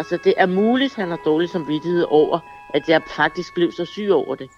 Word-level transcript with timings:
Altså, 0.00 0.16
det 0.24 0.34
er 0.36 0.46
muligt, 0.46 0.94
han 0.94 1.10
har 1.10 1.20
dårlig 1.24 1.48
samvittighed 1.50 2.06
over, 2.08 2.38
at 2.74 2.88
jeg 2.88 3.02
faktisk 3.16 3.54
blev 3.54 3.72
så 3.72 3.84
syg 3.84 4.08
over 4.12 4.34
det. 4.34 4.50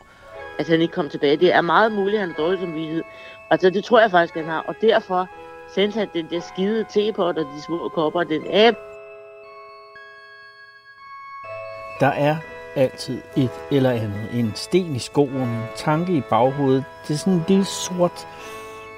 At 0.58 0.69
han 0.69 0.80
ikke 0.80 0.95
kom 0.95 1.08
tilbage. 1.08 1.37
Det 1.37 1.54
er 1.54 1.61
meget 1.61 1.92
muligt, 1.92 2.15
at 2.15 2.21
han 2.21 2.29
har 2.29 2.37
dårlig 2.37 2.61
samvittighed. 2.61 3.03
Altså, 3.51 3.71
det 3.71 3.85
tror 3.85 4.01
jeg 4.01 4.10
faktisk, 4.10 4.35
han 4.35 4.44
har. 4.44 4.60
Og 4.60 4.74
derfor 4.81 5.28
sendte 5.74 5.99
han 5.99 6.08
den 6.15 6.31
der 6.31 6.40
skide 6.40 6.85
tepot 6.94 7.38
og 7.38 7.44
de 7.44 7.63
små 7.67 7.88
kopper 7.88 8.21
og 8.21 8.28
den 8.28 8.42
app. 8.51 8.76
Der 12.01 12.06
er 12.06 12.37
altid 12.77 13.22
et 13.37 13.51
eller 13.71 13.90
andet. 13.90 14.29
En 14.33 14.53
sten 14.54 14.97
i 14.97 14.99
skoen, 14.99 15.49
en 15.49 15.63
tanke 15.77 16.12
i 16.12 16.20
baghovedet. 16.20 16.84
Det 17.09 17.15
er 17.15 17.19
sådan 17.19 17.33
en 17.33 17.45
lille 17.48 17.65
sort, 17.65 18.29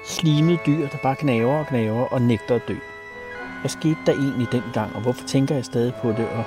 slimet 0.05 0.59
dyr, 0.65 0.87
der 0.87 0.97
bare 1.03 1.15
knaver 1.15 1.59
og 1.59 1.67
knaver 1.67 2.05
og 2.05 2.21
nægter 2.21 2.55
at 2.55 2.61
dø. 2.67 2.75
Hvad 3.65 3.69
skete 3.69 3.97
der 4.05 4.11
egentlig 4.11 4.47
dengang, 4.51 4.95
og 4.95 5.01
hvorfor 5.01 5.27
tænker 5.27 5.55
jeg 5.55 5.65
stadig 5.65 5.93
på 5.93 6.09
det, 6.09 6.27
og 6.37 6.43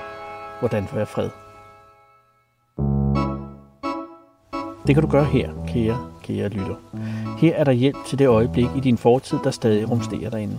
hvordan 0.61 0.87
får 0.87 0.99
jeg 0.99 1.09
fred? 1.09 1.31
Det 4.87 4.95
kan 4.95 5.03
du 5.03 5.11
gøre 5.11 5.25
her, 5.25 5.51
kære, 5.69 5.99
kære 6.23 6.49
lytter. 6.49 6.75
Her 7.39 7.55
er 7.55 7.65
der 7.65 7.73
hjælp 7.73 7.97
til 8.07 8.19
det 8.19 8.29
øjeblik 8.29 8.67
i 8.77 8.81
din 8.81 8.99
fortid, 8.99 9.39
der 9.45 9.51
stadig 9.51 9.91
rumsterer 9.91 10.31
derinde. 10.31 10.57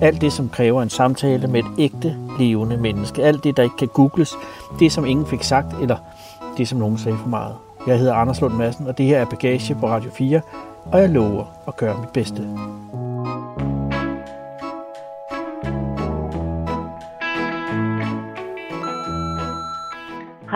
Alt 0.00 0.20
det, 0.20 0.32
som 0.32 0.48
kræver 0.48 0.82
en 0.82 0.90
samtale 0.90 1.46
med 1.46 1.60
et 1.60 1.70
ægte, 1.78 2.16
levende 2.38 2.76
menneske. 2.76 3.22
Alt 3.22 3.44
det, 3.44 3.56
der 3.56 3.62
ikke 3.62 3.76
kan 3.76 3.88
googles. 3.88 4.34
Det, 4.78 4.92
som 4.92 5.04
ingen 5.04 5.26
fik 5.26 5.42
sagt, 5.42 5.74
eller 5.80 5.96
det, 6.56 6.68
som 6.68 6.78
nogen 6.78 6.98
sagde 6.98 7.18
for 7.18 7.28
meget. 7.28 7.54
Jeg 7.86 7.98
hedder 7.98 8.14
Anders 8.14 8.40
Lund 8.40 8.54
Madsen, 8.54 8.86
og 8.86 8.98
det 8.98 9.06
her 9.06 9.20
er 9.20 9.24
Bagage 9.24 9.74
på 9.74 9.88
Radio 9.88 10.10
4, 10.10 10.40
og 10.84 11.00
jeg 11.00 11.08
lover 11.08 11.44
at 11.68 11.76
gøre 11.76 12.00
mit 12.00 12.10
bedste. 12.10 12.48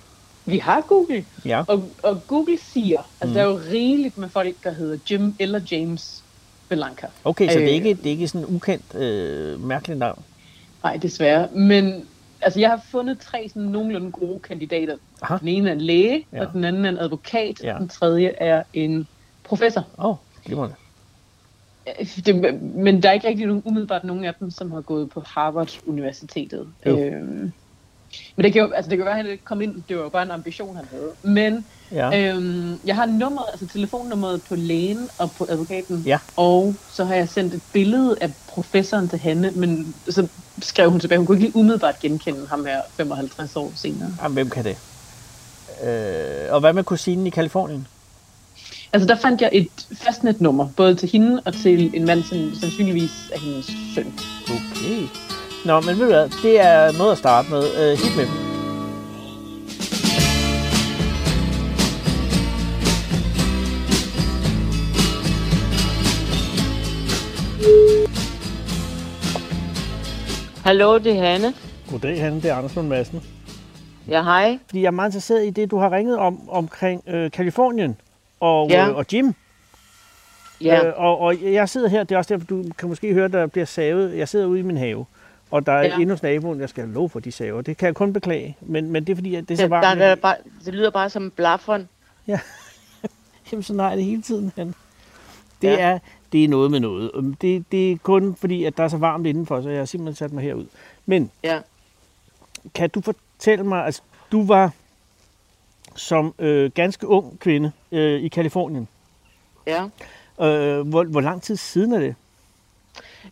Vi 0.47 0.59
har 0.59 0.81
Google. 0.81 1.25
Ja. 1.44 1.64
Og, 1.69 1.88
og 2.03 2.26
Google 2.26 2.59
siger, 2.59 3.00
at 3.20 3.28
mm. 3.28 3.34
der 3.34 3.41
er 3.41 3.47
jo 3.47 3.60
rigeligt 3.70 4.19
med 4.19 4.28
folk, 4.28 4.54
der 4.64 4.70
hedder 4.70 4.98
Jim 5.10 5.34
eller 5.38 5.60
James 5.70 6.25
Belanca. 6.69 7.06
Okay, 7.25 7.48
så 7.48 7.58
øh, 7.58 7.64
det, 7.64 7.70
er 7.70 7.75
ikke, 7.75 7.94
det 7.94 8.06
er 8.06 8.10
ikke 8.10 8.28
sådan 8.28 8.47
ukendt, 8.48 8.94
øh, 8.94 9.64
mærkeligt 9.64 9.98
navn? 9.98 10.22
Nej, 10.82 10.97
desværre. 10.97 11.48
Men 11.53 12.06
altså, 12.41 12.60
jeg 12.60 12.70
har 12.70 12.81
fundet 12.91 13.19
tre 13.19 13.48
sådan 13.48 13.62
nogenlunde 13.62 14.10
gode 14.10 14.38
kandidater. 14.38 14.97
Aha. 15.22 15.37
Den 15.41 15.48
ene 15.48 15.69
er 15.69 15.72
en 15.72 15.81
læge, 15.81 16.26
ja. 16.32 16.47
og 16.47 16.53
den 16.53 16.64
anden 16.64 16.84
er 16.84 16.88
en 16.88 16.98
advokat, 16.98 17.62
ja. 17.62 17.75
og 17.75 17.81
den 17.81 17.88
tredje 17.88 18.32
er 18.38 18.62
en 18.75 19.08
professor. 19.44 19.84
Åh, 19.98 20.06
oh, 20.06 20.16
glimrende. 20.44 20.75
Det, 22.26 22.62
men 22.62 23.03
der 23.03 23.09
er 23.09 23.12
ikke 23.12 23.28
rigtig 23.28 23.47
nogen, 23.47 23.62
umiddelbart 23.65 24.04
nogen 24.04 24.25
af 24.25 24.34
dem, 24.41 24.50
som 24.50 24.72
har 24.72 24.81
gået 24.81 25.10
på 25.10 25.22
Harvard 25.26 25.78
Universitetet. 25.87 26.66
Øhm, 26.87 27.53
men 28.37 28.44
det 28.44 28.53
kan 28.53 28.62
jo, 28.62 28.71
altså 28.71 28.91
det 28.91 28.99
kan 28.99 29.04
være, 29.04 29.19
at 29.19 29.26
han 29.26 29.38
kom 29.44 29.60
ind, 29.60 29.82
det 29.88 29.97
var 29.97 30.03
jo 30.03 30.09
bare 30.09 30.22
en 30.22 30.31
ambition, 30.31 30.76
han 30.76 30.84
havde. 30.91 31.10
Men 31.22 31.66
ja. 31.93 32.34
øhm, 32.34 32.81
jeg 32.84 32.97
har 32.97 33.06
nummeret, 33.06 33.47
altså 33.50 33.66
telefonnummeret 33.66 34.43
på 34.49 34.54
lægen 34.54 35.09
og 35.19 35.31
på 35.31 35.47
advokaten, 35.49 36.03
ja. 36.06 36.19
og 36.37 36.75
så 36.91 37.04
har 37.04 37.15
jeg 37.15 37.28
sendt 37.28 37.54
et 37.54 37.62
billede 37.72 38.16
af 38.20 38.31
professoren 38.49 39.09
til 39.09 39.19
hende, 39.19 39.50
men 39.50 39.94
så 40.09 40.28
skrev 40.62 40.91
hun 40.91 41.00
tilbage, 41.00 41.19
hun 41.19 41.26
kunne 41.26 41.37
ikke 41.37 41.47
lige 41.47 41.56
umiddelbart 41.56 42.00
genkende 42.00 42.47
ham 42.47 42.65
her 42.65 42.81
55 42.97 43.56
år 43.56 43.72
senere. 43.75 44.10
Jamen, 44.22 44.34
hvem 44.34 44.50
kan 44.50 44.65
det? 44.65 44.78
Øh, 45.84 46.53
og 46.53 46.60
hvad 46.60 46.72
med 46.72 46.84
kusinen 46.84 47.26
i 47.26 47.31
Kalifornien? 47.31 47.87
Altså, 48.93 49.09
der 49.09 49.16
fandt 49.16 49.41
jeg 49.41 49.50
et 49.53 49.87
fastnetnummer, 49.93 50.69
både 50.76 50.94
til 50.94 51.09
hende 51.09 51.43
og 51.44 51.54
til 51.54 51.97
en 51.97 52.06
mand, 52.06 52.22
som 52.22 52.54
sandsynligvis 52.60 53.31
er 53.32 53.38
hendes 53.38 53.71
søn. 53.94 54.06
Okay. 54.44 55.06
Nå, 55.65 55.81
men 55.81 55.99
ved 55.99 56.06
du 56.06 56.12
hvad, 56.12 56.28
det 56.43 56.60
er 56.60 56.99
noget 56.99 57.12
at 57.12 57.19
starte 57.19 57.50
med. 57.50 57.59
Uh, 57.59 57.99
hit 57.99 58.16
med 58.16 58.26
dem. 58.26 58.34
Hallo, 70.65 70.99
det 70.99 71.12
er 71.12 71.20
Hanne. 71.20 71.55
Goddag, 71.91 72.20
Hanne. 72.20 72.37
Det 72.37 72.50
er 72.50 72.55
Anders 72.55 72.76
Lund 72.76 72.88
Madsen. 72.88 73.22
Ja, 74.09 74.22
hej. 74.22 74.59
Fordi 74.66 74.81
jeg 74.81 74.87
er 74.87 74.91
meget 74.91 75.09
interesseret 75.09 75.47
i 75.47 75.50
det, 75.50 75.70
du 75.70 75.78
har 75.78 75.93
ringet 75.93 76.16
om 76.19 76.50
omkring 76.50 77.03
øh, 77.06 77.31
Kalifornien 77.31 77.97
og, 78.41 78.71
ja. 78.71 78.88
øh, 78.88 78.97
og 78.97 79.06
Jim. 79.12 79.34
Ja. 80.60 80.87
Øh, 80.87 80.93
og, 80.97 81.21
og 81.21 81.43
jeg 81.43 81.69
sidder 81.69 81.88
her, 81.88 82.04
det 82.04 82.15
er 82.15 82.19
også 82.19 82.34
derfor, 82.34 82.47
du 82.47 82.65
kan 82.78 82.88
måske 82.88 83.12
høre, 83.12 83.28
der 83.28 83.47
bliver 83.47 83.65
savet. 83.65 84.16
Jeg 84.16 84.28
sidder 84.28 84.47
ude 84.47 84.60
i 84.60 84.62
min 84.62 84.76
have, 84.76 85.06
og 85.50 85.66
der 85.66 85.72
er 85.72 85.82
ja. 85.82 85.94
endnu 85.94 86.12
hos 86.15 86.22
naboen, 86.22 86.60
jeg 86.60 86.69
skal 86.69 86.84
have 86.84 86.94
lov 86.94 87.10
for 87.10 87.21
de 87.21 87.32
saver. 87.32 87.62
Det 87.62 87.76
kan 87.76 87.87
jeg 87.87 87.94
kun 87.94 88.12
beklage, 88.12 88.56
men, 88.60 88.91
men 88.91 89.04
det 89.04 89.12
er 89.12 89.16
fordi, 89.16 89.34
at 89.34 89.49
det 89.49 89.54
er 89.54 89.59
så 89.59 89.69
varmt. 89.69 89.84
Der, 89.84 89.94
der, 89.94 90.15
bare, 90.15 90.37
det 90.65 90.75
lyder 90.75 90.91
bare 90.91 91.10
som 91.10 91.31
blafferen. 91.31 91.88
Ja, 92.26 92.41
Jamen, 93.53 93.62
så 93.62 93.75
nej, 93.75 93.94
det 93.94 94.04
hele 94.04 94.22
tiden. 94.22 94.53
Han. 94.56 94.75
Det, 95.62 95.69
ja. 95.69 95.78
er, 95.78 95.99
det 96.32 96.44
er 96.44 96.49
noget 96.49 96.70
med 96.70 96.81
noget. 96.81 97.10
Det, 97.41 97.65
det 97.72 97.93
er 97.93 97.97
kun 98.03 98.37
fordi, 98.37 98.65
at 98.65 98.76
der 98.76 98.84
er 98.84 98.88
så 98.88 98.97
varmt 98.97 99.26
indenfor, 99.26 99.62
så 99.62 99.69
jeg 99.69 99.78
har 99.78 99.84
simpelthen 99.84 100.15
sat 100.15 100.32
mig 100.32 100.44
herud. 100.44 100.66
Men 101.06 101.31
ja. 101.44 101.60
kan 102.75 102.91
du 102.91 103.00
fortælle 103.00 103.65
mig, 103.65 103.84
altså 103.84 104.03
du 104.32 104.47
var 104.47 104.72
som 105.98 106.34
øh, 106.38 106.70
ganske 106.70 107.06
ung 107.06 107.38
kvinde 107.38 107.72
øh, 107.92 108.20
i 108.20 108.28
Kalifornien. 108.28 108.88
Ja. 109.66 109.82
Øh, 110.41 110.88
hvor, 110.88 111.04
hvor 111.04 111.20
lang 111.20 111.42
tid 111.42 111.56
siden 111.56 111.92
er 111.92 111.98
det? 111.98 112.14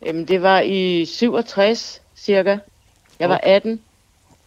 Jamen, 0.07 0.25
det 0.25 0.43
var 0.43 0.61
i 0.61 1.05
67 1.05 2.03
cirka. 2.17 2.59
Jeg 3.19 3.29
var 3.29 3.41
18. 3.43 3.81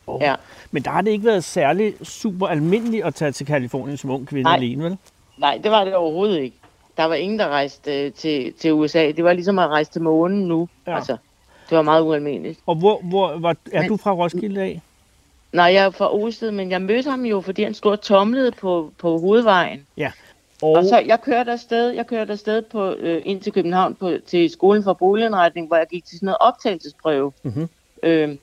Oh. 0.08 0.22
Ja. 0.22 0.36
Men 0.72 0.84
der 0.84 0.92
har 0.92 1.02
det 1.02 1.12
ikke 1.12 1.26
været 1.26 1.44
særlig 1.44 1.94
super 2.04 2.48
almindeligt 2.48 3.06
at 3.06 3.16
tage 3.16 3.32
til 3.32 3.46
Kalifornien 3.46 3.98
som 3.98 4.10
ung 4.10 4.28
kvinde 4.28 4.44
Nej. 4.44 4.56
alene, 4.56 4.84
vel? 4.84 4.98
Nej, 5.38 5.60
det 5.64 5.72
var 5.72 5.84
det 5.84 5.96
overhovedet 5.96 6.40
ikke. 6.40 6.58
Der 6.98 7.06
var 7.06 7.16
ingen, 7.16 7.40
der 7.40 7.48
rejste 7.48 8.06
øh, 8.06 8.14
til, 8.14 8.54
til 8.54 8.74
USA. 8.74 9.12
Det 9.12 9.24
var 9.24 9.34
ligesom 9.34 9.60
at 9.60 9.68
rejse 9.68 9.92
til 9.92 10.02
månen 10.02 10.48
nu. 10.48 10.70
Ja. 10.88 10.96
Altså, 10.96 11.18
det 11.70 11.76
var 11.76 11.82
meget 11.82 12.02
ualmindeligt. 12.02 12.60
Og 12.66 12.76
hvor, 12.76 13.02
hvor 13.04 13.38
var, 13.38 13.56
er 13.72 13.82
men, 13.82 13.90
du 13.90 13.98
fra 13.98 14.12
Roskilde 14.14 14.62
af? 14.62 14.82
Nej, 15.54 15.66
jeg 15.66 15.86
er 15.86 15.90
fra 15.90 16.14
Osted, 16.14 16.52
men 16.52 16.72
jeg 16.72 16.82
mødte 16.82 17.10
ham 17.10 17.26
jo, 17.26 17.42
fordi 17.42 17.64
han 17.64 17.74
stod 17.74 17.92
og 17.92 18.02
tomlede 18.02 18.52
på, 18.52 18.92
på 18.98 19.18
hovedvejen. 19.18 19.86
Ja. 19.98 20.12
Og... 20.62 20.72
og 20.72 20.86
så 20.86 21.00
jeg 21.00 21.22
kørte 21.22 21.52
afsted, 21.52 21.90
jeg 21.90 22.08
kørte 22.08 22.34
afsted 22.34 22.62
på, 22.62 22.92
øh, 22.92 23.22
ind 23.26 23.42
til 23.42 23.54
København 23.54 23.96
på, 23.96 24.12
til 24.28 24.50
skolen 24.50 24.84
for 24.84 24.94
boligindretning, 24.94 25.68
hvor 25.68 25.78
jeg 25.78 25.88
gik 25.92 26.06
til 26.06 26.18
sådan 26.18 26.26
noget 26.26 26.38
optagelsesprøve. 26.40 27.32
Mm-hmm. 27.44 27.70
Øh, 28.04 28.36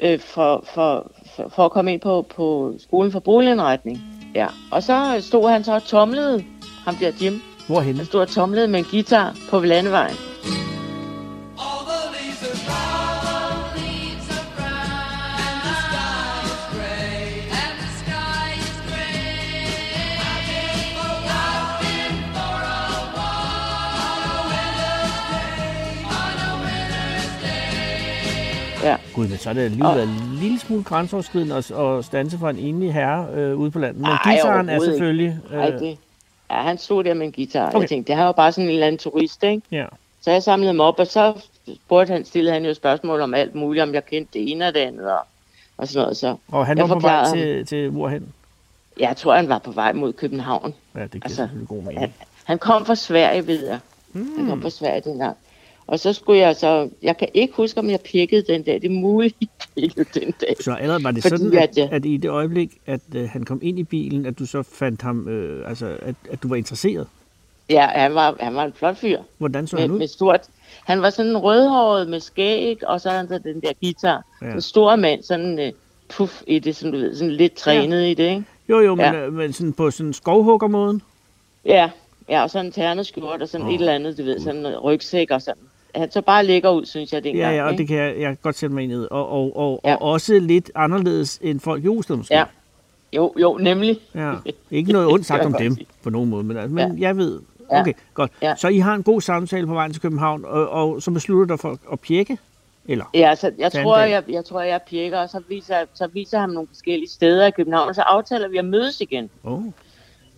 øh, 0.00 0.20
for, 0.20 0.64
for, 0.74 1.10
for, 1.36 1.48
for 1.48 1.64
at 1.64 1.70
komme 1.70 1.92
ind 1.92 2.00
på, 2.00 2.26
på 2.36 2.74
skolen 2.78 3.12
for 3.12 3.20
boligindretning. 3.20 4.00
Ja. 4.34 4.46
Og 4.70 4.82
så 4.82 5.16
stod 5.20 5.50
han 5.50 5.64
så 5.64 5.72
og 5.74 5.84
tomlede, 5.84 6.44
ham 6.84 6.94
der 6.94 7.12
Jim. 7.22 7.42
Hvorhenne? 7.66 7.96
Han 7.96 8.06
stod 8.06 8.20
og 8.20 8.28
tomlede 8.28 8.68
med 8.68 8.78
en 8.78 8.84
guitar 8.84 9.36
på 9.50 9.60
landevejen. 9.60 10.16
Ja. 28.90 28.96
Gud, 29.14 29.28
men 29.28 29.38
så 29.38 29.50
er 29.50 29.54
det 29.54 29.60
alligevel 29.62 29.90
Og- 29.96 30.02
en 30.02 30.38
lille 30.40 30.58
smule 30.60 30.84
grænseoverskridende 30.84 31.54
at, 31.56 31.70
at 31.70 32.04
stanse 32.04 32.38
for 32.38 32.48
en 32.50 32.58
enlig 32.58 32.94
herre 32.94 33.26
øh, 33.34 33.56
ude 33.56 33.70
på 33.70 33.78
landet. 33.78 34.00
Men 34.02 34.10
Ej, 34.10 34.32
gitaren 34.34 34.68
er 34.68 34.80
selvfølgelig... 34.80 35.38
Ej, 35.52 35.70
Øh, 35.70 35.80
det, 35.80 35.98
ja, 36.50 36.62
han 36.62 36.78
stod 36.78 37.04
der 37.04 37.14
med 37.14 37.26
en 37.26 37.32
guitar. 37.32 37.68
Okay. 37.68 37.80
Jeg 37.80 37.88
tænkte, 37.88 38.12
det 38.12 38.18
her 38.18 38.24
var 38.24 38.32
bare 38.32 38.52
sådan 38.52 38.64
en 38.68 38.70
eller 38.74 38.86
anden 38.86 38.98
turist, 38.98 39.42
ikke? 39.44 39.62
ja. 39.72 39.84
Så 40.20 40.30
jeg 40.30 40.42
samlede 40.42 40.68
ham 40.68 40.80
op, 40.80 40.98
og 40.98 41.06
så 41.06 41.34
spurgte 41.86 42.12
han, 42.12 42.24
stillede 42.24 42.52
han 42.54 42.64
jo 42.64 42.74
spørgsmål 42.74 43.20
om 43.20 43.34
alt 43.34 43.54
muligt, 43.54 43.82
om 43.82 43.94
jeg 43.94 44.06
kendte 44.06 44.38
det 44.38 44.50
ene 44.52 44.66
og 44.68 44.74
det 44.74 44.80
andet, 44.80 45.10
og, 45.12 45.18
og 45.76 45.88
sådan 45.88 46.02
noget. 46.02 46.16
Så 46.16 46.36
Og 46.48 46.66
han 46.66 46.78
var 46.78 46.86
på 46.86 46.98
vej 46.98 47.24
til, 47.34 47.66
til 47.66 47.90
hvorhen? 47.90 48.28
jeg 49.00 49.16
tror, 49.16 49.34
han 49.36 49.48
var 49.48 49.58
på 49.58 49.70
vej 49.70 49.92
mod 49.92 50.12
København. 50.12 50.74
Ja, 50.94 51.02
det 51.02 51.10
giver 51.10 51.22
Altså, 51.24 51.48
god 51.68 51.82
mening. 51.82 52.00
Han, 52.00 52.12
han 52.44 52.58
kom 52.58 52.86
fra 52.86 52.94
Sverige, 52.94 53.46
ved 53.46 53.66
jeg. 53.66 53.78
Hmm. 54.12 54.28
Han 54.38 54.46
kom 54.48 54.62
fra 54.62 54.70
Sverige 54.70 55.00
dengang. 55.00 55.36
Og 55.86 56.00
så 56.00 56.12
skulle 56.12 56.40
jeg 56.40 56.56
så... 56.56 56.88
Jeg 57.02 57.16
kan 57.16 57.28
ikke 57.34 57.54
huske, 57.56 57.80
om 57.80 57.90
jeg 57.90 58.00
pikkede 58.00 58.42
den 58.42 58.62
dag. 58.62 58.74
Det 58.74 58.84
er 58.84 58.94
muligt, 58.94 59.36
jeg 59.40 59.48
pikkede 59.76 60.20
den 60.20 60.34
dag. 60.40 60.56
Så 60.60 60.72
allerede 60.72 61.04
var 61.04 61.10
det 61.10 61.22
Fordi 61.22 61.36
sådan, 61.36 61.58
at, 61.58 61.78
at, 61.78 61.84
øh, 61.84 61.88
at 61.92 62.04
i 62.04 62.16
det 62.16 62.28
øjeblik, 62.28 62.72
at 62.86 63.00
øh, 63.14 63.28
han 63.30 63.44
kom 63.44 63.60
ind 63.62 63.78
i 63.78 63.82
bilen, 63.82 64.26
at 64.26 64.38
du 64.38 64.46
så 64.46 64.62
fandt 64.62 65.02
ham, 65.02 65.28
øh, 65.28 65.68
altså 65.68 65.96
at, 66.02 66.14
at 66.30 66.42
du 66.42 66.48
var 66.48 66.56
interesseret. 66.56 67.06
Ja, 67.70 67.86
han 67.86 68.14
var, 68.14 68.36
han 68.40 68.54
var 68.54 68.64
en 68.64 68.72
flot 68.72 68.96
fyr. 68.96 69.18
Hvordan 69.38 69.66
så 69.66 69.76
Med, 69.76 69.82
han 69.82 69.90
ud? 69.90 69.98
med 69.98 70.08
stort... 70.08 70.40
Han 70.84 71.02
var 71.02 71.10
sådan 71.10 71.36
rødhåret 71.36 72.08
med 72.08 72.20
skæg, 72.20 72.88
og 72.88 73.00
så 73.00 73.08
havde 73.08 73.18
han 73.18 73.28
så 73.28 73.38
den 73.38 73.60
der 73.60 73.72
guitar. 73.80 74.24
Ja. 74.42 74.52
En 74.52 74.60
stor 74.60 74.96
mand, 74.96 75.22
sådan 75.22 75.58
uh, 75.58 75.68
puff 76.08 76.42
i 76.46 76.58
det, 76.58 76.76
som 76.76 76.92
du 76.92 76.98
ved, 76.98 77.14
sådan 77.16 77.32
lidt 77.32 77.54
trænet 77.54 78.02
ja. 78.02 78.06
i 78.06 78.14
det, 78.14 78.30
ikke? 78.30 78.44
Jo, 78.68 78.80
jo, 78.80 78.94
men, 78.94 79.04
Ja. 79.04 79.26
øh, 79.26 79.32
men 79.32 79.52
sådan 79.52 79.72
på 79.72 79.90
sådan 79.90 80.12
skovhuggermåden. 80.12 81.02
Ja, 81.64 81.90
ja, 82.28 82.42
og 82.42 82.50
sådan 82.50 82.66
en 82.66 82.72
ternet 82.72 83.06
skjort 83.06 83.42
og 83.42 83.48
sådan 83.48 83.66
oh. 83.66 83.74
et 83.74 83.80
eller 83.80 83.92
andet, 83.92 84.18
du 84.18 84.22
ved, 84.22 84.40
sådan 84.40 84.66
en 84.66 84.76
rygsæk 84.76 85.30
og 85.30 85.42
sådan. 85.42 85.62
Han 85.96 86.10
så 86.10 86.20
bare 86.22 86.46
lækker 86.46 86.70
ud, 86.70 86.84
synes 86.86 87.12
jeg, 87.12 87.24
dengang. 87.24 87.50
Ja, 87.52 87.56
ja, 87.56 87.64
og 87.64 87.70
ikke? 87.70 87.80
det 87.80 87.88
kan 87.88 87.96
jeg, 87.96 88.14
jeg 88.18 88.26
kan 88.28 88.38
godt 88.42 88.56
sætte 88.58 88.74
mig 88.74 88.84
ind 88.84 88.92
i. 88.92 88.96
Og, 88.96 89.28
og, 89.28 89.56
og, 89.56 89.80
Ja. 89.84 89.94
og 89.94 90.02
også 90.10 90.38
lidt 90.38 90.70
anderledes 90.74 91.38
end 91.42 91.60
folk 91.60 91.84
i 91.84 91.88
Osted 91.88 92.16
måske. 92.16 92.34
Ja. 92.34 92.44
Jo, 93.12 93.34
jo, 93.40 93.58
nemlig. 93.60 93.98
ja. 94.14 94.32
Ikke 94.70 94.92
noget 94.92 95.08
ondt 95.08 95.26
sagt 95.32 95.44
om 95.44 95.52
dem 95.58 95.74
sige. 95.74 95.86
på 96.02 96.10
nogen 96.10 96.30
måde, 96.30 96.44
men, 96.44 96.56
altså, 96.56 96.74
men 96.74 96.98
jeg 96.98 97.16
ved. 97.16 97.40
Ja. 97.72 97.80
Okay, 97.80 97.92
godt. 98.14 98.32
Ja. 98.42 98.54
Så 98.56 98.68
I 98.68 98.78
har 98.78 98.94
en 98.94 99.02
god 99.02 99.20
samtale 99.20 99.66
på 99.66 99.74
vejen 99.74 99.92
til 99.92 100.02
København, 100.02 100.44
og, 100.44 100.68
og 100.68 101.02
så 101.02 101.10
beslutter 101.10 101.54
dig 101.56 101.60
for 101.60 101.78
at 101.92 102.00
pjekke? 102.00 102.38
Eller? 102.88 103.04
Ja, 103.14 103.34
så 103.34 103.50
jeg 103.58 103.72
tror, 103.72 103.98
jeg, 103.98 104.22
jeg 104.28 104.44
tror, 104.44 104.60
jeg 104.60 104.80
pirker, 104.88 105.18
og 105.18 105.28
så 105.28 105.40
viser, 105.48 105.76
så 105.94 106.06
viser 106.12 106.38
han 106.38 106.50
nogle 106.50 106.68
forskellige 106.68 107.08
steder 107.10 107.46
i 107.46 107.50
København, 107.50 107.88
og 107.88 107.94
så 107.94 108.02
aftaler 108.02 108.48
vi 108.48 108.56
at 108.56 108.64
mødes 108.64 109.00
igen. 109.00 109.30
Oh. 109.44 109.62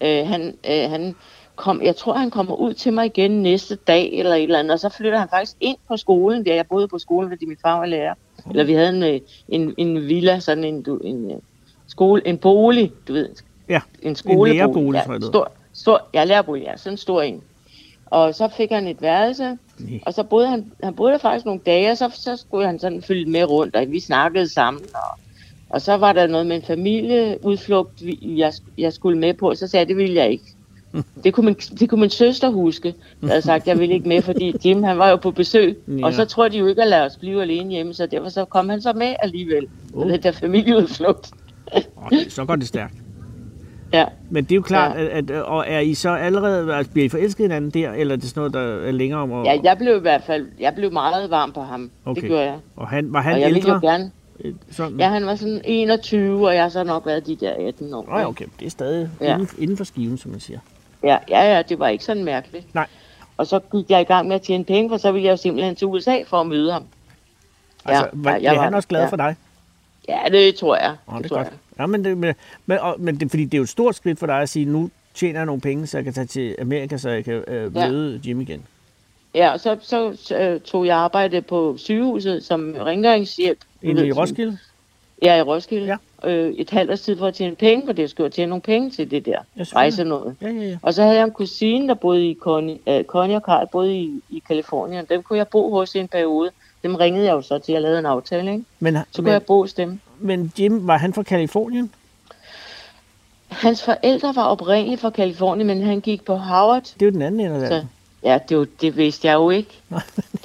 Øh, 0.01 0.27
han, 0.27 0.55
øh, 0.71 0.91
han 0.91 1.15
kom, 1.59 1.83
jeg 1.83 1.97
tror, 1.97 2.13
han 2.13 2.31
kommer 2.31 2.55
ud 2.55 2.75
til 2.75 2.93
mig 2.93 3.07
igen 3.07 3.31
næste 3.43 3.77
dag, 3.77 4.13
eller 4.13 4.35
et 4.35 4.43
eller 4.43 4.59
andet, 4.59 4.73
og 4.73 4.81
så 4.81 4.89
flytter 4.89 5.19
han 5.19 5.29
faktisk 5.29 5.57
ind 5.61 5.77
på 5.89 5.97
skolen, 5.97 6.45
der 6.47 6.55
jeg 6.55 6.67
boede 6.67 6.89
på 6.89 6.99
skolen, 6.99 7.31
fordi 7.31 7.47
min 7.47 7.57
far 7.63 7.79
var 7.79 7.87
lærer. 7.87 8.15
Eller 8.51 8.65
vi 8.65 8.73
havde 8.73 8.89
en, 8.97 9.03
øh, 9.03 9.21
en, 9.49 9.75
en 9.77 10.09
villa, 10.09 10.41
sådan 10.41 10.65
en, 10.65 10.83
du- 10.83 10.97
en, 11.05 11.31
øh, 11.31 11.37
skole, 11.87 12.27
en 12.27 12.39
bolig, 12.39 12.93
du 13.09 13.13
ved, 13.13 13.29
Ja, 13.69 13.81
en 14.03 14.17
skolebolig. 14.17 14.55
lærerbolig, 14.55 14.99
jeg, 15.09 15.15
det 15.15 15.23
ja, 15.23 15.27
stor, 15.31 15.53
stor, 15.73 16.09
ja, 16.15 16.25
lærerbolig, 16.25 16.63
ja, 16.65 16.77
sådan 16.77 16.93
en 16.93 16.97
stor 16.97 17.23
en. 17.23 17.43
Og 18.07 18.35
så 18.35 18.49
fik 18.57 18.71
han 18.71 18.87
et 18.89 19.03
værelse, 19.03 19.45
Nej. 19.79 20.01
og 20.07 20.15
så 20.15 20.23
boede 20.23 20.49
han, 20.49 20.73
han 20.83 20.95
boede 20.95 21.13
der 21.13 21.19
faktisk 21.19 21.45
nogle 21.47 21.61
dage, 21.67 21.91
og 21.91 21.97
så, 21.97 22.11
så 22.15 22.37
skulle 22.37 22.67
han 22.67 22.79
sådan 22.79 23.03
følge 23.03 23.27
med 23.31 23.45
rundt, 23.45 23.77
og 23.77 23.85
vi 23.91 24.01
snakkede 24.01 24.49
sammen, 24.53 24.83
og, 24.95 25.19
og 25.71 25.81
så 25.83 25.97
var 25.97 26.13
der 26.13 26.27
noget 26.27 26.47
med 26.47 26.57
en 26.57 26.63
familieudflugt, 26.63 28.03
jeg, 28.23 28.53
jeg 28.79 28.93
skulle 28.93 29.19
med 29.19 29.35
på, 29.35 29.49
og 29.49 29.57
så 29.57 29.67
sagde 29.67 29.81
jeg, 29.81 29.89
det 29.89 29.97
ville 29.97 30.15
jeg 30.15 30.31
ikke. 30.31 30.45
Det 31.25 31.35
kunne, 31.35 31.45
min, 31.47 31.55
det 31.55 31.89
kunne 31.91 32.01
min 32.01 32.11
søster 32.11 32.51
huske. 32.51 32.95
Jeg 33.23 33.29
havde 33.31 33.43
sagt, 33.43 33.67
jeg 33.67 33.79
ville 33.79 33.95
ikke 33.95 34.09
med, 34.09 34.23
fordi 34.23 34.55
Jim 34.65 34.83
han 34.83 34.99
var 34.99 35.11
jo 35.11 35.17
på 35.17 35.31
besøg. 35.31 35.79
Ja. 35.89 36.05
Og 36.07 36.15
så 36.15 36.25
tror 36.25 36.49
de 36.49 36.59
jo 36.59 36.67
ikke 36.67 36.83
at 36.83 36.89
lade 36.89 37.05
os 37.05 37.17
blive 37.17 37.43
alene 37.43 37.71
hjemme, 37.71 37.95
så 37.95 38.07
derfor 38.07 38.29
så 38.29 38.45
kom 38.45 38.69
han 38.69 38.81
så 38.83 38.93
med 38.93 39.15
alligevel. 39.23 39.67
Oh. 39.95 40.03
Oh. 40.03 40.11
Den 40.11 40.23
der 40.23 40.33
familieudflugt. 40.33 41.31
Okay, 41.97 42.29
så 42.29 42.45
går 42.45 42.57
det 42.57 42.69
stærkt. 42.69 42.95
Ja. 43.93 44.05
Men 44.31 44.45
det 44.45 44.53
er 44.53 44.57
jo 44.57 44.63
klart, 44.63 44.97
Ja. 44.97 45.05
at, 45.19 45.31
at, 45.31 45.43
og 45.43 45.65
er 45.69 45.79
I 45.81 45.95
så 45.95 46.11
allerede, 46.11 46.75
altså, 46.75 46.93
bliver 46.93 47.07
I 47.07 47.09
forelsket 47.09 47.45
hinanden 47.45 47.71
der, 47.71 47.93
eller 47.93 48.15
er 48.15 48.19
det 48.19 48.29
sådan 48.29 48.41
noget, 48.41 48.55
der 48.55 48.89
er 48.89 48.93
længere 48.93 49.21
om? 49.21 49.33
At, 49.33 49.47
ja, 49.47 49.61
jeg 49.65 49.79
blev 49.79 49.97
i 49.97 50.01
hvert 50.01 50.23
fald 50.23 50.47
jeg 50.61 50.75
blev 50.75 50.93
meget 50.93 51.31
varm 51.31 51.53
på 51.53 51.61
ham. 51.61 51.91
Okay. 52.05 52.21
Det 52.21 52.29
gjorde 52.29 52.43
jeg. 52.45 52.57
Og 52.77 52.89
han, 52.89 53.13
var 53.13 53.21
han 53.21 53.35
og 53.35 53.41
jeg 53.41 53.47
ville 53.49 53.59
ældre? 53.59 53.75
jo 53.75 53.81
gerne. 53.91 54.11
Øh, 54.45 54.53
Sådan? 54.71 54.99
Ja, 54.99 55.09
han 55.09 55.27
var 55.27 55.35
sådan 55.35 55.61
21, 55.65 56.47
og 56.49 56.55
jeg 56.55 56.63
har 56.63 56.69
så 56.69 56.85
nok 56.85 57.07
været 57.07 57.27
de 57.27 57.37
der 57.37 57.53
18 57.69 57.95
år. 57.95 58.07
Nå, 58.11 58.19
ja, 58.19 58.29
okay, 58.29 58.45
det 58.61 58.67
er 58.67 58.71
stadig. 58.71 59.09
Ja. 59.21 59.35
inden, 59.35 59.49
inden 59.59 59.77
for 59.77 59.85
skiven, 59.85 60.19
som 60.19 60.31
man 60.31 60.41
siger. 60.41 60.59
Ja, 61.03 61.19
ja, 61.29 61.55
ja, 61.57 61.63
det 61.63 61.79
var 61.79 61.89
ikke 61.89 62.05
sådan 62.05 62.25
mærkeligt. 62.25 62.75
Nej. 62.75 62.87
Og 63.37 63.47
så 63.47 63.61
gik 63.73 63.91
jeg 63.91 64.01
i 64.01 64.05
gang 64.05 64.29
med 64.29 64.37
at 64.37 64.43
tjene 64.43 64.65
penge, 64.65 64.89
for 64.91 64.97
så 64.97 65.13
ville 65.13 65.25
jeg 65.27 65.33
jo 65.33 65.37
simpelthen 65.37 65.77
til 65.77 65.87
USA 65.87 66.23
for 66.27 66.41
at 66.41 66.47
møde 66.47 66.73
ham. 66.73 66.85
Altså, 67.85 68.05
Ja, 68.05 68.11
var, 68.13 68.31
ja, 68.31 68.39
jeg 68.43 68.53
blev 68.53 68.63
han 68.63 68.75
også 68.75 68.89
glad 68.89 69.01
Ja. 69.01 69.09
for 69.09 69.17
dig? 69.17 69.37
Ja, 70.09 70.19
det 70.31 70.55
tror 70.55 70.77
jeg. 70.77 70.97
Åh, 71.09 71.19
det 71.19 71.25
er 71.25 71.29
tror 71.29 71.37
godt. 71.37 71.53
Ja, 71.79 71.87
men 71.87 72.05
det, 72.05 72.19
men, 72.19 72.35
men, 72.67 72.79
og, 72.79 72.97
men 72.99 73.21
det, 73.21 73.31
fordi 73.31 73.45
det 73.45 73.55
er 73.55 73.59
jo 73.59 73.63
et 73.63 73.69
stort 73.69 73.97
skridt 73.97 74.19
for 74.19 74.27
dig 74.27 74.41
at 74.41 74.49
sige, 74.49 74.65
nu 74.65 74.91
tjener 75.15 75.39
jeg 75.39 75.47
nogle 75.47 75.61
penge, 75.61 75.87
så 75.87 75.97
jeg 75.99 76.05
kan 76.05 76.13
tage 76.13 76.27
til 76.27 76.57
Amerika, 76.61 76.97
så 76.97 77.11
jeg 77.11 77.25
kan 77.25 77.45
øh, 77.49 77.77
Ja. 77.77 77.89
møde 77.91 78.21
Jim 78.27 78.41
igen. 78.41 78.63
Jeg. 79.35 79.41
Ja, 79.41 79.51
og 79.53 79.61
så, 79.61 79.77
så, 79.83 80.35
øh, 80.39 80.61
tog 80.61 80.87
jeg 80.87 80.97
arbejde 80.97 81.43
på 81.43 81.75
sygehuset 81.79 82.45
som 82.45 82.75
rengøringshjælp. 82.81 83.59
I 83.83 84.13
som- 84.15 84.59
Roskilde? 85.23 85.35
Ja, 85.35 85.39
i 85.39 85.43
Roskilde. 85.43 85.87
Ja. 86.25 86.29
Øh, 86.31 86.53
et 86.55 86.71
halvt 86.71 86.91
års 86.91 87.01
tid 87.01 87.19
for 87.19 87.27
at 87.27 87.35
tjene 87.35 87.55
penge, 87.57 87.87
for 87.87 87.93
det 87.93 88.03
jeg 88.03 88.11
skulle 88.11 88.25
jeg 88.25 88.33
tjene 88.33 88.49
nogle 88.51 88.63
penge 88.63 88.91
til 88.91 89.11
det 89.11 89.27
der 89.27 89.39
rejse 89.59 90.05
noget. 90.05 90.37
Ja, 90.43 90.49
ja, 90.49 90.63
ja. 90.63 90.79
Og 90.83 90.95
så 90.95 91.03
havde 91.03 91.17
jeg 91.17 91.25
en 91.25 91.31
kusine, 91.31 91.89
der 91.89 91.95
boede 91.95 92.27
i 92.31 92.35
Connie, 92.41 92.79
øh, 92.87 93.05
Connie 93.05 93.37
og 93.37 93.43
Carl 93.43 93.67
boede 93.73 93.97
i, 93.97 94.21
i 94.31 94.43
Kalifornien. 94.49 95.05
Dem 95.11 95.23
kunne 95.23 95.37
jeg 95.39 95.49
bo 95.49 95.71
hos 95.71 95.95
i 95.95 95.99
en 95.99 96.09
periode. 96.09 96.51
Dem 96.83 96.95
ringede 96.95 97.25
jeg 97.25 97.33
jo 97.33 97.43
så 97.43 97.59
til, 97.59 97.73
jeg 97.73 97.83
lavede 97.83 97.99
en 97.99 98.07
aftale, 98.07 98.53
ikke? 98.53 98.65
Men, 98.81 98.95
Så 98.95 99.03
kunne 99.17 99.25
men, 99.25 99.33
jeg 99.33 99.43
bo 99.43 99.61
hos 99.61 99.73
dem. 99.75 100.01
men 100.19 100.53
Jim, 100.59 100.87
var 100.87 100.97
han 100.97 101.13
fra 101.15 101.23
Kalifornien? 101.23 101.91
Hans 103.49 103.83
forældre 103.83 104.37
var 104.37 104.45
oprindeligt 104.45 105.01
fra 105.01 105.11
Kalifornien, 105.11 105.67
men 105.67 105.83
han 105.83 106.01
gik 106.01 106.25
på 106.25 106.35
Howard. 106.37 106.83
Det 106.83 107.03
er 107.03 107.07
jo 107.07 107.11
den 107.13 107.23
anden 107.23 107.41
ende 107.41 107.55
af 107.57 107.61
Så, 107.61 107.69
landet. 107.75 107.89
ja, 108.25 108.39
det, 108.49 108.59
var- 108.59 108.67
det 108.81 108.97
vidste 108.97 109.27
jeg 109.29 109.35
jo 109.35 109.51
ikke. 109.51 109.71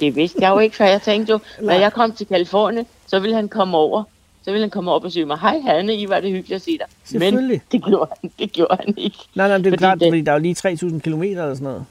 Det 0.00 0.16
vidste 0.16 0.38
jeg 0.42 0.50
jo 0.50 0.58
ikke, 0.58 0.76
for 0.76 0.84
jeg 0.84 1.02
tænkte 1.02 1.32
jo, 1.32 1.38
når 1.60 1.72
jeg 1.74 1.92
kom 1.92 2.12
til 2.12 2.26
Kalifornien, 2.26 2.86
så 3.06 3.18
ville 3.18 3.36
han 3.36 3.48
komme 3.48 3.76
over. 3.76 4.04
Så 4.44 4.50
ville 4.50 4.62
han 4.62 4.70
komme 4.70 4.90
op 4.92 5.04
og 5.04 5.12
sige 5.12 5.24
mig, 5.26 5.38
hej 5.38 5.58
Hanne, 5.58 5.94
I 5.96 6.08
var 6.08 6.20
det 6.20 6.30
hyggeligt 6.30 6.56
at 6.56 6.62
se 6.62 6.70
dig. 6.78 6.86
Selvfølgelig. 7.04 7.62
Men 7.72 7.80
det 7.80 7.84
gjorde 7.88 8.10
han, 8.22 8.30
det 8.38 8.52
gjorde 8.52 8.76
han 8.84 8.94
ikke. 8.98 9.18
Nej, 9.34 9.48
nej, 9.48 9.56
det 9.58 9.66
er 9.66 9.70
Fordi 9.70 9.76
klart, 9.76 10.00
det- 10.00 10.10
fordi 10.10 10.20
der 10.20 10.32
er 10.32 10.36
jo 10.36 10.42
lige 10.42 10.54
3.000 10.54 11.00
kilometer 11.00 11.42
eller 11.42 11.54
sådan 11.54 11.64
noget. 11.64 11.84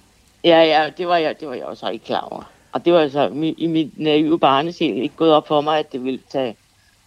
Ja, 0.44 0.64
ja, 0.64 0.90
det 0.98 1.08
var 1.08 1.18
jeg, 1.18 1.40
det 1.40 1.48
var 1.48 1.54
jeg 1.54 1.66
også 1.66 1.90
ikke 1.90 2.06
klar 2.06 2.20
over. 2.32 2.44
Og 2.72 2.86
det 2.86 2.94
var 2.94 3.00
altså 3.00 3.30
i 3.58 3.68
mit 3.68 4.00
naive 4.00 4.40
barnesjæl 4.40 4.98
ikke 4.98 5.16
gået 5.16 5.32
op 5.32 5.48
for 5.48 5.62
mig, 5.62 5.80
at 5.80 5.92
det 5.92 6.04
ville 6.04 6.20
tage 6.32 6.56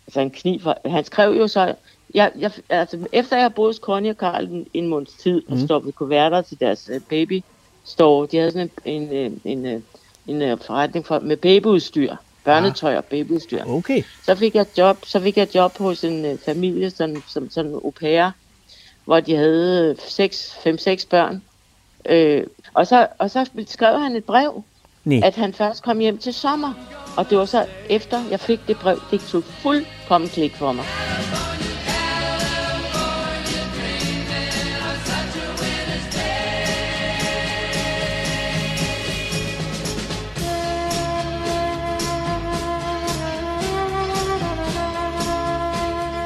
altså 0.07 0.21
en 0.21 0.31
kniv 0.31 0.61
for... 0.61 0.79
Han 0.85 1.05
skrev 1.05 1.33
jo 1.39 1.49
så... 1.49 1.75
Jeg, 2.15 2.31
jeg, 2.39 2.51
altså, 2.69 2.99
efter 3.13 3.37
jeg 3.39 3.55
boede 3.55 3.69
hos 3.69 3.77
Connie 3.77 4.11
og 4.11 4.17
Carl 4.17 4.45
en, 4.45 4.67
en 4.75 4.87
måneds 4.89 5.13
tid 5.13 5.43
og 5.49 5.57
Mhm. 5.57 5.67
stoppede 5.67 5.93
kuverter 5.93 6.43
til 6.43 6.61
deres 6.61 6.91
uh, 6.95 7.01
baby 7.11 7.43
store, 7.85 8.27
de 8.33 8.37
havde 8.37 8.51
sådan 8.51 8.71
en, 8.85 9.03
en, 9.03 9.13
øh, 9.17 9.33
en, 9.45 9.67
en, 9.67 9.85
en, 10.27 10.43
en 10.43 10.59
forretning 10.59 11.07
for, 11.07 11.19
med 11.19 11.37
babyudstyr, 11.37 12.17
børnetøj 12.47 12.97
og 12.97 13.05
babyudstyr. 13.05 13.65
Okay. 13.67 14.03
Så 14.23 14.35
fik 14.35 14.55
jeg 14.55 14.67
job, 14.79 14.99
så 15.05 15.21
fik 15.21 15.37
jeg 15.37 15.55
job 15.55 15.79
hos 15.79 16.05
en 16.05 16.25
uh, 16.33 16.39
familie, 16.45 16.91
sådan, 16.91 17.23
som 17.29 17.51
sådan 17.51 17.73
au 17.73 17.91
pair, 17.91 18.31
hvor 19.05 19.21
de 19.21 19.37
havde 19.37 19.97
5-6 19.99 21.07
børn. 21.11 21.43
Øh, 22.09 22.45
og, 22.75 22.87
så, 22.87 23.07
og 23.19 23.31
så 23.31 23.47
skrev 23.67 24.01
han 24.01 24.17
et 24.17 24.25
brev, 24.25 24.63
Nej. 25.05 25.21
at 25.25 25.35
han 25.35 25.53
først 25.53 25.83
kom 25.83 25.99
hjem 25.99 26.19
til 26.19 26.35
sommer. 26.35 26.73
Og 27.17 27.31
det 27.31 27.39
var 27.39 27.45
så 27.45 27.67
efter 27.91 28.23
jeg 28.31 28.41
fik 28.41 28.61
det 28.69 28.77
brev, 28.77 29.01
det 29.11 29.21
tog 29.21 29.45
fuldkommen 29.45 30.31
klik 30.31 30.55
for 30.55 30.73
mig. 30.73 30.85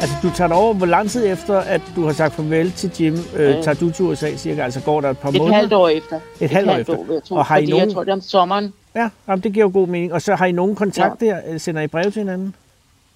Altså, 0.00 0.16
du 0.23 0.30
tager 0.37 0.54
over, 0.54 0.75
hvor 0.75 0.87
lang 0.87 1.11
tid 1.11 1.26
efter, 1.33 1.59
at 1.59 1.80
du 1.97 2.04
har 2.07 2.12
sagt 2.12 2.35
farvel 2.35 2.73
til 2.73 2.90
Jim, 3.00 3.14
øh, 3.37 3.57
Øh. 3.57 3.62
tager 3.62 3.75
du 3.75 3.90
til 3.90 4.04
USA 4.04 4.37
cirka? 4.37 4.62
Altså, 4.62 4.80
går 4.80 5.00
der 5.00 5.11
et 5.11 5.19
par 5.19 5.28
Et 5.28 5.35
måneder? 5.38 5.57
halvt 5.57 5.73
år 5.73 5.88
efter. 5.88 6.21
Et 6.40 6.50
halvt 6.50 6.71
år 6.71 6.75
efter. 6.76 6.97
vil 7.04 7.12
jeg 7.14 7.23
tro, 7.25 7.35
Og 7.35 7.45
har 7.47 7.57
I 7.59 7.66
nogen- 7.66 7.87
jeg 7.88 7.95
tror, 7.95 8.04
det 8.04 8.11
er 8.11 8.14
om 8.14 8.21
sommeren. 8.21 8.73
Ja, 8.95 9.09
jamen, 9.28 9.42
det 9.42 9.52
giver 9.52 9.64
jo 9.66 9.71
god 9.75 9.87
mening. 9.88 10.12
Og 10.12 10.23
så 10.23 10.35
har 10.35 10.47
I 10.47 10.52
nogen 10.52 10.75
kontakt 10.75 11.21
der? 11.21 11.40
Øh, 11.49 11.61
Sender 11.61 11.83
I 11.83 11.87
brev 11.87 12.04
til 12.12 12.21
hinanden? 12.21 12.54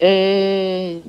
Øh, 0.02 0.08
jeg 0.08 1.00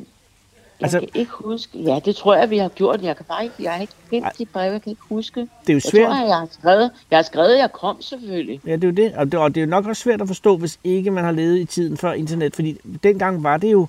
Altså- 0.82 1.00
kan 1.00 1.10
ikke 1.14 1.32
huske. 1.34 1.80
Ja, 1.80 2.00
det 2.06 2.16
tror 2.16 2.36
jeg, 2.36 2.50
vi 2.50 2.58
har 2.58 2.70
gjort. 2.70 3.02
Jeg 3.04 3.16
kan 3.16 3.26
bare 3.30 3.44
ikke, 3.44 3.56
jeg 3.60 3.72
har 3.72 3.82
ikke 3.82 3.94
gemt 4.12 4.26
de 4.38 4.46
breve, 4.46 4.72
jeg 4.74 4.82
kan 4.82 4.90
ikke 4.90 5.02
huske. 5.10 5.40
Det 5.40 5.48
er 5.70 5.74
jo 5.74 5.74
Jeg 5.74 5.82
svært. 5.82 6.08
tror, 6.08 6.26
jeg 6.28 6.36
har 6.38 6.48
skrevet, 6.52 6.92
jeg 7.12 7.18
har 7.18 7.24
skrevet, 7.24 7.58
jeg 7.58 7.72
kom 7.72 8.02
selvfølgelig. 8.02 8.62
Ja, 8.68 8.72
det 8.76 8.84
er 8.84 8.88
jo 8.88 8.94
det. 8.94 9.14
Og, 9.18 9.26
det. 9.32 9.40
og 9.40 9.56
det 9.56 9.62
er 9.62 9.66
jo 9.66 9.70
nok 9.70 9.86
også 9.88 10.02
svært 10.02 10.22
at 10.22 10.28
forstå, 10.28 10.58
hvis 10.58 10.80
ikke 10.84 11.12
man 11.12 11.24
har 11.24 11.32
levet 11.32 11.58
i 11.60 11.66
tiden 11.66 11.98
før 11.98 12.14
internet. 12.14 12.56
Fordi 12.56 12.78
dengang 13.04 13.44
var 13.44 13.58
det 13.58 13.72
jo 13.72 13.88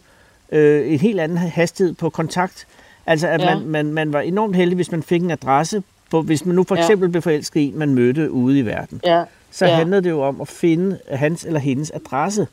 øh, 0.53 0.93
en 0.93 0.99
helt 0.99 1.21
anden 1.21 1.39
hastighed 1.39 1.95
på 1.95 2.11
kontakt. 2.11 2.67
Altså, 3.07 3.29
at 3.29 3.41
Ja. 3.41 3.55
man, 3.59 3.67
man, 3.67 3.87
man 3.87 4.13
var 4.13 4.21
enormt 4.21 4.57
heldig, 4.57 4.75
hvis 4.77 4.91
man 4.93 5.03
fik 5.03 5.23
en 5.23 5.31
adresse. 5.31 5.83
På, 6.11 6.23
hvis 6.23 6.45
man 6.47 6.55
nu 6.57 6.65
for 6.65 6.75
Ja. 6.77 6.81
eksempel 6.83 7.09
blev 7.09 7.23
forelsket 7.23 7.61
i 7.61 7.65
en, 7.69 7.79
man 7.79 7.95
mødte 7.95 8.31
ude 8.31 8.59
i 8.59 8.63
verden. 8.67 9.01
Ja, 9.05 9.23
Så 9.51 9.67
ja. 9.67 9.75
handlede 9.75 10.03
det 10.03 10.11
jo 10.11 10.23
om 10.23 10.41
at 10.41 10.49
finde 10.49 10.99
hans 11.13 11.45
eller 11.45 11.61
hendes 11.61 11.91
adresse. 11.95 12.47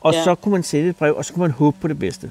og 0.00 0.12
Ja. 0.14 0.24
så 0.24 0.34
kunne 0.34 0.52
man 0.52 0.62
sætte 0.62 0.88
et 0.88 0.96
brev, 0.96 1.14
og 1.16 1.24
så 1.24 1.32
kunne 1.32 1.40
man 1.40 1.50
håbe 1.50 1.76
på 1.80 1.88
det 1.88 1.98
bedste. 1.98 2.30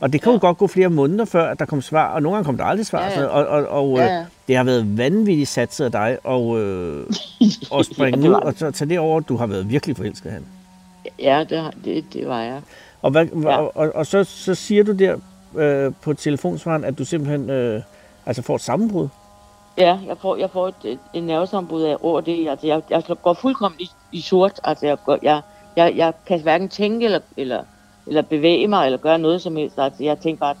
Og 0.00 0.12
det 0.12 0.22
kan 0.22 0.30
ja. 0.30 0.34
jo 0.34 0.40
godt 0.40 0.58
gå 0.58 0.66
flere 0.66 0.88
måneder 0.90 1.24
før, 1.24 1.50
at 1.50 1.58
der 1.58 1.64
kom 1.64 1.82
svar, 1.82 2.06
og 2.14 2.22
nogle 2.22 2.36
gange 2.36 2.46
kom 2.46 2.56
der 2.56 2.64
aldrig 2.64 2.86
svar. 2.86 3.04
Ja, 3.04 3.20
ja. 3.20 3.26
Og, 3.26 3.46
og, 3.46 3.66
og 3.90 3.96
Ja, 3.98 4.04
øh, 4.04 4.10
ja. 4.10 4.24
det 4.48 4.56
har 4.56 4.64
været 4.64 4.98
vanvittigt 4.98 5.48
satset 5.48 5.84
af 5.84 5.92
dig, 5.92 6.18
og, 6.24 6.60
øh, 6.60 7.06
og 7.70 7.84
springe 7.84 8.18
Ja, 8.18 8.22
det 8.22 8.28
ud, 8.28 8.32
var 8.32 8.40
og 8.40 8.54
så 8.56 8.70
tage 8.70 8.88
det 8.88 8.98
over, 8.98 9.20
du 9.20 9.36
har 9.36 9.46
været 9.46 9.70
virkelig 9.70 9.96
forelsket 9.96 10.32
han. 10.32 10.44
Ja, 11.18 11.44
det, 11.50 11.64
det, 11.84 12.04
det 12.12 12.28
var 12.28 12.40
jeg. 12.42 12.60
Og, 13.02 13.10
hvad, 13.10 13.26
Ja. 13.26 13.56
og, 13.58 13.72
og, 13.76 13.90
og 13.94 14.06
så, 14.06 14.24
så 14.24 14.54
siger 14.54 14.84
du 14.84 14.92
der 14.92 15.16
øh, 15.56 15.92
på 16.02 16.14
telefonsvaren, 16.14 16.84
at 16.84 16.98
du 16.98 17.04
simpelthen 17.04 17.50
øh, 17.50 17.82
altså 18.26 18.42
får 18.42 18.54
et 18.54 18.60
sammenbrud. 18.60 19.08
Ja, 19.78 19.98
jeg 20.06 20.16
får, 20.18 20.36
jeg 20.36 20.50
får 20.50 20.68
et, 20.68 20.98
et, 21.14 21.22
nervesambrud 21.24 21.82
af 21.82 21.96
over 22.02 22.20
det. 22.20 22.48
Altså, 22.48 22.66
jeg, 22.66 22.82
jeg 22.90 23.02
går 23.22 23.34
fuldkommen 23.34 23.80
i, 23.80 23.90
i 24.12 24.20
sort. 24.20 24.60
Altså, 24.64 24.86
jeg, 24.86 24.96
går, 25.04 25.18
jeg, 25.22 25.40
jeg, 25.76 25.92
jeg 25.96 26.12
kan 26.26 26.40
hverken 26.40 26.68
tænke 26.68 27.04
eller, 27.04 27.20
eller, 27.36 27.62
eller 28.06 28.22
bevæge 28.22 28.68
mig 28.68 28.84
eller 28.86 28.98
gøre 28.98 29.18
noget 29.18 29.42
som 29.42 29.56
helst. 29.56 29.78
Altså, 29.78 30.04
jeg 30.04 30.18
tænkte 30.18 30.40
bare, 30.40 30.54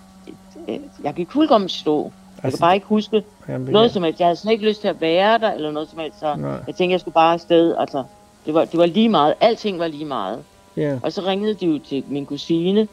øh, 0.68 0.78
jeg 1.04 1.14
gik 1.14 1.30
fuldkommen 1.32 1.68
stå. 1.68 2.02
Jeg 2.36 2.44
Altså, 2.44 2.58
kan 2.58 2.64
bare 2.64 2.74
ikke 2.74 2.86
huske 2.86 3.24
Jamen, 3.48 3.72
noget 3.72 3.88
kan- 3.90 3.94
som 3.94 4.02
helst. 4.02 4.20
Jeg 4.20 4.26
havde 4.26 4.36
slet 4.36 4.52
ikke 4.52 4.64
lyst 4.68 4.80
til 4.80 4.88
at 4.88 5.00
være 5.00 5.38
der 5.38 5.52
eller 5.52 5.70
noget 5.70 5.88
som 5.90 5.98
helst. 5.98 6.20
Så 6.20 6.34
Nej. 6.36 6.50
jeg 6.50 6.74
tænkte, 6.74 6.92
jeg 6.92 7.00
skulle 7.00 7.14
bare 7.14 7.32
afsted. 7.34 7.74
Altså, 7.78 8.04
det 8.46 8.54
var, 8.54 8.64
det 8.64 8.78
var 8.78 8.86
lige 8.86 9.08
meget. 9.08 9.34
Alting 9.40 9.78
var 9.78 9.86
lige 9.88 10.04
meget. 10.04 10.38
Ja. 10.78 10.98
Og 11.02 11.12
så 11.12 11.22
ringede 11.26 11.54
de 11.54 11.66
jo 11.66 11.78
til 11.88 12.04
min 12.08 12.26
kusine, 12.26 12.88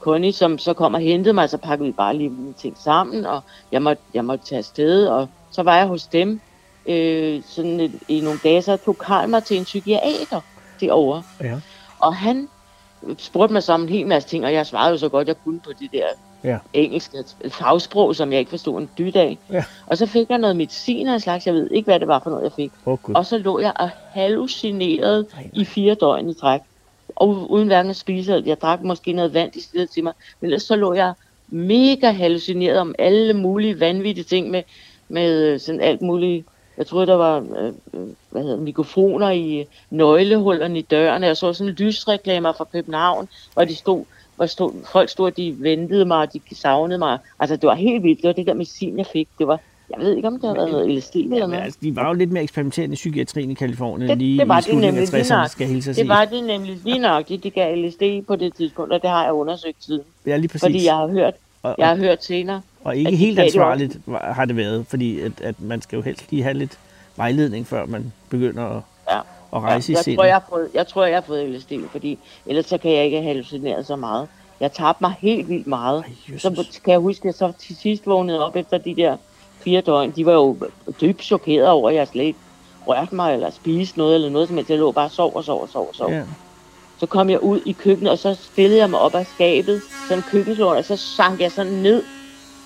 Connie, 0.00 0.32
som 0.32 0.58
så 0.58 0.72
kom 0.72 0.94
og 0.94 1.00
hentede 1.00 1.32
mig, 1.34 1.50
så 1.50 1.56
pakkede 1.56 1.86
vi 1.86 1.92
bare 1.92 2.16
lige 2.16 2.30
mine 2.30 2.52
ting 2.52 2.76
sammen, 2.78 3.26
og 3.26 3.40
jeg 3.72 3.82
måtte, 3.82 4.02
jeg 4.14 4.24
måtte 4.24 4.46
tage 4.46 4.58
afsted, 4.58 5.06
og 5.06 5.28
så 5.50 5.62
var 5.62 5.76
jeg 5.76 5.86
hos 5.86 6.06
dem 6.06 6.40
øh, 6.86 7.42
sådan 7.46 7.80
et, 7.80 7.92
i 8.08 8.20
nogle 8.20 8.38
dage, 8.44 8.62
så 8.62 8.76
tog 8.76 8.98
Karl 8.98 9.28
mig 9.28 9.44
til 9.44 9.56
en 9.58 9.64
psykiater 9.64 10.40
derovre, 10.80 11.22
ja. 11.40 11.60
og 11.98 12.16
han 12.16 12.48
spurgte 13.18 13.52
mig 13.52 13.62
så 13.62 13.72
om 13.72 13.82
en 13.82 13.88
hel 13.88 14.06
masse 14.06 14.28
ting, 14.28 14.44
og 14.44 14.52
jeg 14.52 14.66
svarede 14.66 14.90
jo 14.90 14.98
så 14.98 15.08
godt, 15.08 15.28
jeg 15.28 15.36
kunne 15.44 15.60
på 15.60 15.70
det 15.80 15.92
der 15.92 16.06
Ja. 16.44 16.58
engelske 16.72 17.16
fagsprog, 17.48 18.16
som 18.16 18.32
jeg 18.32 18.38
ikke 18.38 18.50
forstod 18.50 18.80
en 18.80 18.90
dyt 18.98 19.16
af. 19.16 19.38
Ja. 19.52 19.64
Og 19.86 19.98
så 19.98 20.06
fik 20.06 20.30
jeg 20.30 20.38
noget 20.38 20.56
medicin 20.56 21.08
af 21.08 21.14
en 21.14 21.20
slags, 21.20 21.46
jeg 21.46 21.54
ved 21.54 21.70
ikke, 21.70 21.86
hvad 21.86 22.00
det 22.00 22.08
var 22.08 22.18
for 22.18 22.30
noget, 22.30 22.44
jeg 22.44 22.52
fik. 22.52 22.72
Gud. 22.84 23.14
Og 23.14 23.26
så 23.26 23.38
lå 23.38 23.60
jeg 23.60 23.72
og 23.76 23.90
hallucinerede 24.10 25.26
Ej, 25.36 25.50
i 25.52 25.64
fire 25.64 25.94
døgn 25.94 26.28
i 26.30 26.34
træk. 26.34 26.60
Og 27.16 27.50
uden 27.50 27.66
hverken 27.66 27.90
at 27.90 27.96
spise, 27.96 28.42
jeg 28.46 28.60
drak 28.60 28.82
måske 28.82 29.12
noget 29.12 29.34
vand 29.34 29.56
i 29.56 29.60
stedet 29.60 29.90
til 29.90 30.04
mig. 30.04 30.12
Men 30.40 30.46
ellers 30.46 30.62
så 30.62 30.76
lå 30.76 30.94
jeg 30.94 31.12
mega 31.48 32.10
hallucineret 32.10 32.78
om 32.78 32.94
alle 32.98 33.34
mulige 33.34 33.80
vanvittige 33.80 34.24
ting 34.24 34.50
med, 34.50 34.62
med 35.08 35.42
øh, 35.42 35.60
sådan 35.60 35.80
alt 35.80 36.02
muligt. 36.02 36.46
Jeg 36.78 36.86
troede, 36.86 37.06
der 37.06 37.14
var 37.14 37.36
øh, 37.58 37.72
øh 37.94 38.08
hvad 38.30 38.42
hedder, 38.42 38.56
mikrofoner 38.56 39.30
i 39.30 39.60
øh, 39.60 39.66
nøglehullerne 39.90 40.78
i 40.78 40.82
dørene. 40.82 41.26
Jeg 41.26 41.36
så 41.36 41.52
sådan 41.52 41.72
lysreklamer 41.72 42.52
fra 42.52 42.64
København, 42.64 43.28
hvor 43.54 43.64
de 43.64 43.76
stod, 43.76 44.04
hvor 44.36 44.46
stod, 44.46 44.72
folk 44.92 45.08
stod, 45.08 45.26
og 45.26 45.36
de 45.36 45.56
ventede 45.58 46.04
mig, 46.04 46.18
og 46.18 46.32
de 46.32 46.40
savnede 46.54 46.98
mig. 46.98 47.18
Altså, 47.38 47.56
det 47.56 47.66
var 47.66 47.74
helt 47.74 48.02
vildt. 48.02 48.22
Det 48.22 48.28
var 48.28 48.32
det 48.32 48.46
der 48.46 48.54
medicin, 48.54 48.98
jeg 48.98 49.06
fik. 49.06 49.28
Det 49.38 49.46
var, 49.46 49.60
jeg 49.90 50.00
ved 50.00 50.16
ikke, 50.16 50.28
om 50.28 50.40
det 50.40 50.48
har 50.48 50.54
været 50.54 50.70
noget 50.72 50.90
LSD 50.96 51.16
eller 51.16 51.46
noget. 51.46 51.62
altså, 51.62 51.78
de 51.82 51.96
var 51.96 52.06
jo 52.08 52.12
lidt 52.14 52.32
mere 52.32 52.42
eksperimenterende 52.42 52.92
i 52.92 52.96
psykiatrien 52.96 53.50
i 53.50 53.54
Kalifornien 53.54 54.08
Det- 54.10 54.18
lige 54.18 54.38
det 54.38 54.48
var 54.48 54.54
i 54.54 54.56
det 54.56 54.64
slutningen 54.64 54.98
af 54.98 55.02
nemlig, 55.04 55.12
lige 55.12 55.22
60'erne, 55.34 55.40
nok. 55.40 55.48
skal 55.48 55.64
jeg 55.64 55.72
hilse 55.72 55.90
at 55.90 55.96
Det 55.96 56.08
var 56.08 56.24
det 56.24 56.44
nemlig 56.44 56.78
lige 56.84 56.98
nøjagtigt. 56.98 57.42
Det 57.42 57.54
gav 57.54 57.76
LSD 57.76 58.22
på 58.26 58.36
det 58.36 58.54
tidspunkt, 58.54 58.92
og 58.92 59.02
det 59.02 59.10
har 59.10 59.24
jeg 59.24 59.32
undersøgt 59.32 59.76
siden. 59.84 60.02
Ja, 60.26 60.36
lige 60.36 60.48
præcis. 60.48 60.62
Fordi 60.62 60.84
jeg 60.84 60.94
har 60.94 61.06
hørt, 61.06 61.34
og, 61.62 61.74
jeg 61.78 61.86
har 61.86 61.94
og, 61.94 61.98
hørt 62.00 62.24
senere. 62.24 62.62
og 62.84 62.96
ikke 62.96 63.10
de 63.10 63.16
helt 63.16 63.36
det 63.36 63.42
ansvarligt 63.42 63.98
var- 64.06 64.32
har 64.32 64.44
det 64.44 64.56
været, 64.56 64.86
fordi 64.88 65.20
at, 65.20 65.32
at 65.40 65.60
man 65.60 65.82
skal 65.82 65.96
jo 65.96 66.02
helst 66.02 66.30
lige 66.30 66.42
have 66.42 66.54
lidt 66.54 66.78
vejledning, 67.16 67.66
før 67.66 67.86
man 67.86 68.12
begynder 68.30 68.64
at, 68.64 68.82
Ja. 69.10 69.18
at 69.56 69.62
rejse 69.62 69.92
jeg, 69.92 70.00
i 70.00 70.02
sindet. 70.02 70.16
tror, 70.18 70.24
jeg, 70.24 70.34
har 70.34 70.44
fået, 70.50 70.68
jeg 70.74 70.86
tror, 70.86 71.04
jeg 71.04 71.16
har 71.16 71.22
fået 71.22 71.48
LSD, 71.50 71.72
fordi 71.90 72.18
ellers 72.46 72.66
så 72.66 72.78
kan 72.78 72.90
jeg 72.92 73.04
ikke 73.04 73.16
have 73.16 73.26
hallucineret 73.26 73.86
så 73.86 73.96
meget. 73.96 74.28
Jeg 74.60 74.72
tabte 74.72 75.04
mig 75.04 75.14
helt 75.20 75.48
vildt 75.48 75.66
meget. 75.66 75.98
Ej, 76.06 76.12
Jesus. 76.34 76.42
Så 76.42 76.80
kan 76.84 76.90
jeg 76.92 77.00
huske, 77.00 77.20
at 77.20 77.24
jeg 77.24 77.34
så 77.34 77.52
til 77.58 77.76
sidst 77.76 78.06
vågnede 78.06 78.46
op 78.46 78.56
efter 78.56 78.78
de 78.78 78.94
der 78.96 79.16
fire 79.64 79.80
døgn. 79.80 80.10
De 80.10 80.26
var 80.26 80.32
jo 80.32 80.56
dybt 81.00 81.22
chokeret 81.22 81.68
over, 81.68 81.90
at 81.90 81.96
jeg 81.96 82.08
slet 82.08 82.24
ikke 82.24 82.38
rørte 82.86 83.14
mig 83.14 83.34
eller 83.34 83.50
spiste 83.50 83.98
noget 83.98 84.14
eller 84.14 84.30
noget 84.30 84.48
som 84.48 84.56
helst. 84.56 84.70
Jeg 84.70 84.78
lå 84.78 84.92
bare 84.92 85.04
og 85.04 85.10
sov 85.10 85.36
og 85.36 85.44
sov 85.44 85.62
og 85.62 85.68
sov 85.68 85.88
og 85.88 85.94
sov. 85.94 86.10
Ja. 86.12 86.22
Så 86.98 87.06
kom 87.06 87.30
jeg 87.30 87.42
ud 87.42 87.60
i 87.66 87.72
køkkenet, 87.72 88.12
og 88.12 88.18
så 88.18 88.34
stillede 88.34 88.80
jeg 88.80 88.90
mig 88.90 89.00
op 89.00 89.14
af 89.14 89.26
skabet, 89.26 89.82
sådan 90.08 90.24
køkkenslåen, 90.30 90.76
og 90.76 90.84
så 90.84 90.96
sank 90.96 91.40
jeg 91.40 91.52
sådan 91.52 91.72
ned. 91.72 92.02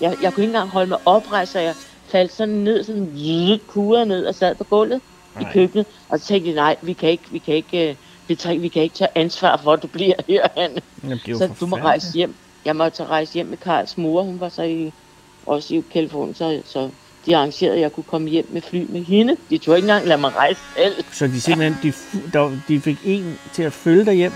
Jeg, 0.00 0.16
jeg 0.22 0.32
kunne 0.32 0.44
ikke 0.44 0.50
engang 0.50 0.70
holde 0.70 0.88
mig 0.88 0.98
oprejst, 1.04 1.52
så 1.52 1.58
jeg 1.58 1.74
faldt 2.06 2.32
sådan 2.32 2.54
ned, 2.54 2.84
sådan 2.84 3.12
zzzt, 3.16 3.66
kurede 3.68 4.06
ned 4.06 4.26
og 4.26 4.34
sad 4.34 4.54
på 4.54 4.64
gulvet 4.64 5.00
i 5.40 5.42
Nej. 5.42 5.52
køkkenet. 5.52 5.86
Og 6.08 6.20
så 6.20 6.26
tænkte 6.26 6.48
jeg, 6.48 6.54
nej, 6.54 6.76
vi 6.82 6.92
kan 6.92 7.08
ikke, 7.08 7.24
vi 7.30 7.38
kan 7.38 7.54
ikke, 7.54 7.90
øh, 7.90 7.96
vi, 8.28 8.34
tager, 8.34 8.58
vi 8.58 8.68
kan 8.68 8.82
ikke 8.82 8.94
tage 8.94 9.10
ansvar 9.14 9.56
for, 9.56 9.72
at 9.72 9.82
du 9.82 9.86
bliver. 9.86 10.14
Jamen, 10.28 10.78
er 11.04 11.18
jo 11.28 11.38
Så 11.38 11.50
du 11.60 11.66
må 11.66 11.76
rejse 11.76 12.12
hjem. 12.12 12.34
Jeg 12.64 12.76
måtte 12.76 13.04
rejse 13.04 13.34
hjem 13.34 13.46
med 13.46 13.56
Karls 13.56 13.98
mor, 13.98 14.22
hun 14.22 14.40
var 14.40 14.48
så 14.48 14.62
i, 14.62 14.92
også 15.46 15.74
i 15.74 15.84
Kalifornien, 15.92 16.34
så, 16.34 16.62
så 16.66 16.90
de 17.26 17.36
arrangerede, 17.36 17.74
at 17.74 17.80
jeg 17.80 17.92
kunne 17.92 18.04
komme 18.04 18.28
hjem 18.28 18.46
med 18.52 18.62
fly 18.62 18.86
med 18.88 19.04
hende. 19.04 19.36
De 19.50 19.58
tog 19.58 19.76
ikke 19.76 19.86
engang 19.86 20.06
lade 20.06 20.20
mig 20.20 20.36
rejse 20.36 20.60
selv. 20.76 21.04
Så 21.12 21.26
de 21.26 21.40
simpelthen, 21.40 21.78
de, 21.82 21.92
der, 22.32 22.50
de 22.68 22.80
fik 22.80 22.98
en 23.04 23.38
til 23.52 23.62
at 23.62 23.72
følge 23.72 24.04
dig 24.04 24.14
hjem. 24.14 24.32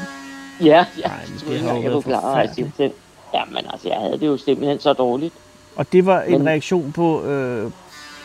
Ja, 0.61 0.85
ja. 0.99 1.03
Ej, 1.09 1.21
det 1.47 1.53
ikke 1.53 1.65
har 1.67 1.75
jo 1.77 1.83
jeg 1.83 1.91
kunne 1.93 2.03
klare 2.03 2.17
at 2.31 2.35
rejse 2.35 2.55
hjem 2.57 2.73
selv. 2.77 2.93
Jamen 3.35 3.65
altså, 3.73 3.89
jeg 3.89 3.97
havde 3.99 4.21
det 4.21 4.27
jo 4.27 4.37
simpelthen 4.37 4.81
så 4.81 4.93
dårligt. 4.93 5.35
Og 5.77 5.93
det 5.93 6.07
var 6.07 6.23
en 6.23 6.33
Men- 6.39 6.49
reaktion 6.49 6.93
på, 6.93 7.25
øh, 7.25 7.71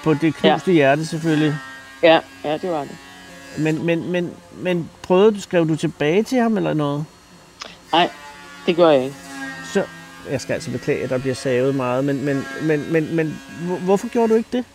på 0.03 0.13
det 0.13 0.35
knuste 0.35 0.71
ja. 0.71 0.75
hjerte 0.75 1.05
selvfølgelig. 1.05 1.55
Ja, 2.03 2.19
ja, 2.43 2.57
det 2.57 2.71
var 2.71 2.81
det. 2.81 2.97
Men, 3.57 3.85
men, 3.85 4.11
men, 4.11 4.31
men 4.57 4.89
prøvede 5.01 5.31
du, 5.35 5.41
skrev 5.41 5.67
du 5.67 5.75
tilbage 5.75 6.23
til 6.23 6.37
ham 6.37 6.57
eller 6.57 6.73
noget? 6.73 7.05
Nej, 7.91 8.09
det 8.65 8.75
gør 8.75 8.89
jeg 8.89 9.03
ikke. 9.03 9.15
Jeg 10.31 10.41
skal 10.41 10.53
altså 10.53 10.71
beklage, 10.71 11.03
at 11.03 11.09
der 11.09 11.17
bliver 11.17 11.35
savet 11.35 11.75
meget, 11.75 12.05
men, 12.05 12.25
men, 12.25 12.43
men, 12.61 12.91
men, 12.93 13.15
men 13.15 13.39
hvor- 13.67 13.77
hvorfor 13.77 14.07
gjorde 14.07 14.29
du 14.29 14.35
ikke 14.37 14.49
det? 14.57 14.65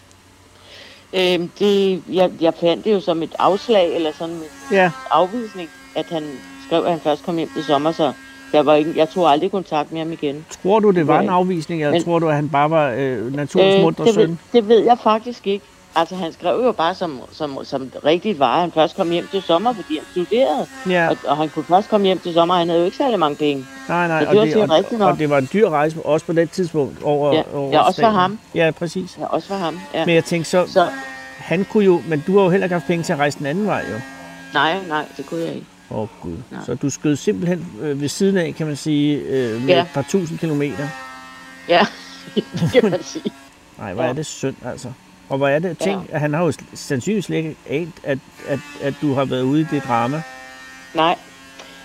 Øhm, 1.12 1.48
det, 1.58 2.02
jeg, 2.12 2.30
jeg 2.40 2.52
fandt 2.60 2.84
det 2.84 2.92
jo 2.92 3.00
som 3.00 3.22
et 3.22 3.34
afslag, 3.38 3.94
eller 3.94 4.12
sådan 4.18 4.34
en 4.34 4.42
Ja, 4.72 4.90
afvisning, 5.10 5.68
at 5.94 6.06
han 6.10 6.22
skrev, 6.66 6.84
at 6.84 6.90
han 6.90 7.00
først 7.00 7.24
kom 7.24 7.36
hjem 7.36 7.48
til 7.54 7.64
sommer, 7.64 7.92
så 7.92 8.12
der 8.52 8.62
var 8.62 8.74
ikke, 8.74 8.92
jeg 8.96 9.08
tog 9.10 9.30
aldrig 9.30 9.50
kontakt 9.50 9.92
med 9.92 10.00
ham 10.00 10.12
igen. 10.12 10.46
tror 10.62 10.78
du, 10.80 10.90
det 10.90 11.06
var 11.06 11.20
en 11.20 11.26
Nej. 11.26 11.34
afvisning, 11.34 11.80
eller 11.82 11.92
Men- 11.92 12.04
tror 12.04 12.18
du, 12.18 12.28
at 12.28 12.34
han 12.34 12.48
bare 12.48 12.70
var 12.70 12.90
øh, 12.98 13.34
naturens 13.36 13.74
øh, 13.76 13.82
mundre 13.82 14.04
det, 14.04 14.16
ved, 14.16 14.26
søn? 14.26 14.38
det 14.52 14.68
ved 14.68 14.84
jeg 14.84 14.98
faktisk 15.02 15.46
ikke. 15.46 15.64
Altså, 16.00 16.16
han 16.16 16.32
skrev 16.32 16.60
jo 16.64 16.72
bare, 16.72 16.94
som, 16.94 17.20
som, 17.32 17.58
som 17.64 17.92
rigtigt 18.04 18.38
var, 18.38 18.60
han 18.60 18.72
først 18.72 18.96
kom 18.96 19.10
hjem 19.10 19.26
til 19.30 19.42
sommer, 19.42 19.72
fordi 19.72 19.96
han 19.98 20.04
studerede. 20.10 20.66
Ja, 20.88 21.08
Og, 21.08 21.16
og 21.26 21.36
han 21.36 21.48
kunne 21.48 21.64
først 21.64 21.88
komme 21.88 22.06
hjem 22.06 22.18
til 22.18 22.34
sommer, 22.34 22.54
og 22.54 22.58
han 22.58 22.68
havde 22.68 22.80
jo 22.80 22.84
ikke 22.84 22.96
særlig 22.96 23.18
mange 23.18 23.36
penge. 23.36 23.66
nej, 23.88 24.08
nej. 24.08 24.18
det 24.20 24.28
og, 24.28 24.36
var 24.36 24.44
det, 24.44 24.56
og, 24.56 24.98
nok. 24.98 25.12
og 25.12 25.18
det 25.18 25.30
var 25.30 25.38
en 25.38 25.48
dyr 25.52 25.68
rejse, 25.68 26.02
også 26.02 26.26
på 26.26 26.32
det 26.32 26.50
tidspunkt. 26.50 27.02
Over, 27.02 27.34
Ja, 27.34 27.42
over 27.54 27.70
ja, 27.70 27.80
også 27.80 28.00
for 28.00 28.08
ham. 28.08 28.38
Ja, 28.54 28.70
præcis. 28.78 29.18
Ja, 29.20 29.24
også 29.26 29.48
for 29.48 29.54
ham. 29.54 29.80
Ja. 29.94 30.06
Men 30.06 30.14
jeg 30.14 30.24
tænkte 30.24 30.50
så, 30.50 30.66
Så 30.72 30.88
han 31.38 31.64
kunne 31.64 31.84
jo, 31.84 32.02
men 32.08 32.24
du 32.26 32.36
har 32.36 32.44
jo 32.44 32.50
heller 32.50 32.64
ikke 32.64 32.74
haft 32.74 32.86
penge 32.86 33.02
til 33.04 33.12
at 33.12 33.18
rejse 33.18 33.38
den 33.38 33.46
anden 33.46 33.66
vej, 33.66 33.84
jo. 33.92 34.00
nej, 34.54 34.78
nej, 34.88 35.04
det 35.16 35.26
kunne 35.26 35.40
jeg 35.40 35.54
ikke. 35.54 35.66
Åh, 35.90 35.98
oh, 35.98 36.08
Gud. 36.22 36.36
Nej. 36.50 36.60
Så 36.66 36.74
du 36.74 36.90
skød 36.90 37.16
simpelthen 37.16 37.66
øh, 37.80 38.00
ved 38.00 38.08
siden 38.08 38.36
af, 38.36 38.54
kan 38.54 38.66
man 38.66 38.76
sige, 38.76 39.16
øh, 39.18 39.60
med 39.60 39.68
Ja. 39.68 39.80
et 39.82 39.88
par 39.94 40.04
tusind 40.08 40.38
kilometer. 40.38 40.88
Ja, 41.68 41.86
det 42.34 42.70
kan 42.72 42.90
man 42.90 43.02
sige. 43.02 43.30
Nej, 43.78 43.92
hvor 43.92 44.02
Ja. 44.02 44.08
er 44.08 44.12
det 44.12 44.26
synd, 44.26 44.56
altså. 44.66 44.88
Og 45.28 45.36
hvor 45.38 45.48
er 45.48 45.58
det, 45.58 45.78
tænk, 45.78 46.06
at 46.10 46.20
han 46.20 46.34
har 46.34 46.44
jo 46.44 46.52
sandsynligvis 46.74 47.24
slet 47.24 47.36
ikke 47.38 47.56
ant, 47.66 48.00
at, 48.04 48.18
at, 48.46 48.60
at 48.80 49.02
du 49.02 49.14
har 49.14 49.24
været 49.24 49.42
ude 49.42 49.60
i 49.60 49.64
det 49.64 49.84
drama. 49.84 50.22
Nej. 50.94 51.16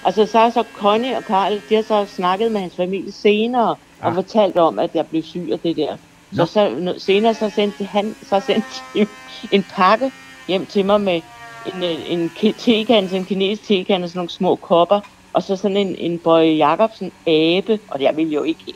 Altså, 0.04 0.26
så 0.26 0.40
er 0.40 0.50
så 0.50 0.64
Connie 0.74 1.18
og 1.18 1.26
Karl, 1.26 1.62
de 1.70 1.76
har 1.76 1.82
så 1.82 2.06
snakket 2.06 2.52
med 2.52 2.62
hans 2.62 2.76
familie 2.76 3.12
senere, 3.14 3.78
og 4.04 4.10
Ah. 4.10 4.16
fortalt 4.16 4.58
om, 4.58 4.80
at 4.80 4.92
jeg 4.96 5.08
blev 5.10 5.24
syg 5.24 5.50
af 5.54 5.60
det 5.60 5.78
der. 5.78 5.98
Så, 6.32 6.44
Nå. 6.44 6.46
så 6.46 6.96
senere 7.00 7.34
så 7.34 7.50
sendte 7.50 7.86
han 7.86 8.16
så 8.24 8.40
sendte 8.40 8.70
en 9.52 9.66
pakke 9.70 10.12
hjem 10.48 10.68
til 10.68 10.86
mig 10.86 11.02
med 11.02 11.22
en, 11.64 11.84
øh, 11.84 11.90
en 12.12 12.32
tekande, 12.60 13.10
sådan 13.10 13.22
en 13.22 13.26
kinesisk 13.26 13.68
tekande, 13.68 14.10
sådan 14.10 14.18
nogle 14.20 14.30
små 14.30 14.56
kopper, 14.56 15.02
og 15.34 15.44
så 15.44 15.56
sådan 15.56 15.78
en, 15.78 15.96
en 15.96 16.20
Bøje 16.24 16.56
Jacobsen 16.58 17.12
abe, 17.28 17.80
og 17.90 18.02
jeg 18.02 18.16
ville 18.18 18.34
jo 18.34 18.44
ikke 18.44 18.74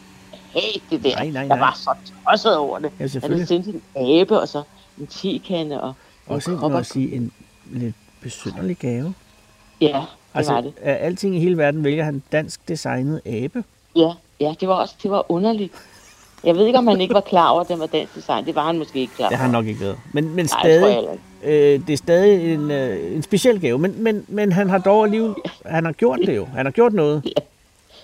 have 0.61 0.81
det 0.91 1.03
der. 1.03 1.15
Nej, 1.15 1.29
nej, 1.29 1.39
Jeg 1.41 1.47
nej. 1.47 1.59
var 1.59 1.73
så 1.83 1.89
tosset 2.29 2.57
over 2.57 2.79
det. 2.79 2.85
Ja, 2.85 2.91
Han 2.99 3.09
selvfølgelig. 3.09 3.47
havde 3.47 3.63
sendt 3.63 3.83
en 3.95 4.19
abe, 4.21 4.39
og 4.39 4.47
så 4.47 4.63
en 4.99 5.07
tekande, 5.07 5.81
og 5.81 5.93
Også 6.27 6.55
kopper. 6.55 6.77
jeg 6.77 6.85
sige, 6.85 7.15
en 7.15 7.31
lidt 7.71 7.95
besynderlig 8.21 8.77
gave. 8.77 9.13
Ja, 9.81 9.87
det 9.87 10.05
Altså, 10.33 10.53
var 10.53 10.61
det. 10.61 10.73
af 10.81 10.97
alting 11.05 11.35
i 11.35 11.39
hele 11.39 11.57
verden 11.57 11.83
vælger 11.83 12.03
han 12.03 12.23
dansk 12.31 12.67
designet 12.67 13.21
abe. 13.25 13.63
Ja, 13.95 14.11
ja, 14.39 14.53
det 14.59 14.67
var 14.67 14.73
også 14.73 14.95
det 15.03 15.11
var 15.11 15.31
underligt. 15.31 15.73
Jeg 16.43 16.55
ved 16.55 16.65
ikke, 16.65 16.79
om 16.79 16.87
han 16.87 17.01
ikke 17.01 17.13
var 17.13 17.21
klar 17.21 17.49
over, 17.49 17.61
at 17.61 17.67
den 17.67 17.79
var 17.79 17.85
dansk 17.85 18.15
design. 18.15 18.45
Det 18.45 18.55
var 18.55 18.65
han 18.65 18.77
måske 18.77 18.99
ikke 18.99 19.13
klar 19.15 19.29
Det 19.29 19.37
har 19.37 19.45
han 19.45 19.55
over. 19.55 19.61
nok 19.63 19.67
ikke 19.69 19.79
været. 19.81 19.97
Men, 20.13 20.23
men 20.25 20.35
Nej, 20.35 20.45
stadig, 20.63 21.07
jeg 21.43 21.49
øh, 21.49 21.87
det 21.87 21.93
er 21.93 21.97
stadig 21.97 22.53
en, 22.53 22.71
øh, 22.71 23.15
en 23.15 23.23
speciel 23.23 23.61
gave. 23.61 23.77
Men, 23.79 24.03
men, 24.03 24.25
men 24.27 24.51
han 24.51 24.69
har 24.69 24.77
dog 24.77 25.03
alligevel, 25.05 25.35
han 25.65 25.85
har 25.85 25.91
gjort 25.91 26.19
det 26.25 26.35
jo. 26.35 26.45
Han 26.45 26.65
har 26.65 26.71
gjort 26.71 26.93
noget. 26.93 27.23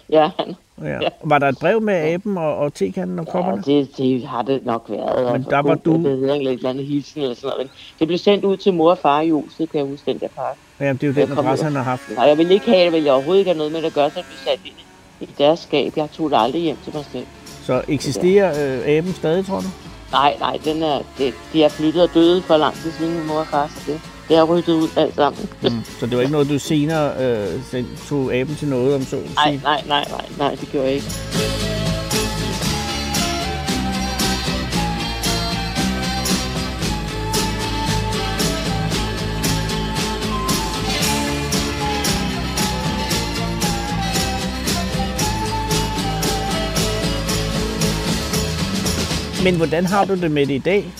Ja, 0.10 0.31
han, 0.39 0.55
Ja. 0.82 1.00
Var 1.24 1.39
der 1.39 1.48
et 1.48 1.58
brev 1.60 1.82
med 1.82 1.94
aben 2.13 2.38
og, 2.38 2.58
og 2.58 2.74
tekanden 2.74 3.20
og 3.20 3.25
Ja, 3.25 3.32
kopperne? 3.32 3.62
det, 3.65 3.98
det 3.98 4.27
har 4.27 4.42
det 4.42 4.65
nok 4.65 4.86
været. 4.89 5.32
Men 5.34 5.46
og 5.46 5.51
der 5.51 5.60
var 5.60 5.75
du- 5.75 5.94
Det 5.94 6.01
hedder 6.20 6.34
et 6.36 6.51
eller 6.51 6.70
andet 6.70 6.86
hilsen 6.86 7.22
eller 7.22 7.36
sådan 7.36 7.48
noget. 7.50 7.60
Men 7.65 7.70
det 8.00 8.08
blev 8.08 8.18
sendt 8.18 8.46
ud 8.46 8.58
til 8.58 8.74
mor 8.74 8.92
og 8.92 8.98
far 8.98 9.22
i 9.22 9.30
huset, 9.30 9.70
kan 9.72 9.80
jeg 9.80 9.88
huske 9.88 10.12
den 10.12 10.20
der 10.20 10.27
pakke. 10.36 10.60
Ja, 10.80 10.94
det 10.94 11.03
er 11.03 11.08
jo 11.08 11.13
den 11.13 11.32
adresse, 11.38 11.65
han 11.65 11.75
har 11.75 11.84
haft. 11.84 12.01
Nej, 12.15 12.25
jeg 12.25 12.38
vil 12.38 12.51
ikke 12.51 12.65
have 12.65 12.86
det, 12.86 12.92
vil 12.94 13.03
jeg 13.03 13.13
overhovedet 13.13 13.39
ikke 13.39 13.50
have 13.51 13.58
noget 13.58 13.72
med 13.72 13.82
det 13.82 13.88
at 13.88 13.94
gøre, 13.94 14.10
så 14.10 14.15
det 14.20 14.25
blev 14.25 14.38
sat 14.53 14.60
ind 14.65 14.75
i 15.22 15.30
deres 15.38 15.60
skab. 15.60 15.94
Jeg 15.98 16.10
tog 16.12 16.30
det 16.30 16.38
aldrig 16.39 16.62
hjem 16.62 16.77
til 16.84 16.94
mig 16.96 17.06
selv. 17.12 17.25
Så 17.63 17.82
eksisterer 17.88 18.50
øh, 18.80 18.88
aben 18.98 19.13
stadig, 19.13 19.46
tror 19.46 19.60
du? 19.60 19.68
Nej, 20.12 20.36
nej, 20.39 20.58
den 20.65 20.84
er, 20.84 21.00
det, 21.18 21.34
de 21.53 21.63
er 21.63 21.70
flyttet 21.70 22.03
og 22.03 22.10
døde 22.13 22.42
for 22.42 22.58
lang 22.58 22.75
tid 22.75 22.92
siden, 22.92 23.18
min 23.18 23.27
mor 23.27 23.36
og 23.39 23.48
far, 23.48 23.68
så 23.68 23.92
det, 23.92 24.01
det 24.30 24.38
er 24.38 24.44
ryddet 24.44 24.74
ud 24.74 24.89
alt 24.98 25.15
sammen. 25.15 25.50
Mm. 25.62 25.84
Så 26.00 26.06
det 26.06 26.15
var 26.15 26.22
ikke 26.22 26.32
noget, 26.32 26.50
du 26.50 26.60
senere 26.60 27.13
øh, 27.74 27.84
tog 28.10 28.36
aben 28.36 28.56
til 28.56 28.68
noget 28.68 28.96
om 28.96 29.06
så 29.06 29.15
Nej, 29.36 29.60
nej, 29.63 29.84
nej, 29.88 30.06
nej, 30.10 30.25
nej, 30.38 30.56
det 30.56 30.70
gjorde 30.72 30.88
jeg 30.88 30.96
ikke. 30.96 31.08
Men 49.44 49.56
hvordan 49.56 49.86
har 49.86 50.06
du 50.06 50.15
det 50.15 50.32
med 50.32 50.46
det 50.46 50.53
i 50.53 50.58
dag? 50.58 50.94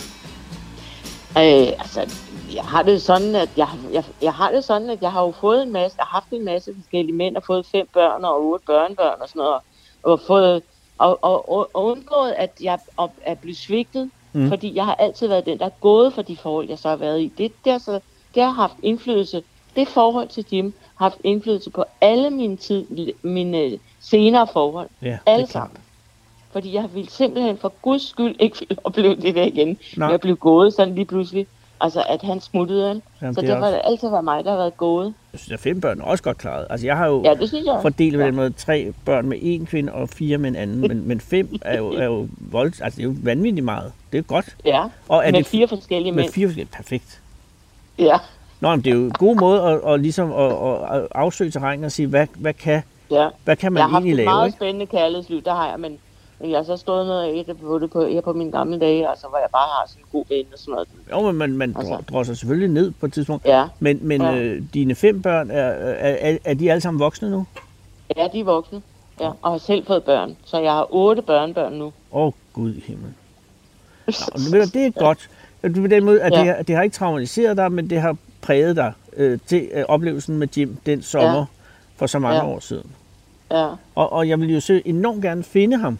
Øh, 1.38 1.68
altså, 1.80 2.23
jeg 2.56 2.64
har 2.64 2.84
det 2.84 3.02
sådan, 3.02 3.36
at 3.36 3.50
jeg, 3.58 3.68
jeg, 3.94 4.04
jeg 4.22 4.34
har 4.34 4.52
det 4.52 4.64
sådan, 4.64 4.90
at 4.90 5.02
jeg 5.02 5.12
har 5.12 5.22
jo 5.22 5.32
fået 5.32 5.64
en 5.64 5.72
masse, 5.72 5.98
jeg 5.98 6.06
har 6.06 6.16
haft 6.22 6.32
en 6.32 6.46
masse 6.46 6.74
forskellige 6.76 7.16
mænd, 7.16 7.38
og 7.38 7.44
fået 7.44 7.66
fem 7.66 7.88
børn 7.94 8.26
og 8.26 8.46
otte 8.46 8.66
børnebørn 8.66 9.22
og 9.22 9.30
sådan 9.30 9.40
noget, 9.40 9.62
og 10.04 10.20
fået, 10.28 10.64
og, 10.98 11.20
og, 11.22 11.50
og, 11.50 11.70
og 11.74 11.86
undgået, 11.86 12.32
at 12.38 12.52
jeg 12.62 12.80
er, 13.00 13.08
er 13.22 13.36
blevet 13.36 13.58
svigtet, 13.58 14.10
Mm. 14.36 14.50
fordi 14.50 14.76
jeg 14.76 14.86
har 14.86 14.96
altid 14.96 15.28
været 15.28 15.46
den, 15.46 15.60
der 15.60 15.66
er 15.66 15.70
gået 15.82 16.14
for 16.14 16.22
de 16.22 16.38
forhold, 16.38 16.70
jeg 16.70 16.80
så 16.80 16.90
har 16.90 16.96
været 16.96 17.22
i. 17.22 17.32
Det, 17.38 17.52
har, 17.66 17.78
så, 17.78 18.00
det 18.36 18.44
har 18.44 18.50
haft 18.50 18.74
indflydelse, 18.84 19.44
det 19.76 19.88
forhold 19.88 20.28
til 20.28 20.46
Jim 20.52 20.74
har 20.96 21.06
haft 21.06 21.18
indflydelse 21.24 21.70
på 21.70 21.84
alle 22.02 22.30
mine, 22.30 22.58
tid, 22.58 22.86
mine 23.22 23.80
senere 24.02 24.48
forhold. 24.54 24.90
Ja, 25.02 25.18
Alle 25.26 25.48
sammen. 25.48 25.78
Fordi 26.52 26.74
jeg 26.74 26.90
ville 26.94 27.10
simpelthen 27.10 27.58
for 27.58 27.74
guds 27.82 28.10
skyld 28.10 28.36
ikke 28.40 28.68
opleve 28.84 29.16
det 29.16 29.36
der 29.36 29.44
igen. 29.44 29.78
Nej. 29.98 30.10
Jeg 30.10 30.20
blev 30.22 30.38
gået 30.38 30.74
sådan 30.74 30.96
lige 30.96 31.06
pludselig. 31.06 31.48
Altså, 31.84 32.04
at 32.10 32.22
han 32.22 32.42
smuttede. 32.42 32.90
Ikke? 32.96 33.08
Jamen, 33.22 33.34
så 33.36 33.42
det 33.42 33.50
har 33.50 33.56
også- 33.56 33.72
det 33.72 33.82
altid 33.84 34.10
været 34.10 34.24
mig, 34.24 34.44
der 34.44 34.50
har 34.50 34.58
været 34.58 34.78
gået. 34.78 35.14
Jeg 35.34 35.40
synes, 35.40 35.52
at 35.52 35.60
fem 35.60 35.82
børn 35.82 36.00
er 36.00 36.04
også 36.04 36.24
godt 36.24 36.38
klaret. 36.38 36.68
Altså, 36.70 36.86
jeg 36.88 36.98
har 36.98 37.08
jo 37.08 37.24
Ja, 37.24 37.34
det 37.34 37.48
synes 37.50 37.66
jeg. 37.66 37.80
fordelt 37.82 38.16
på 38.16 38.22
den 38.22 38.36
måde 38.36 38.50
tre 38.50 38.94
børn 39.06 39.26
med 39.28 39.38
en 39.42 39.66
kvinde 39.66 39.94
og 39.94 40.10
fire 40.10 40.38
med 40.38 40.50
en 40.50 40.56
anden, 40.56 40.82
men, 40.82 41.08
men 41.08 41.20
fem 41.22 41.56
er 41.62 41.78
jo, 41.78 41.92
er 41.92 42.04
jo 42.06 42.28
volds, 42.40 42.82
altså 42.82 42.98
det 42.98 43.04
er 43.04 43.10
jo 43.10 43.16
vanvittigt 43.24 43.66
meget. 43.66 43.92
Det 44.12 44.18
er 44.18 44.22
godt. 44.22 44.56
Ja, 44.66 44.84
Og 45.10 45.26
er 45.28 45.32
med 45.32 45.40
det 45.40 45.48
fire 45.48 45.68
forskellige 45.68 46.12
med 46.12 46.24
mænd. 46.24 46.34
fire 46.34 46.48
forskellige, 46.48 46.72
perfekt. 46.72 47.22
Ja, 48.00 48.18
Nå, 48.62 48.70
men 48.70 48.82
det 48.82 48.92
er 48.92 48.96
jo 48.96 49.04
en 49.06 49.12
god 49.12 49.36
måde 49.36 49.62
at, 49.62 49.94
at, 49.94 50.00
ligesom 50.00 50.32
at, 50.34 50.52
at 50.98 51.08
afsøge 51.16 51.52
terræn 51.52 51.84
og 51.84 51.92
sige, 51.92 52.08
hvad, 52.08 52.28
hvad, 52.36 52.54
kan, 52.54 52.82
ja. 53.12 53.28
hvad 53.44 53.56
kan 53.56 53.74
man 53.74 53.80
Jeg 53.80 53.86
har 53.86 53.90
haft 53.92 54.02
egentlig 54.02 54.12
et 54.12 54.18
lave, 54.18 54.26
meget 54.26 54.46
ikke? 54.48 54.56
spændende 54.56 54.86
kærlighedsliv, 54.86 55.42
der 55.42 55.54
har 55.56 55.70
jeg, 55.70 55.80
men, 55.80 55.98
men 56.44 56.52
jeg 56.52 56.60
har 56.60 56.64
så 56.64 56.78
stået 56.78 57.08
noget 57.08 57.24
af 57.24 57.46
det 57.46 57.58
på 57.60 57.80
det 57.80 57.92
på, 57.92 58.06
her 58.08 58.22
på 58.22 58.34
mine 58.34 58.52
gamle 58.52 58.80
dage, 58.80 59.10
altså, 59.10 59.28
hvor 59.28 59.38
jeg 59.38 59.48
bare 59.52 59.68
har 59.68 59.84
sådan 59.88 60.02
en 60.04 60.08
god 60.12 60.26
ven 60.30 60.46
og 60.54 60.60
sådan 60.60 60.72
noget. 60.72 60.88
Jo, 61.12 61.32
men 61.32 61.36
man, 61.38 61.58
man 61.58 61.76
Altså. 61.80 62.04
drosser 62.10 62.34
selvfølgelig 62.34 62.70
ned 62.70 62.92
på 63.00 63.06
et 63.06 63.14
tidspunkt. 63.14 63.46
Ja, 63.46 63.66
Men, 63.80 64.00
men 64.02 64.22
Ja. 64.22 64.36
øh, 64.36 64.64
dine 64.74 64.96
fem 64.96 65.22
børn, 65.22 65.52
er, 65.52 65.56
er, 65.62 66.32
er, 66.32 66.38
er 66.44 66.54
de 66.54 66.72
alle 66.72 66.82
sammen 66.82 67.00
voksne 67.00 67.30
nu? 67.32 67.46
ja, 68.18 68.28
de 68.34 68.40
er 68.40 68.44
voksne. 68.44 68.82
Ja, 69.20 69.30
og 69.42 69.52
har 69.52 69.58
selv 69.58 69.86
fået 69.86 70.04
børn. 70.04 70.38
Så 70.46 70.60
jeg 70.60 70.72
har 70.72 70.88
otte 70.90 71.22
børnebørn 71.22 71.74
nu. 71.74 71.86
Åh, 71.86 71.92
oh, 72.12 72.32
Gud 72.54 72.74
i 72.74 72.84
himlen. 72.88 73.16
Nå, 74.52 74.58
det 74.74 74.76
er 74.86 74.92
godt. 75.06 75.30
Det 75.62 75.76
På 75.76 75.88
den 75.88 76.04
måde, 76.06 76.22
at 76.22 76.32
Ja. 76.34 76.40
det, 76.40 76.48
har, 76.48 76.64
det 76.64 76.76
har 76.76 76.84
ikke 76.84 76.94
traumatiseret 76.96 77.58
dig, 77.58 77.72
men 77.72 77.90
det 77.90 78.02
har 78.02 78.18
præget 78.42 78.76
dig 78.76 78.94
øh, 79.18 79.40
til 79.46 79.70
øh, 79.74 79.84
oplevelsen 79.88 80.38
med 80.38 80.48
Jim 80.58 80.78
den 80.86 81.02
sommer 81.02 81.38
Ja. 81.38 81.46
for 81.96 82.08
så 82.08 82.20
mange 82.20 82.38
Ja. 82.38 82.46
år 82.48 82.60
siden. 82.60 82.92
Ja, 83.52 83.68
Og, 83.96 84.14
og 84.14 84.30
jeg 84.30 84.40
vil 84.40 84.54
jo 84.54 84.60
så 84.60 84.82
enormt 84.86 85.22
gerne 85.22 85.44
finde 85.44 85.78
ham. 85.78 85.98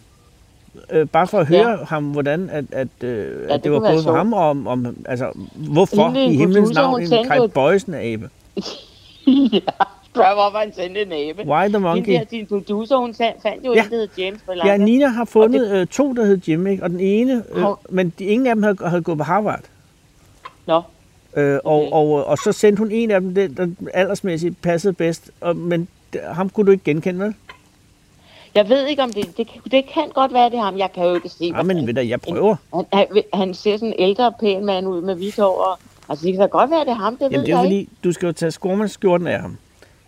Øh, 0.92 1.06
bare 1.08 1.26
for 1.26 1.38
at 1.40 1.50
Ja. 1.50 1.62
høre 1.64 1.78
ham, 1.88 2.04
hvordan 2.04 2.50
at, 2.50 2.64
at, 2.72 2.88
øh, 3.04 3.08
ja, 3.18 3.44
at 3.44 3.50
det, 3.50 3.64
det 3.64 3.72
var 3.72 3.78
gået 3.80 4.04
for 4.04 4.12
ham, 4.12 4.32
og 4.32 4.50
om, 4.50 4.66
om 4.66 4.96
altså, 5.06 5.32
hvorfor 5.54 6.06
Hende, 6.06 6.24
i 6.26 6.36
himlens 6.36 6.70
navn 6.74 7.02
en 7.02 7.08
Kai 7.08 7.36
jo- 7.36 7.46
Bøjsen 7.46 7.94
abe. 7.94 8.30
ja. 9.52 9.58
Spørg, 10.14 10.34
hvorfor 10.34 10.58
han 10.58 10.74
sendte 10.74 11.02
en 11.02 11.12
abe. 11.12 11.50
Why 11.50 11.68
the 11.68 11.78
monkey? 11.78 12.12
der, 12.12 12.24
din 12.24 12.46
producer, 12.46 12.96
hun 12.96 13.14
fandt, 13.14 13.66
jo 13.66 13.72
Ja. 13.74 13.84
en, 13.84 13.90
der 13.90 13.96
hed 13.96 14.08
James 14.18 14.40
Ja, 14.48 14.52
Belanger. 14.52 14.84
Nina 14.84 15.06
har 15.08 15.24
fundet 15.24 15.70
øh, 15.72 15.86
to, 15.86 16.12
der 16.12 16.24
hed 16.24 16.38
Jim, 16.48 16.66
ikke? 16.66 16.82
og 16.82 16.90
den 16.90 17.00
ene, 17.00 17.42
øh, 17.54 17.64
men 17.88 18.12
de, 18.18 18.24
ingen 18.24 18.46
af 18.46 18.54
dem 18.54 18.62
havde, 18.62 18.76
havde 18.86 19.02
gået 19.02 19.18
på 19.18 19.24
Harvard. 19.24 19.60
Nå, 20.66 20.82
Øh, 21.36 21.58
og, 21.64 21.72
Okay. 21.82 21.88
og, 21.92 22.26
og 22.26 22.38
så 22.38 22.52
sendte 22.52 22.80
hun 22.80 22.90
en 22.90 23.10
af 23.10 23.20
dem, 23.20 23.34
den, 23.34 23.54
der 23.56 23.66
aldersmæssigt 23.94 24.62
passede 24.62 24.92
bedst, 24.92 25.30
og, 25.40 25.56
men 25.56 25.88
ham 26.24 26.48
kunne 26.50 26.66
du 26.66 26.70
ikke 26.72 26.84
genkende, 26.84 27.20
vel? 27.24 27.34
Jeg 28.54 28.68
ved 28.68 28.86
ikke, 28.86 29.02
om 29.02 29.12
det, 29.12 29.36
det, 29.36 29.48
det 29.70 29.86
kan 29.86 30.08
godt 30.14 30.32
være, 30.32 30.50
det 30.50 30.58
er 30.58 30.62
ham. 30.62 30.78
Jeg 30.78 30.92
kan 30.92 31.04
jo 31.04 31.14
ikke 31.14 31.28
se, 31.28 31.44
Ja, 31.56 31.62
men 31.62 31.86
ved 31.86 31.94
du, 31.94 32.00
jeg 32.00 32.20
prøver. 32.20 32.56
han, 32.74 32.84
han, 32.92 33.06
han 33.34 33.54
ser 33.54 33.76
sådan 33.76 33.88
en 33.88 33.94
ældre, 33.98 34.32
pæn 34.40 34.64
mand 34.64 34.88
ud 34.88 35.00
med 35.02 35.14
hvidt 35.14 35.36
hår. 35.36 35.58
Og, 35.70 35.78
altså, 36.08 36.26
det 36.26 36.32
kan 36.32 36.40
da 36.40 36.46
godt 36.46 36.70
være, 36.70 36.80
det 36.80 36.88
er 36.88 36.94
ham, 36.94 37.16
det 37.16 37.20
Jamen 37.22 37.38
ved 37.40 37.46
det 37.46 37.52
er 37.52 37.56
jeg 37.58 37.64
fordi, 37.64 37.76
ikke. 37.78 37.90
du 38.04 38.12
skal 38.12 38.26
jo 38.26 38.32
tage 38.32 38.50
skormandsskjorten 38.50 39.26
af 39.26 39.40
ham. 39.40 39.56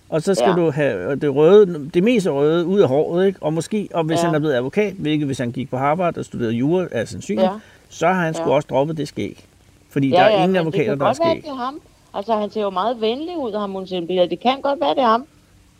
Og 0.08 0.22
så 0.22 0.34
skal 0.34 0.48
Ja. 0.48 0.56
du 0.56 0.70
have 0.70 1.16
det 1.16 1.34
røde, 1.34 1.90
det 1.94 2.02
meste 2.04 2.30
røde 2.30 2.66
ud 2.66 2.80
af 2.80 2.88
håret, 2.88 3.26
ikke? 3.26 3.38
Og 3.42 3.52
måske, 3.52 3.88
og 3.94 4.04
hvis 4.04 4.20
Ja. 4.20 4.26
han 4.26 4.34
er 4.34 4.38
blevet 4.38 4.54
advokat, 4.54 4.92
hvilket 4.92 5.26
hvis 5.26 5.38
han 5.38 5.52
gik 5.52 5.70
på 5.70 5.76
Harvard 5.76 6.16
og 6.18 6.24
studerede 6.24 6.52
jura 6.54 6.86
af 6.92 7.08
sandsynligt, 7.08 7.44
Ja. 7.46 7.50
så 7.88 8.06
har 8.06 8.24
han 8.24 8.34
sgu 8.34 8.48
Ja. 8.48 8.54
også 8.54 8.66
droppet 8.70 8.96
det 8.96 9.08
skæg. 9.08 9.44
Fordi 9.90 10.10
der 10.10 10.20
er 10.20 10.28
ingen 10.36 10.50
men 10.52 10.56
advokater, 10.56 10.90
det 10.90 11.00
der 11.00 11.06
er 11.06 11.14
kan 11.14 11.16
godt 11.16 11.28
være, 11.28 11.32
skæg. 11.34 11.42
det 11.42 11.50
er 11.50 11.64
ham. 11.64 11.80
Altså, 12.14 12.34
han 12.36 12.50
ser 12.50 12.62
jo 12.62 12.70
meget 12.70 13.00
venlig 13.00 13.36
ud, 13.38 13.58
ham 13.58 13.70
hun. 13.72 13.84
Det 13.84 14.40
kan 14.42 14.60
godt 14.60 14.80
være, 14.80 14.90
det 14.90 14.98
er 14.98 15.06
ham. 15.06 15.24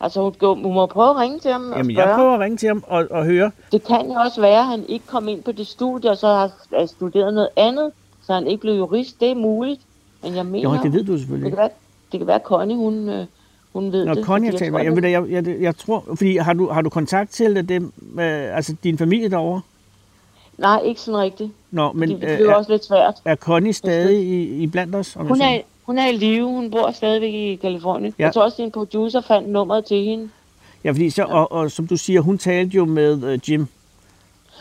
Altså, 0.01 0.23
hun, 0.23 0.35
skal, 0.35 0.49
hun 0.49 0.75
må 0.75 0.87
prøve 0.87 1.11
at 1.11 1.17
ringe 1.17 1.39
til 1.39 1.53
ham 1.53 1.71
og 1.71 1.77
Jamen 1.79 1.95
spørge. 1.97 2.09
jeg 2.09 2.17
prøver 2.19 2.35
at 2.35 2.41
ringe 2.41 2.57
til 2.57 2.69
ham 2.69 2.85
og, 2.87 3.07
og 3.11 3.25
høre. 3.25 3.51
Det 3.73 3.85
kan 3.85 4.07
jo 4.07 4.13
også 4.13 4.41
være, 4.41 4.59
at 4.59 4.67
han 4.67 4.85
ikke 4.89 5.07
kom 5.07 5.29
ind 5.29 5.43
på 5.43 5.53
det 5.53 5.67
studie, 5.67 6.11
og 6.11 6.17
så 6.17 6.27
har 6.27 6.51
har 6.79 6.87
studeret 6.87 7.35
noget 7.35 7.49
andet, 7.57 7.91
så 8.27 8.33
han 8.35 8.47
ikke 8.47 8.61
blev 8.61 8.75
jurist. 8.75 9.21
Det 9.21 9.31
er 9.31 9.35
muligt. 9.35 9.81
Men 10.23 10.35
jeg 10.35 10.47
mener, 10.47 10.71
Jo, 10.77 10.83
det 10.83 10.93
ved 10.93 11.05
du 11.05 11.13
det 11.13 11.21
selvfølgelig 11.21 11.43
kan 11.43 11.47
ikke. 11.53 11.57
være, 11.59 11.71
det 12.13 12.21
kan 12.21 12.27
være, 12.27 12.41
Connie, 12.45 12.77
hun, 12.77 13.09
øh, 13.09 13.27
hun 13.73 13.93
ved 13.93 14.05
Når 14.07 14.15
det. 14.15 14.25
Connie 14.25 14.51
talt 14.53 14.73
med, 14.73 14.81
tror, 14.81 14.85
jeg, 14.95 15.03
det- 15.03 15.11
jeg, 15.13 15.31
jeg, 15.31 15.47
jeg, 15.47 15.61
jeg 15.61 15.77
tror, 15.77 16.05
fordi 16.09 16.37
har 16.37 16.53
du, 16.53 16.69
har 16.69 16.83
du 16.83 16.89
kontakt 16.91 17.31
til 17.31 17.69
dem, 17.69 17.85
øh, 18.19 18.57
altså 18.57 18.77
din 18.85 18.99
familie 18.99 19.29
derovre? 19.31 19.61
Nej, 20.59 20.81
ikke 20.85 21.01
sådan 21.01 21.21
rigtigt. 21.21 21.51
Nå, 21.71 21.93
Men, 21.93 22.09
men 22.09 22.21
det 22.21 22.41
øh, 22.41 22.49
er, 22.49 22.55
også 22.55 22.73
lidt 22.73 22.85
svært. 22.85 23.15
er 23.25 23.37
Connie 23.37 23.73
stadig 23.73 24.23
i, 24.27 24.43
i 24.63 24.67
blandt 24.67 24.95
os? 24.95 25.17
Om 25.17 25.23
jeg 25.23 25.29
Hun 25.29 25.37
så 25.39 25.45
er? 25.45 25.61
Hun 25.87 25.99
er 25.99 26.07
i 26.09 26.16
live. 26.16 26.44
Hun 26.46 26.70
bor 26.70 26.90
stadigvæk 26.90 27.35
i 27.35 27.55
Kalifornien. 27.57 28.14
Ja. 28.18 28.25
Jeg 28.25 28.35
tror 28.35 28.42
også, 28.42 28.62
at 28.62 28.66
en 28.66 28.72
producer 28.72 29.20
fandt 29.20 29.49
nummeret 29.49 29.85
til 29.85 30.05
hende. 30.05 30.29
Ja, 30.85 30.90
fordi 30.90 31.11
så, 31.11 31.25
og, 31.25 31.53
og 31.53 31.70
som 31.70 31.87
du 31.87 31.96
siger, 31.96 32.20
hun 32.20 32.38
talte 32.38 32.77
jo 32.77 32.85
med 32.85 33.25
øh, 33.25 33.51
Jim 33.51 33.66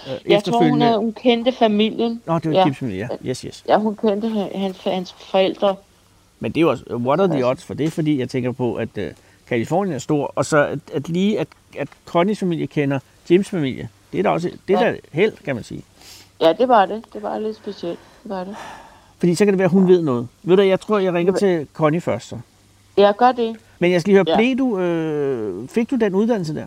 øh, 0.07 0.31
Jeg 0.31 0.43
tror, 0.43 0.63
hun, 0.69 0.81
er, 0.81 0.97
hun 0.97 1.13
kendte 1.13 1.51
familien. 1.51 2.21
Nå, 2.25 2.39
det 2.39 2.51
var 2.51 2.57
Ja. 2.57 2.65
Jims 2.65 2.77
familie, 2.77 3.09
ja. 3.23 3.29
Yes, 3.29 3.41
yes. 3.41 3.63
Ja, 3.67 3.77
hun 3.77 3.95
kendte 3.95 4.27
ha- 4.29 4.57
hans, 4.57 4.83
hans 4.83 5.13
forældre. 5.13 5.75
Men 6.39 6.51
det 6.51 6.57
er 6.57 6.61
jo 6.61 6.69
også, 6.69 6.83
what 6.95 7.19
are 7.19 7.27
the 7.27 7.35
Altså. 7.35 7.49
odds 7.49 7.63
for 7.63 7.73
det? 7.73 7.93
Fordi 7.93 8.19
jeg 8.19 8.29
tænker 8.29 8.51
på, 8.51 8.75
at 8.75 8.89
Kalifornien 9.47 9.95
er 9.95 9.99
stor, 9.99 10.31
og 10.35 10.45
så 10.45 10.57
at, 10.65 10.79
at 10.93 11.09
lige, 11.09 11.39
at, 11.39 11.47
at 11.77 11.87
Connies 12.05 12.39
familie 12.39 12.67
kender 12.67 12.99
Jims 13.29 13.49
familie, 13.49 13.89
det 14.11 14.19
er 14.19 14.23
da 14.23 14.29
også, 14.29 14.51
det 14.67 14.75
er 14.75 14.85
Ja. 14.85 14.91
da 14.91 14.97
held, 15.11 15.33
kan 15.45 15.55
man 15.55 15.63
sige. 15.63 15.81
Ja, 16.41 16.53
det 16.53 16.67
var 16.67 16.85
det. 16.85 17.03
Det 17.13 17.23
var 17.23 17.39
lidt 17.39 17.55
specielt. 17.57 17.99
Det 18.23 18.29
var 18.29 18.43
det. 18.43 18.55
Fordi 19.19 19.35
så 19.35 19.45
kan 19.45 19.53
det 19.53 19.59
være, 19.59 19.65
at 19.65 19.71
hun 19.71 19.87
ved 19.87 20.01
noget. 20.01 20.27
Ved 20.43 20.57
du, 20.57 20.61
jeg 20.63 20.79
tror, 20.79 20.99
jeg 20.99 21.13
ringer 21.13 21.33
til 21.33 21.67
Connie 21.73 22.01
først 22.01 22.27
så. 22.29 22.37
Ja, 22.97 23.11
gør 23.17 23.31
det. 23.31 23.55
Men 23.79 23.91
jeg 23.91 24.01
skal 24.01 24.09
lige 24.13 24.17
høre, 24.17 24.25
Ja. 24.27 24.37
blev 24.37 24.57
du, 24.57 24.79
øh, 24.79 25.67
fik 25.67 25.91
du 25.91 25.95
den 25.95 26.15
uddannelse 26.15 26.55
der? 26.55 26.65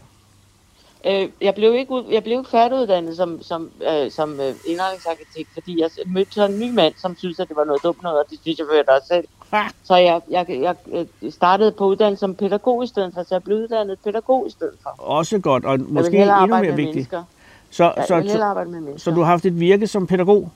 Øh, 1.07 1.29
jeg 1.41 1.55
blev 1.55 1.75
ikke 1.75 1.95
jeg 2.11 2.23
blev 2.23 2.39
ikke 2.39 2.51
færdiguddannet 2.51 3.17
som, 3.17 3.43
som, 3.43 3.71
øh, 3.91 4.11
som 4.11 4.41
øh, 4.41 4.55
indretningsarkitekt, 4.67 5.49
fordi 5.55 5.81
jeg 5.81 5.91
mødte 6.07 6.33
så 6.33 6.47
en 6.47 6.59
ny 6.59 6.71
mand, 6.75 6.95
som 6.97 7.17
synes, 7.17 7.41
at 7.41 7.49
det 7.49 7.57
var 7.57 7.65
noget 7.65 7.83
dumt 7.83 8.03
noget, 8.03 8.19
og 8.19 8.25
det 8.31 8.39
synes 8.43 8.59
jeg 8.59 8.67
for 8.71 8.93
dig 8.93 9.01
selv. 9.09 9.25
Ah. 9.53 9.71
Så 9.85 9.97
jeg, 9.97 10.21
jeg, 10.31 10.47
jeg 10.49 10.75
øh, 10.93 11.31
startede 11.33 11.73
på 11.73 11.85
uddannelse 11.87 12.21
som 12.21 12.35
pædagog 12.35 12.85
i 12.85 12.87
stedet 12.87 13.15
for, 13.15 13.23
så 13.23 13.35
jeg 13.35 13.43
blev 13.43 13.57
uddannet 13.57 13.99
pædagog 14.05 14.47
i 14.47 14.51
stedet 14.51 14.75
for. 14.83 14.95
Også 14.99 15.39
godt, 15.39 15.65
og 15.65 15.79
måske 15.89 16.17
endnu 16.23 16.47
mere 16.47 16.61
vigtigt. 16.63 16.79
mennesker. 16.87 17.23
Så, 17.71 17.85
Ja, 17.97 18.03
så, 18.07 18.23
så, 18.29 18.93
så 18.97 19.11
du 19.11 19.21
har 19.21 19.27
haft 19.31 19.45
et 19.47 19.61
virke 19.61 19.87
som 19.87 20.07
pædagog, 20.07 20.51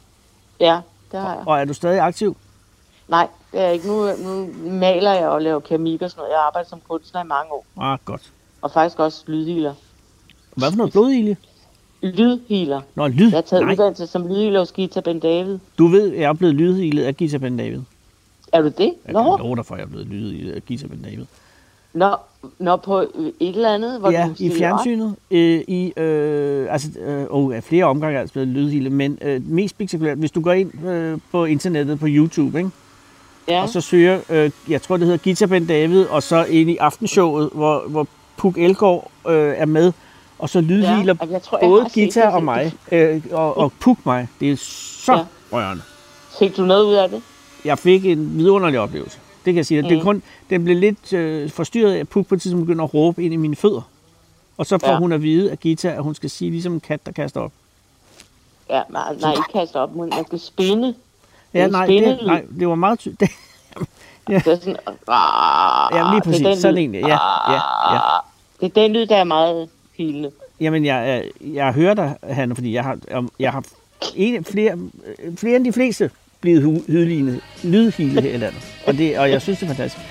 Ja, 0.60 0.80
det 1.12 1.20
har 1.20 1.34
jeg. 1.34 1.42
og 1.46 1.60
er 1.60 1.64
du 1.64 1.74
stadig 1.74 2.00
aktiv? 2.00 2.36
Nej, 3.08 3.28
det 3.52 3.60
er 3.60 3.64
jeg 3.64 3.74
ikke. 3.74 3.86
Nu, 3.88 4.16
nu 4.16 4.50
maler 4.70 5.12
jeg 5.12 5.28
og 5.28 5.42
laver 5.42 5.60
keramik 5.60 6.02
og 6.02 6.10
sådan 6.10 6.20
noget. 6.20 6.30
Jeg 6.30 6.38
har 6.38 6.46
arbejdet 6.46 6.70
som 6.70 6.80
kunstner 6.88 7.24
i 7.24 7.26
mange 7.26 7.52
år. 7.52 7.64
Ah, 7.80 7.98
godt. 8.04 8.22
Og 8.62 8.70
faktisk 8.70 8.98
også 8.98 9.24
lydhealer. 9.26 9.74
Hvad 10.56 10.70
for 10.70 10.76
noget 10.76 10.92
blodilje? 10.92 11.36
Lydhealer. 12.02 12.80
Nå, 12.94 13.08
lyd. 13.08 13.24
Jeg 13.24 13.36
har 13.36 13.40
taget 13.40 13.62
Nej, 13.64 13.72
uddannelse 13.72 14.06
som 14.06 14.26
lydhealer 14.28 14.58
hos 14.58 14.72
Gita 14.72 15.00
Ben 15.00 15.20
David. 15.20 15.58
du 15.78 15.86
ved, 15.86 16.08
jeg 16.14 16.22
er 16.28 16.32
blevet 16.32 16.54
lydhilet 16.54 17.04
af 17.04 17.16
Gita 17.16 17.36
Ben 17.38 17.56
David. 17.56 17.80
Er 18.52 18.62
du 18.62 18.68
det? 18.68 18.94
Jeg 19.04 19.12
Nå, 19.12 19.36
love 19.36 19.56
dig 19.56 19.66
for, 19.66 19.74
at 19.74 19.78
jeg 19.78 19.84
er 19.84 19.90
blevet 19.90 20.06
lydet 20.06 20.56
i 20.56 20.60
Gita 20.60 20.86
Ben 20.86 21.02
David. 21.02 21.24
Nå, 21.94 22.16
nå 22.58 22.76
på 22.76 23.00
et 23.00 23.32
eller 23.40 23.74
andet, 23.74 24.00
hvor 24.00 24.10
ja, 24.10 24.28
i 24.38 24.50
op? 24.50 24.56
fjernsynet. 24.56 25.16
Øh, 25.30 25.60
I, 25.68 25.92
øh, 25.96 26.72
altså, 26.72 26.88
øh, 27.00 27.54
ja, 27.54 27.58
flere 27.58 27.84
omgange 27.84 28.16
er 28.16 28.20
altså 28.20 28.32
blevet 28.32 28.48
lydhilde, 28.48 28.90
men 28.90 29.18
øh, 29.22 29.48
mest 29.48 29.70
spektakulært, 29.70 30.18
hvis 30.18 30.30
du 30.30 30.40
går 30.40 30.52
ind 30.52 30.86
øh, 30.86 31.18
på 31.32 31.44
internettet 31.44 32.00
på 32.00 32.06
YouTube, 32.08 32.58
ikke? 32.58 32.70
Ja. 33.48 33.62
og 33.62 33.68
så 33.68 33.80
søger, 33.80 34.20
øh, 34.30 34.50
jeg 34.68 34.82
tror 34.82 34.96
det 34.96 35.06
hedder 35.06 35.18
Gita 35.18 35.46
Ben 35.46 35.66
David, 35.66 36.04
og 36.04 36.22
så 36.22 36.44
ind 36.44 36.70
i 36.70 36.76
aftenshowet, 36.76 37.50
hvor, 37.52 37.84
hvor 37.88 38.06
Puk 38.36 38.58
Elgård 38.58 39.10
øh, 39.28 39.54
er 39.56 39.66
med, 39.66 39.92
og 40.38 40.48
så 40.48 40.60
lydhiler 40.60 41.14
Ja, 41.22 41.26
jeg 41.30 41.42
tror, 41.42 41.58
jeg 41.58 41.68
både 41.68 41.86
Gita 41.94 42.28
og 42.28 42.44
mig, 42.44 42.72
øh, 42.92 43.22
og, 43.32 43.58
og 43.58 43.72
Puk 43.80 43.98
mig. 44.06 44.28
Det 44.40 44.52
er 44.52 44.56
så 44.56 45.12
ja. 45.12 45.24
rørende. 45.52 45.82
Fik 46.38 46.56
du 46.56 46.62
noget 46.64 46.84
ud 46.84 46.94
af 46.94 47.08
det? 47.08 47.22
Jeg 47.64 47.78
fik 47.78 48.06
en 48.06 48.38
vidunderlig 48.38 48.80
oplevelse. 48.80 49.18
Det 49.44 49.52
kan 49.52 49.56
jeg 49.56 49.66
sige. 49.66 49.82
Mm. 49.82 49.88
Det 49.88 49.94
er 49.94 49.98
Mm. 50.00 50.04
kun, 50.04 50.22
den 50.50 50.64
blev 50.64 50.76
lidt 50.76 51.12
øh, 51.12 51.50
forstyrret 51.50 51.92
af, 51.94 52.08
Puk 52.08 52.26
på 52.26 52.34
et 52.34 52.42
tidspunkt 52.42 52.66
begynder 52.66 52.84
at 52.84 52.94
råbe 52.94 53.24
ind 53.24 53.34
i 53.34 53.36
mine 53.36 53.56
fødder. 53.56 53.82
Og 54.58 54.66
så 54.66 54.78
får 54.78 54.86
Ja. 54.86 54.92
ja. 54.92 54.98
hun 54.98 55.12
at 55.12 55.22
vide 55.22 55.50
af 55.50 55.60
Gita, 55.60 55.88
at 55.88 56.02
hun 56.02 56.14
skal 56.14 56.30
sige 56.30 56.50
ligesom 56.50 56.72
en 56.72 56.80
kat, 56.80 57.06
der 57.06 57.12
kaster 57.12 57.40
op. 57.40 57.52
Ja, 58.70 58.82
nej, 58.88 59.14
nej 59.20 59.30
ikke 59.32 59.52
kaste 59.52 59.76
op. 59.76 59.96
Man 59.96 60.08
man 60.08 60.24
skal 60.26 60.40
spinde. 60.40 60.94
Ja, 61.54 61.66
nej, 61.66 61.86
det, 61.86 61.98
spindelyd. 62.02 62.26
nej, 62.26 62.44
det 62.58 62.68
var 62.68 62.74
meget 62.74 62.98
tydeligt. 62.98 63.32
Det 64.26 64.36
er 64.36 64.40
sådan... 64.56 64.76
Ja, 65.98 66.10
lige 66.12 66.22
præcis. 66.22 66.42
Det 66.42 66.50
er 66.52 66.56
Sådan 66.56 66.78
en, 66.78 66.94
ja, 66.94 67.08
ja, 67.08 67.94
ja. 67.94 67.98
Det 68.60 68.66
er 68.66 68.82
den 68.82 68.92
lyd, 68.92 69.06
der 69.06 69.16
er 69.16 69.24
meget 69.24 69.68
hilende. 69.96 70.30
Jamen, 70.60 70.84
jeg, 70.84 71.24
jeg, 71.42 71.52
jeg 71.54 71.72
hører 71.72 71.94
dig, 71.94 72.16
Hanne, 72.22 72.54
fordi 72.54 72.72
jeg 72.74 72.84
har, 72.84 72.98
jeg 73.38 73.52
har 73.52 73.64
en, 74.14 74.44
flere, 74.44 74.78
flere 75.36 75.56
end 75.56 75.64
de 75.64 75.72
fleste 75.72 76.10
blevet 76.42 76.84
lydlignet, 76.88 77.40
lydhile 77.64 78.20
her 78.22 78.30
i 78.34 78.36
landet. 78.36 78.62
Og, 78.86 78.94
det, 78.94 79.18
og 79.18 79.30
jeg 79.30 79.42
synes, 79.42 79.58
det 79.58 79.64
er 79.64 79.74
fantastisk. 79.74 80.04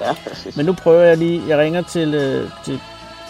Ja, 0.00 0.06
jeg 0.06 0.16
synes. 0.34 0.56
Men 0.56 0.66
nu 0.66 0.72
prøver 0.72 1.00
jeg 1.02 1.16
lige, 1.18 1.42
jeg 1.48 1.58
ringer 1.58 1.82
til, 1.82 2.14
øh, 2.14 2.50
til 2.64 2.80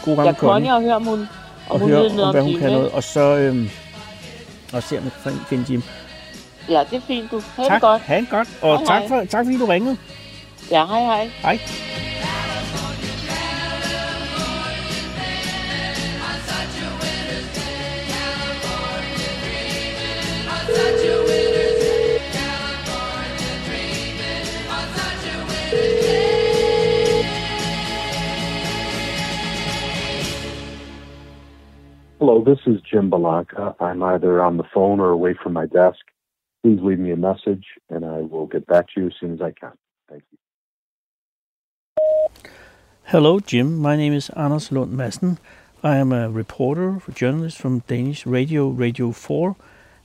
god 0.05 0.17
gamle 0.17 0.27
Jeg 0.27 0.35
Connie, 0.35 0.69
Connie 0.71 0.73
og 0.75 0.83
hører, 0.83 0.95
om 0.95 1.05
hun, 1.05 1.19
om 1.21 1.27
og 1.69 1.79
hun 1.79 1.91
ved 1.91 1.97
hører, 1.97 2.09
noget 2.09 2.23
om, 2.25 2.35
hvad 2.35 2.43
hun 2.43 2.59
kan 2.59 2.73
noget, 2.73 2.91
og 2.91 3.03
så 3.03 3.37
øhm, 3.37 3.71
og 4.73 4.83
se, 4.83 4.99
om 4.99 5.05
jeg 5.05 5.13
kan 5.23 5.33
finde 5.49 5.65
Jim. 5.73 5.83
Ja, 6.69 6.81
det 6.91 6.97
er 6.97 7.01
fint, 7.07 7.31
du. 7.31 7.43
Ha' 7.57 7.63
det 7.63 7.69
Tak, 7.69 7.81
godt. 7.81 8.03
ha' 8.03 8.17
det 8.21 8.29
godt, 8.31 8.49
og 8.63 8.79
Hej, 8.79 8.87
tak, 8.87 8.99
hej. 9.01 9.09
for, 9.09 9.25
tak 9.31 9.45
fordi 9.45 9.59
du 9.59 9.67
ringede. 9.67 9.97
Ja, 10.71 10.87
hej 10.87 11.01
hej. 11.01 11.31
Hej. 11.43 11.59
Hello, 32.25 32.41
this 32.41 32.61
is 32.67 32.81
Jim 32.89 33.11
Balanca. 33.11 33.75
I'm 33.81 34.01
either 34.01 34.41
on 34.41 34.57
the 34.57 34.63
phone 34.73 35.01
or 35.01 35.11
away 35.11 35.35
from 35.43 35.55
my 35.55 35.67
desk. 35.67 35.99
Please 36.63 36.79
leave 36.81 37.01
me 37.01 37.11
a 37.11 37.17
message 37.17 37.65
and 37.91 38.05
I 38.05 38.21
will 38.21 38.47
get 38.47 38.65
back 38.65 38.87
to 38.95 39.01
you 39.01 39.07
as 39.09 39.15
soon 39.19 39.33
as 39.33 39.41
I 39.41 39.51
can. 39.51 39.73
Thank 40.09 40.23
you. 40.31 40.39
Hello, 43.07 43.41
Jim. 43.41 43.77
My 43.77 43.97
name 43.97 44.13
is 44.13 44.31
Anders 44.37 44.71
Lund 44.71 44.97
Madsen. 44.97 45.39
I 45.83 45.97
am 45.97 46.13
a 46.13 46.31
reporter, 46.31 47.03
a 47.09 47.11
journalist 47.11 47.59
from 47.59 47.81
Danish 47.89 48.25
radio, 48.25 48.69
Radio 48.69 49.11
4. 49.11 49.57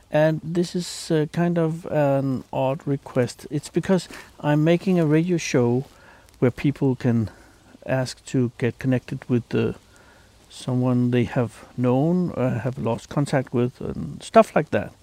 And 0.10 0.42
this 0.44 0.76
is 0.76 1.12
uh, 1.12 1.28
kind 1.32 1.60
of 1.60 1.86
an 1.86 2.46
odd 2.52 2.82
request. 2.88 3.46
It's 3.52 3.70
because 3.70 4.10
I'm 4.40 4.64
making 4.64 5.00
a 5.00 5.06
radio 5.06 5.38
show 5.38 5.86
where 6.40 6.50
people 6.50 6.96
can 6.96 7.30
ask 7.86 8.26
to 8.26 8.52
get 8.58 8.80
connected 8.80 9.24
with 9.30 9.54
uh, 9.54 9.74
someone 10.58 11.12
they 11.12 11.24
have 11.24 11.66
known 11.78 12.32
or 12.36 12.50
have 12.50 12.78
lost 12.78 13.10
contact 13.10 13.54
with 13.54 13.80
and 13.82 14.22
stuff 14.22 14.56
like 14.56 14.70
that. 14.72 14.94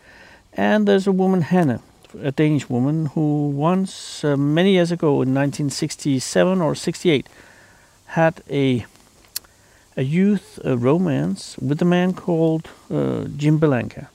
And 0.52 0.86
there's 0.86 1.06
a 1.06 1.12
woman, 1.12 1.42
Hannah, 1.42 1.80
a 2.22 2.30
Danish 2.30 2.68
woman, 2.68 3.06
who 3.06 3.48
once, 3.48 4.24
uh, 4.24 4.36
many 4.36 4.72
years 4.72 4.92
ago 4.92 5.22
in 5.22 5.34
1967 5.34 6.60
or 6.60 6.74
68, 6.74 7.26
had 8.06 8.42
a 8.50 8.86
a 9.96 10.02
youth 10.02 10.58
romance 10.64 11.56
with 11.58 11.80
a 11.80 11.84
man 11.84 12.12
called 12.12 12.68
uh, 12.90 13.24
Jim 13.36 13.58
Belanca. 13.60 14.08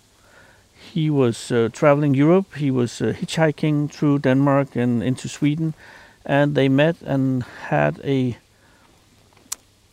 He 0.93 1.10
was 1.10 1.52
uh, 1.52 1.69
traveling 1.71 2.15
Europe. 2.15 2.56
He 2.56 2.71
was 2.71 3.02
uh, 3.02 3.13
hitchhiking 3.13 3.91
through 3.91 4.19
Denmark 4.19 4.75
and 4.75 5.04
into 5.04 5.28
Sweden, 5.30 5.73
and 6.25 6.56
they 6.56 6.67
met 6.67 6.95
and 7.06 7.43
had 7.69 8.02
a, 8.04 8.38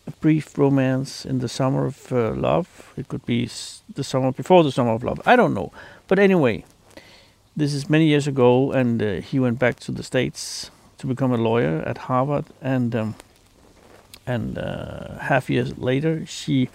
a 0.06 0.10
brief 0.20 0.56
romance 0.58 1.24
in 1.24 1.38
the 1.40 1.48
summer 1.48 1.86
of 1.86 2.12
uh, 2.12 2.30
love. 2.30 2.92
It 2.96 3.08
could 3.08 3.26
be 3.26 3.48
the 3.94 4.04
summer 4.04 4.32
before 4.32 4.64
the 4.64 4.72
summer 4.72 4.92
of 4.92 5.02
love. 5.04 5.20
I 5.26 5.36
don't 5.36 5.54
know, 5.54 5.72
but 6.08 6.18
anyway, 6.18 6.64
this 7.56 7.72
is 7.74 7.90
many 7.90 8.06
years 8.06 8.26
ago, 8.26 8.72
and 8.72 9.02
uh, 9.02 9.14
he 9.20 9.38
went 9.38 9.58
back 9.58 9.80
to 9.80 9.92
the 9.92 10.02
states 10.02 10.70
to 10.98 11.06
become 11.06 11.32
a 11.32 11.36
lawyer 11.36 11.82
at 11.86 11.98
Harvard, 11.98 12.46
and. 12.60 12.94
Um, 12.94 13.14
and 14.26 14.58
uh, 14.58 15.18
half 15.18 15.48
years 15.48 15.78
later 15.78 16.26
she 16.26 16.68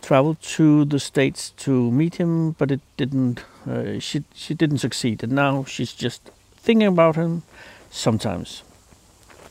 traveled 0.00 0.40
to 0.40 0.84
the 0.84 1.00
states 1.00 1.50
to 1.50 1.90
meet 1.90 2.16
him 2.16 2.52
but 2.52 2.70
it 2.70 2.80
didn't 2.96 3.44
uh, 3.68 3.98
she 3.98 4.22
she 4.34 4.54
didn't 4.54 4.78
succeed 4.78 5.22
and 5.22 5.32
now 5.32 5.64
she's 5.64 5.92
just 5.92 6.30
thinking 6.56 6.86
about 6.86 7.16
him 7.16 7.42
sometimes 7.90 8.62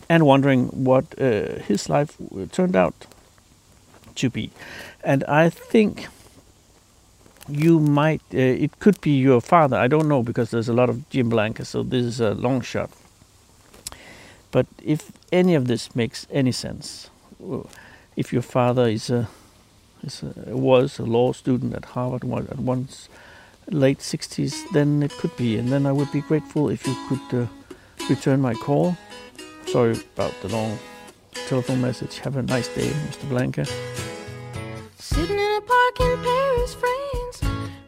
and 0.09 0.25
wondering 0.25 0.67
what 0.67 1.05
uh, 1.19 1.59
his 1.67 1.89
life 1.89 2.17
turned 2.51 2.75
out 2.75 3.05
to 4.15 4.29
be. 4.29 4.51
And 5.03 5.23
i 5.25 5.49
think 5.49 6.07
you 7.49 7.79
might 7.79 8.21
uh, 8.33 8.37
it 8.37 8.79
could 8.79 9.01
be 9.01 9.11
your 9.11 9.41
father. 9.41 9.77
I 9.77 9.87
don't 9.87 10.07
know 10.07 10.23
because 10.23 10.51
there's 10.51 10.69
a 10.69 10.73
lot 10.73 10.89
of 10.89 11.09
jim 11.09 11.29
blanca 11.29 11.65
so 11.65 11.83
this 11.83 12.05
is 12.05 12.19
a 12.19 12.33
long 12.33 12.61
shot. 12.61 12.89
But 14.51 14.67
if 14.83 15.11
any 15.31 15.55
of 15.55 15.67
this 15.67 15.95
makes 15.95 16.27
any 16.31 16.51
sense, 16.51 17.09
uh, 17.41 17.63
if 18.15 18.31
your 18.31 18.43
father 18.43 18.87
is 18.87 19.09
a, 19.09 19.27
is 20.03 20.23
a 20.23 20.55
was 20.55 20.99
a 20.99 21.03
law 21.03 21.33
student 21.33 21.73
at 21.73 21.85
Harvard 21.85 22.23
at 22.23 22.59
once 22.59 23.09
late 23.71 23.99
60s, 23.99 24.63
then 24.73 25.01
it 25.03 25.11
could 25.11 25.35
be, 25.37 25.57
and 25.57 25.69
then 25.69 25.85
I 25.85 25.91
would 25.91 26.11
be 26.11 26.21
grateful 26.21 26.69
if 26.69 26.85
you 26.85 26.95
could 27.07 27.43
uh, 27.43 27.47
return 28.09 28.41
my 28.41 28.53
call. 28.53 28.97
Sorry 29.67 29.97
about 30.15 30.33
the 30.41 30.49
long 30.49 30.77
telephone 31.47 31.81
message. 31.81 32.19
Have 32.19 32.37
a 32.37 32.43
nice 32.43 32.67
day, 32.67 32.89
Mr. 33.07 33.27
Blanca. 33.29 33.65
Sitting 34.97 35.39
in 35.39 35.57
a 35.57 35.61
park 35.61 35.99
in 35.99 36.23
Paris, 36.23 36.73
France, 36.75 37.41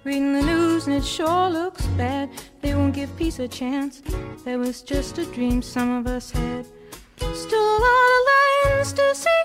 reading 0.03 0.33
the 0.33 0.41
news 0.41 0.88
and 0.88 0.95
it 0.95 1.05
sure 1.05 1.49
looks 1.49 1.85
bad. 1.97 2.29
They 2.61 2.73
won't 2.73 2.93
give 2.93 3.15
peace 3.17 3.39
a 3.39 3.47
chance. 3.47 4.01
That 4.43 4.57
was 4.57 4.81
just 4.81 5.17
a 5.17 5.25
dream 5.25 5.61
some 5.61 5.91
of 5.91 6.07
us 6.07 6.31
had. 6.31 6.65
Still 7.17 7.77
a 7.77 7.79
lot 7.88 8.09
of 8.15 8.21
lands 8.71 8.93
to 8.93 9.15
see, 9.15 9.43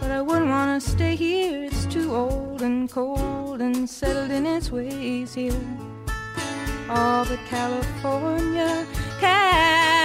but 0.00 0.10
I 0.10 0.20
wouldn't 0.20 0.48
want 0.48 0.82
to 0.82 0.90
stay 0.90 1.16
here. 1.16 1.64
It's 1.64 1.86
too 1.86 2.14
old 2.14 2.62
and 2.62 2.90
cold 2.90 3.60
and 3.60 3.88
settled 3.88 4.30
in 4.30 4.46
its 4.46 4.70
ways 4.70 5.34
here. 5.34 5.52
All 6.88 7.24
but 7.24 7.38
California, 7.48 8.86
California, 9.20 9.97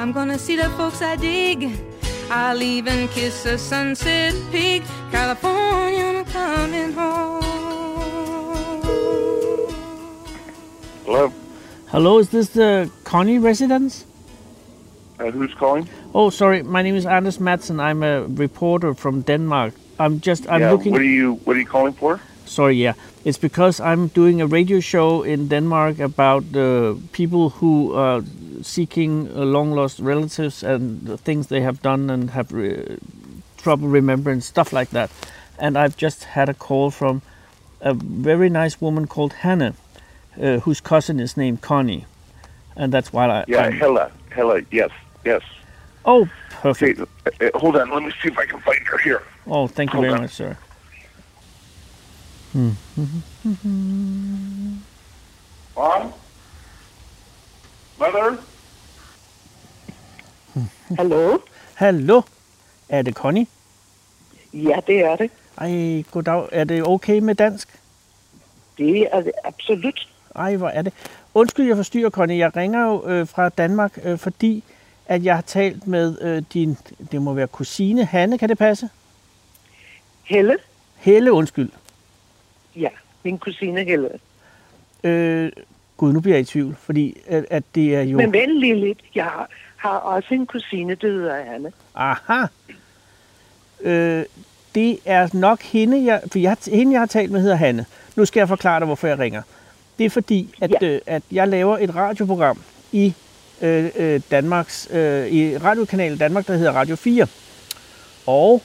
I'm 0.00 0.12
gonna 0.12 0.38
see 0.38 0.56
the 0.56 0.70
folks 0.78 1.02
I 1.02 1.16
dig. 1.16 1.68
I'll 2.30 2.62
even 2.62 3.06
kiss 3.08 3.44
a 3.44 3.58
sunset 3.58 4.32
pig. 4.50 4.82
California, 5.10 6.04
I'm 6.04 6.24
coming 6.24 6.92
home. 6.92 7.42
Hello, 11.04 11.32
Hello, 11.88 12.18
is 12.18 12.30
this 12.30 12.48
the 12.48 12.90
Connie 13.04 13.38
residence? 13.38 14.06
uh, 15.18 15.30
who's 15.30 15.52
calling? 15.52 15.86
Oh, 16.14 16.30
sorry, 16.30 16.62
my 16.62 16.80
name 16.80 16.96
is 16.96 17.04
Anders 17.04 17.36
Madsen. 17.38 17.78
I'm 17.78 18.02
a 18.02 18.22
reporter 18.26 18.94
from 18.94 19.20
Denmark. 19.20 19.74
I'm 19.98 20.18
just, 20.20 20.48
I'm 20.48 20.62
yeah, 20.62 20.72
looking. 20.72 20.92
what 20.92 21.02
are 21.02 21.04
you 21.04 21.34
What 21.44 21.56
are 21.56 21.60
you 21.60 21.66
calling 21.66 21.92
for? 21.92 22.20
Sorry, 22.46 22.76
yeah. 22.76 22.94
It's 23.24 23.38
because 23.38 23.80
I'm 23.80 24.08
doing 24.08 24.40
a 24.40 24.46
radio 24.46 24.80
show 24.80 25.22
in 25.24 25.48
Denmark 25.48 25.98
about 26.00 26.44
uh, 26.56 26.94
people 27.12 27.50
who 27.50 27.92
are 27.92 28.22
seeking 28.62 29.28
uh, 29.28 29.40
long 29.44 29.72
lost 29.72 29.98
relatives 30.00 30.62
and 30.62 31.02
the 31.06 31.16
things 31.18 31.46
they 31.48 31.60
have 31.60 31.80
done 31.82 32.10
and 32.10 32.30
have 32.30 32.52
re- 32.52 32.98
trouble 33.58 33.88
remembering, 33.88 34.40
stuff 34.40 34.72
like 34.72 34.90
that. 34.90 35.10
And 35.58 35.76
I've 35.76 35.96
just 35.96 36.24
had 36.24 36.48
a 36.48 36.54
call 36.54 36.90
from 36.90 37.22
a 37.80 37.92
very 37.94 38.48
nice 38.48 38.80
woman 38.80 39.06
called 39.06 39.32
Hannah, 39.34 39.74
uh, 40.40 40.58
whose 40.60 40.80
cousin 40.80 41.20
is 41.20 41.36
named 41.36 41.60
Connie. 41.60 42.06
And 42.76 42.92
that's 42.92 43.12
why 43.12 43.28
I. 43.28 43.44
Yeah, 43.48 43.62
I'm- 43.64 43.72
Hella, 43.72 44.10
Hella. 44.30 44.62
Yes, 44.70 44.90
yes. 45.24 45.42
oh, 46.04 46.22
Okay, 46.64 46.94
perfect. 46.94 47.00
uh, 47.00 47.04
uh, 47.54 47.58
hold 47.58 47.76
on. 47.76 47.90
Let 47.90 48.02
me 48.02 48.12
see 48.22 48.28
if 48.28 48.38
I 48.38 48.46
can 48.46 48.60
find 48.60 48.78
her 48.86 48.98
here. 48.98 49.22
Oh, 49.46 49.66
thank 49.66 49.90
you 49.92 49.96
Hold 49.98 50.04
very 50.04 50.14
on. 50.14 50.20
much, 50.22 50.32
sir. 50.32 50.56
Hmm. 52.52 52.70
Mom, 55.76 56.12
Mother? 57.98 58.38
Hallo? 60.96 61.38
Hallo? 61.74 62.22
Er 62.88 63.02
det 63.02 63.14
Connie? 63.14 63.46
Ja, 64.52 64.76
det 64.86 65.04
er 65.04 65.16
det. 65.16 65.30
Ej, 65.58 66.02
goddag. 66.10 66.48
Er 66.52 66.64
det 66.64 66.86
okay 66.86 67.18
med 67.18 67.34
dansk? 67.34 67.68
Det 68.78 69.08
er 69.12 69.20
det 69.20 69.32
absolut. 69.44 70.08
Ej, 70.36 70.56
hvor 70.56 70.68
er 70.68 70.82
det. 70.82 70.92
Undskyld, 71.34 71.66
jeg 71.66 71.76
forstyrrer, 71.76 72.10
Connie. 72.10 72.38
Jeg 72.38 72.56
ringer 72.56 72.86
jo 72.86 73.08
øh, 73.08 73.26
fra 73.26 73.48
Danmark, 73.48 73.98
øh, 74.04 74.18
fordi 74.18 74.64
at 75.06 75.24
jeg 75.24 75.34
har 75.34 75.42
talt 75.42 75.86
med 75.86 76.18
øh, 76.20 76.42
din, 76.54 76.76
det 77.12 77.22
må 77.22 77.32
være 77.32 77.46
kusine, 77.46 78.04
Hanne, 78.04 78.38
kan 78.38 78.48
det 78.48 78.58
passe? 78.58 78.88
Helle? 80.24 80.56
Helle, 80.96 81.32
undskyld. 81.32 81.70
Ja, 82.76 82.88
min 83.22 83.38
kusine 83.38 83.84
Helle. 83.84 84.10
Øh, 85.04 85.52
Gud, 85.96 86.12
nu 86.12 86.20
bliver 86.20 86.36
jeg 86.36 86.40
i 86.40 86.44
tvivl, 86.44 86.76
fordi 86.76 87.20
at, 87.26 87.46
at 87.50 87.64
det 87.74 87.94
er 87.96 88.02
jo... 88.02 88.16
Men 88.16 88.32
vent 88.32 88.58
lige 88.58 88.80
lidt. 88.80 88.98
Jeg 89.14 89.24
har, 89.24 89.48
har 89.80 89.96
også 89.98 90.34
en 90.34 90.46
kusine, 90.46 90.94
det 90.94 91.12
hedder 91.12 91.44
Hanne. 91.44 91.72
Aha. 91.94 92.46
Øh, 93.80 94.24
det 94.74 94.98
er 95.04 95.28
nok 95.32 95.62
hende, 95.62 96.04
jeg, 96.04 96.20
for 96.32 96.38
jeg, 96.38 96.56
hende, 96.66 96.92
jeg 96.92 97.00
har 97.00 97.06
talt 97.06 97.30
med, 97.30 97.40
hedder 97.40 97.56
Hanne. 97.56 97.86
Nu 98.16 98.24
skal 98.24 98.40
jeg 98.40 98.48
forklare 98.48 98.80
dig, 98.80 98.86
hvorfor 98.86 99.06
jeg 99.06 99.18
ringer. 99.18 99.42
Det 99.98 100.06
er 100.06 100.10
fordi, 100.10 100.54
at, 100.60 100.70
Ja. 100.82 100.86
øh, 100.88 101.00
at 101.06 101.22
jeg 101.32 101.48
laver 101.48 101.78
et 101.78 101.94
radioprogram 101.94 102.58
i 102.92 103.14
øh, 103.60 103.90
øh, 103.96 104.20
Danmarks, 104.30 104.88
øh, 104.90 105.26
i 105.26 105.58
radiokanalen 105.58 106.18
Danmark, 106.18 106.46
der 106.46 106.56
hedder 106.56 106.72
Radio 106.72 106.96
4. 106.96 107.26
Og 108.26 108.62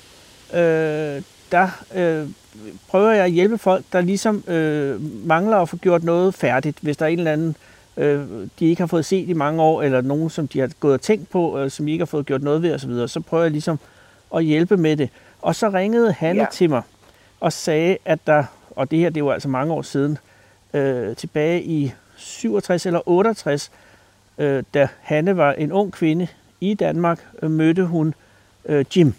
øh, 0.53 1.21
der 1.51 1.67
øh, 1.95 2.27
prøver 2.87 3.11
jeg 3.11 3.25
at 3.25 3.31
hjælpe 3.31 3.57
folk, 3.57 3.85
der 3.93 4.01
ligesom 4.01 4.43
øh, 4.47 5.01
mangler 5.27 5.57
at 5.57 5.69
få 5.69 5.77
gjort 5.77 6.03
noget 6.03 6.33
færdigt. 6.33 6.77
Hvis 6.81 6.97
der 6.97 7.05
er 7.05 7.09
en 7.09 7.19
eller 7.19 7.31
anden, 7.33 7.49
øh, 7.49 7.74
de 8.59 8.65
ikke 8.65 8.81
har 8.81 8.87
fået 8.87 9.05
set 9.05 9.29
i 9.29 9.33
mange 9.33 9.61
år, 9.61 9.81
eller 9.81 10.01
nogen, 10.01 10.29
som 10.29 10.47
de 10.47 10.59
har 10.59 10.69
gået 10.79 10.93
og 10.93 11.01
tænkt 11.01 11.29
på, 11.29 11.59
øh, 11.59 11.71
som 11.71 11.85
de 11.85 11.91
ikke 11.91 12.01
har 12.01 12.05
fået 12.05 12.25
gjort 12.25 12.43
noget 12.43 12.61
ved 12.61 12.73
osv., 12.73 12.91
så, 12.91 13.07
så 13.07 13.19
prøver 13.19 13.43
jeg 13.43 13.51
ligesom 13.51 13.79
at 14.35 14.43
hjælpe 14.43 14.77
med 14.77 14.97
det. 14.97 15.09
Og 15.41 15.55
så 15.55 15.69
ringede 15.69 16.11
Hanne 16.11 16.41
ja. 16.41 16.47
Til 16.51 16.69
mig 16.69 16.81
og 17.39 17.53
sagde, 17.53 17.97
at 18.05 18.19
der, 18.27 18.43
og 18.75 18.91
det 18.91 18.99
her 18.99 19.09
det 19.09 19.25
var 19.25 19.33
altså 19.33 19.49
mange 19.49 19.73
år 19.73 19.81
siden, 19.81 20.17
øh, 20.73 21.15
tilbage 21.15 21.63
i 21.63 21.93
67 22.15 22.85
eller 22.85 23.09
68, 23.09 23.71
øh, 24.37 24.63
da 24.73 24.87
Hanne 25.01 25.37
var 25.37 25.53
en 25.53 25.71
ung 25.71 25.91
kvinde 25.91 26.27
i 26.61 26.73
Danmark, 26.73 27.27
øh, 27.41 27.51
mødte 27.51 27.85
hun 27.85 28.13
øh, 28.65 28.85
Jim, 28.95 29.13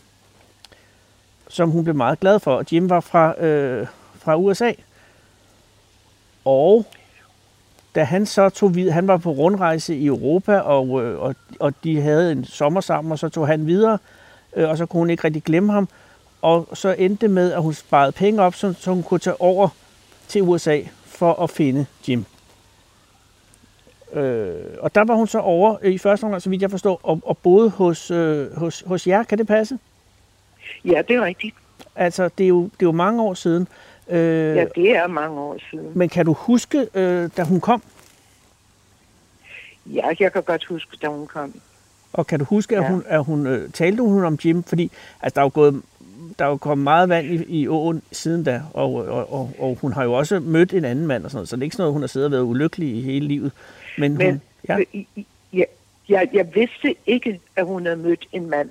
som 1.48 1.70
hun 1.70 1.84
blev 1.84 1.96
meget 1.96 2.20
glad 2.20 2.40
for. 2.40 2.56
Og 2.56 2.64
Jim 2.72 2.90
var 2.90 3.00
fra, 3.00 3.44
øh, 3.44 3.86
fra 4.18 4.36
USA. 4.36 4.72
Og 6.44 6.86
da 7.96 8.04
han 8.04 8.26
så 8.26 8.48
tog 8.48 8.74
vid, 8.74 8.90
han 8.90 9.08
var 9.08 9.16
på 9.16 9.30
rundrejse 9.30 9.96
i 9.96 10.06
Europa, 10.06 10.58
og, 10.58 11.04
øh, 11.04 11.20
og, 11.20 11.34
og 11.60 11.74
de 11.84 12.00
havde 12.00 12.32
en 12.32 12.44
sommer 12.44 12.80
sammen, 12.80 13.12
og 13.12 13.18
så 13.18 13.28
tog 13.28 13.46
han 13.46 13.66
videre, 13.66 13.98
øh, 14.56 14.68
og 14.68 14.76
så 14.76 14.86
kunne 14.86 14.98
hun 14.98 15.10
ikke 15.10 15.24
rigtig 15.24 15.42
glemme 15.42 15.72
ham. 15.72 15.88
Og 16.42 16.68
så 16.74 16.94
endte 16.98 17.28
med, 17.28 17.52
at 17.52 17.62
hun 17.62 17.74
sparede 17.74 18.12
penge 18.12 18.42
op, 18.42 18.54
så, 18.54 18.74
så 18.78 18.90
hun 18.90 19.02
kunne 19.02 19.20
tage 19.20 19.40
over 19.40 19.68
til 20.28 20.42
USA 20.42 20.80
for 21.04 21.42
at 21.42 21.50
finde 21.50 21.86
Jim. 22.08 22.24
Øh, 24.12 24.54
og 24.80 24.94
der 24.94 25.04
var 25.04 25.14
hun 25.14 25.26
så 25.26 25.38
over 25.38 25.76
øh, 25.82 25.92
i 25.92 25.98
første 25.98 26.24
omgang, 26.24 26.42
så 26.42 26.50
vidt 26.50 26.62
jeg 26.62 26.70
forstår, 26.70 27.00
og, 27.02 27.20
og 27.24 27.38
boede 27.38 27.70
hos, 27.70 28.10
øh, 28.10 28.56
hos, 28.56 28.84
hos 28.86 29.06
jer. 29.06 29.22
Kan 29.22 29.38
det 29.38 29.46
passe? 29.46 29.78
Ja, 30.84 31.02
det 31.08 31.16
er 31.16 31.24
rigtigt. 31.24 31.54
Altså, 31.96 32.28
det 32.38 32.44
er 32.44 32.48
jo, 32.48 32.62
det 32.62 32.82
er 32.82 32.86
jo 32.86 32.92
mange 32.92 33.22
år 33.22 33.34
siden. 33.34 33.68
Øh, 34.10 34.56
Ja, 34.56 34.64
det 34.74 34.96
er 34.96 35.06
mange 35.06 35.40
år 35.40 35.56
siden. 35.70 35.92
Men 35.94 36.08
kan 36.08 36.26
du 36.26 36.32
huske, 36.32 36.86
øh, 36.94 37.30
da 37.36 37.42
hun 37.42 37.60
kom? 37.60 37.82
Ja, 39.86 40.08
jeg 40.20 40.32
kan 40.32 40.42
godt 40.42 40.64
huske, 40.64 40.96
da 41.02 41.06
hun 41.06 41.26
kom. 41.26 41.60
Og 42.12 42.26
kan 42.26 42.38
du 42.38 42.44
huske, 42.44 42.76
at 42.76 42.82
Ja. 42.82 42.88
hun, 42.88 43.02
at 43.06 43.24
hun 43.24 43.46
øh, 43.46 43.70
talte 43.70 44.02
hun 44.02 44.24
om 44.24 44.38
Jim? 44.44 44.62
Fordi 44.62 44.90
altså, 45.22 45.34
der 45.34 45.40
er 45.40 45.44
jo 45.44 45.50
gået, 45.54 45.82
der 46.38 46.44
er 46.44 46.48
jo 46.48 46.56
kommet 46.56 46.84
meget 46.84 47.08
vand 47.08 47.26
i, 47.26 47.44
i 47.60 47.68
åen 47.68 48.02
siden 48.12 48.44
da, 48.44 48.62
og, 48.74 48.94
og, 48.94 49.32
og, 49.32 49.50
og 49.58 49.78
hun 49.80 49.92
har 49.92 50.04
jo 50.04 50.12
også 50.12 50.40
mødt 50.40 50.74
en 50.74 50.84
anden 50.84 51.06
mand 51.06 51.24
og 51.24 51.30
sådan 51.30 51.36
noget, 51.38 51.48
så 51.48 51.56
det 51.56 51.62
er 51.62 51.64
ikke 51.64 51.76
sådan 51.76 51.82
noget, 51.82 51.92
hun 51.92 52.02
har 52.02 52.06
siddet 52.06 52.26
og 52.26 52.32
været 52.32 52.42
ulykkelig 52.42 52.96
i 52.96 53.00
hele 53.02 53.26
livet. 53.26 53.52
Men, 53.98 54.14
Men 54.18 54.26
hun, 54.30 54.40
ja, 54.68 54.78
ja, 55.52 55.64
jeg, 56.08 56.28
jeg 56.32 56.54
vidste 56.54 56.94
ikke, 57.06 57.40
at 57.56 57.66
hun 57.66 57.84
havde 57.86 57.96
mødt 57.98 58.26
en 58.32 58.50
mand 58.50 58.70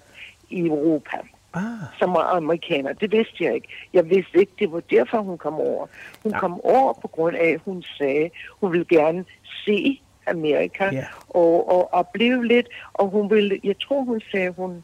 i 0.49 0.59
Europa, 0.59 1.17
ah, 1.55 1.63
som 1.99 2.13
var 2.13 2.23
amerikaner. 2.37 2.93
Det 2.93 3.11
vidste 3.11 3.43
jeg 3.43 3.53
ikke. 3.55 3.67
Jeg 3.93 4.09
vidste 4.09 4.39
ikke, 4.39 4.51
det 4.59 4.71
var 4.71 4.79
derfor, 4.79 5.17
hun 5.21 5.37
kom 5.37 5.53
over. 5.53 5.87
Hun 6.23 6.31
Ja. 6.31 6.39
kom 6.39 6.61
over 6.61 6.93
på 6.93 7.07
grund 7.07 7.35
af, 7.35 7.47
at 7.49 7.61
hun 7.65 7.83
sagde, 7.97 8.29
hun 8.61 8.71
ville 8.71 8.85
gerne 8.89 9.25
se 9.65 10.01
Amerika 10.27 10.83
Ja. 10.91 11.05
og, 11.29 11.69
og 11.75 11.93
opleve 11.93 12.45
lidt. 12.47 12.67
Og 12.93 13.07
hun 13.09 13.29
ville, 13.29 13.59
jeg 13.63 13.75
tror, 13.79 14.01
hun 14.03 14.21
sagde, 14.31 14.49
hun, 14.57 14.83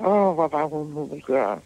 åh, 0.00 0.34
hvad 0.34 0.48
var 0.52 0.64
hun, 0.66 0.92
hun 0.92 1.10
ville 1.10 1.22
gøre? 1.22 1.58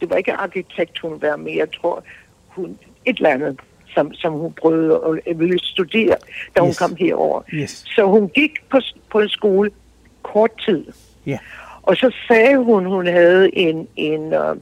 Det 0.00 0.10
var 0.10 0.16
ikke 0.16 0.32
arkitekt, 0.32 0.98
hun 0.98 1.10
ville 1.10 1.22
være 1.22 1.38
med. 1.38 1.52
Jeg 1.52 1.72
tror, 1.72 2.02
hun, 2.48 2.78
et 3.04 3.16
eller 3.16 3.30
andet, 3.30 3.60
som, 3.94 4.14
som 4.14 4.32
hun 4.32 4.52
prøvede 4.52 5.20
at 5.26 5.38
ville 5.38 5.58
studere, 5.62 6.16
da 6.56 6.60
hun 6.60 6.68
Yes. 6.68 6.78
kom 6.78 6.96
herover. 6.96 7.42
yes, 7.54 7.70
Så 7.86 8.04
hun 8.06 8.28
gik 8.28 8.50
på, 8.70 8.78
på 9.10 9.20
en 9.20 9.28
skole 9.28 9.70
kort 10.22 10.50
tid. 10.66 10.86
ja, 11.26 11.38
Og 11.88 11.96
så 11.96 12.14
sagde 12.28 12.56
hun, 12.56 12.84
hun 12.84 13.06
havde 13.06 13.58
en, 13.58 13.88
en 13.96 14.20
uh, 14.20 14.56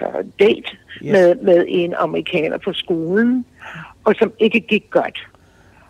uh, 0.00 0.24
date 0.38 0.70
Yes. 1.02 1.12
med, 1.12 1.34
med 1.34 1.64
en 1.68 1.94
amerikaner 1.94 2.58
på 2.58 2.72
skolen, 2.72 3.44
og 4.04 4.14
som 4.18 4.32
ikke 4.38 4.60
gik 4.60 4.90
godt. 4.90 5.28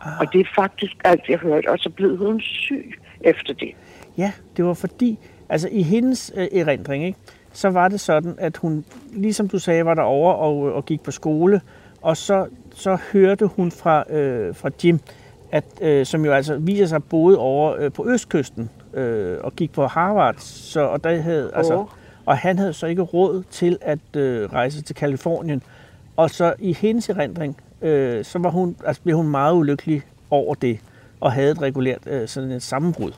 Ah. 0.00 0.20
Og 0.20 0.32
det 0.32 0.40
er 0.40 0.44
faktisk 0.54 0.92
alt, 1.04 1.22
jeg 1.28 1.38
hørte. 1.38 1.70
Og 1.70 1.78
så 1.78 1.90
blev 1.90 2.16
hun 2.16 2.40
syg 2.40 2.98
efter 3.20 3.54
det. 3.54 3.70
ja, 4.18 4.32
det 4.56 4.64
var 4.64 4.74
fordi, 4.74 5.18
altså 5.48 5.68
i 5.72 5.82
hendes 5.82 6.32
øh, 6.36 6.60
erindring, 6.60 7.04
ikke, 7.04 7.18
så 7.52 7.70
var 7.70 7.88
det 7.88 8.00
sådan, 8.00 8.34
at 8.38 8.56
hun, 8.56 8.84
ligesom 9.12 9.48
du 9.48 9.58
sagde, 9.58 9.84
var 9.84 9.94
derovre 9.94 10.36
og, 10.36 10.58
og 10.74 10.86
gik 10.86 11.00
på 11.02 11.10
skole, 11.10 11.60
og 12.02 12.16
så, 12.16 12.46
så 12.74 12.98
hørte 13.12 13.46
hun 13.46 13.70
fra, 13.70 14.12
øh, 14.12 14.54
fra 14.54 14.70
Jim, 14.84 15.00
at, 15.52 15.64
øh, 15.80 16.06
som 16.06 16.24
jo 16.24 16.32
altså 16.32 16.56
viser 16.56 16.86
sig 16.86 17.04
boede 17.04 17.38
over 17.38 17.76
øh, 17.78 17.92
på 17.92 18.08
østkysten 18.08 18.70
øh, 18.94 19.38
og 19.44 19.56
gik 19.56 19.72
på 19.72 19.86
Harvard, 19.86 20.34
så, 20.38 20.80
og, 20.80 21.04
der 21.04 21.20
havde, 21.20 21.50
altså, 21.54 21.74
Åh. 21.74 21.86
og 22.26 22.38
han 22.38 22.58
havde 22.58 22.72
så 22.72 22.86
ikke 22.86 23.02
råd 23.02 23.42
til 23.50 23.78
at 23.80 24.16
øh, 24.16 24.52
rejse 24.52 24.82
til 24.82 24.96
Kalifornien. 24.96 25.62
Og 26.16 26.30
så 26.30 26.54
i 26.58 26.72
hendes 26.72 27.08
erindring, 27.08 27.56
øh, 27.82 28.24
så 28.24 28.38
var 28.38 28.50
hun, 28.50 28.76
altså, 28.86 29.02
blev 29.02 29.16
hun 29.16 29.28
meget 29.28 29.54
ulykkelig 29.54 30.02
over 30.30 30.54
det, 30.54 30.80
og 31.20 31.32
havde 31.32 31.50
et 31.50 31.62
regulært 31.62 32.06
øh, 32.06 32.28
sådan 32.28 32.50
et 32.50 32.62
sammenbrud. 32.62 33.12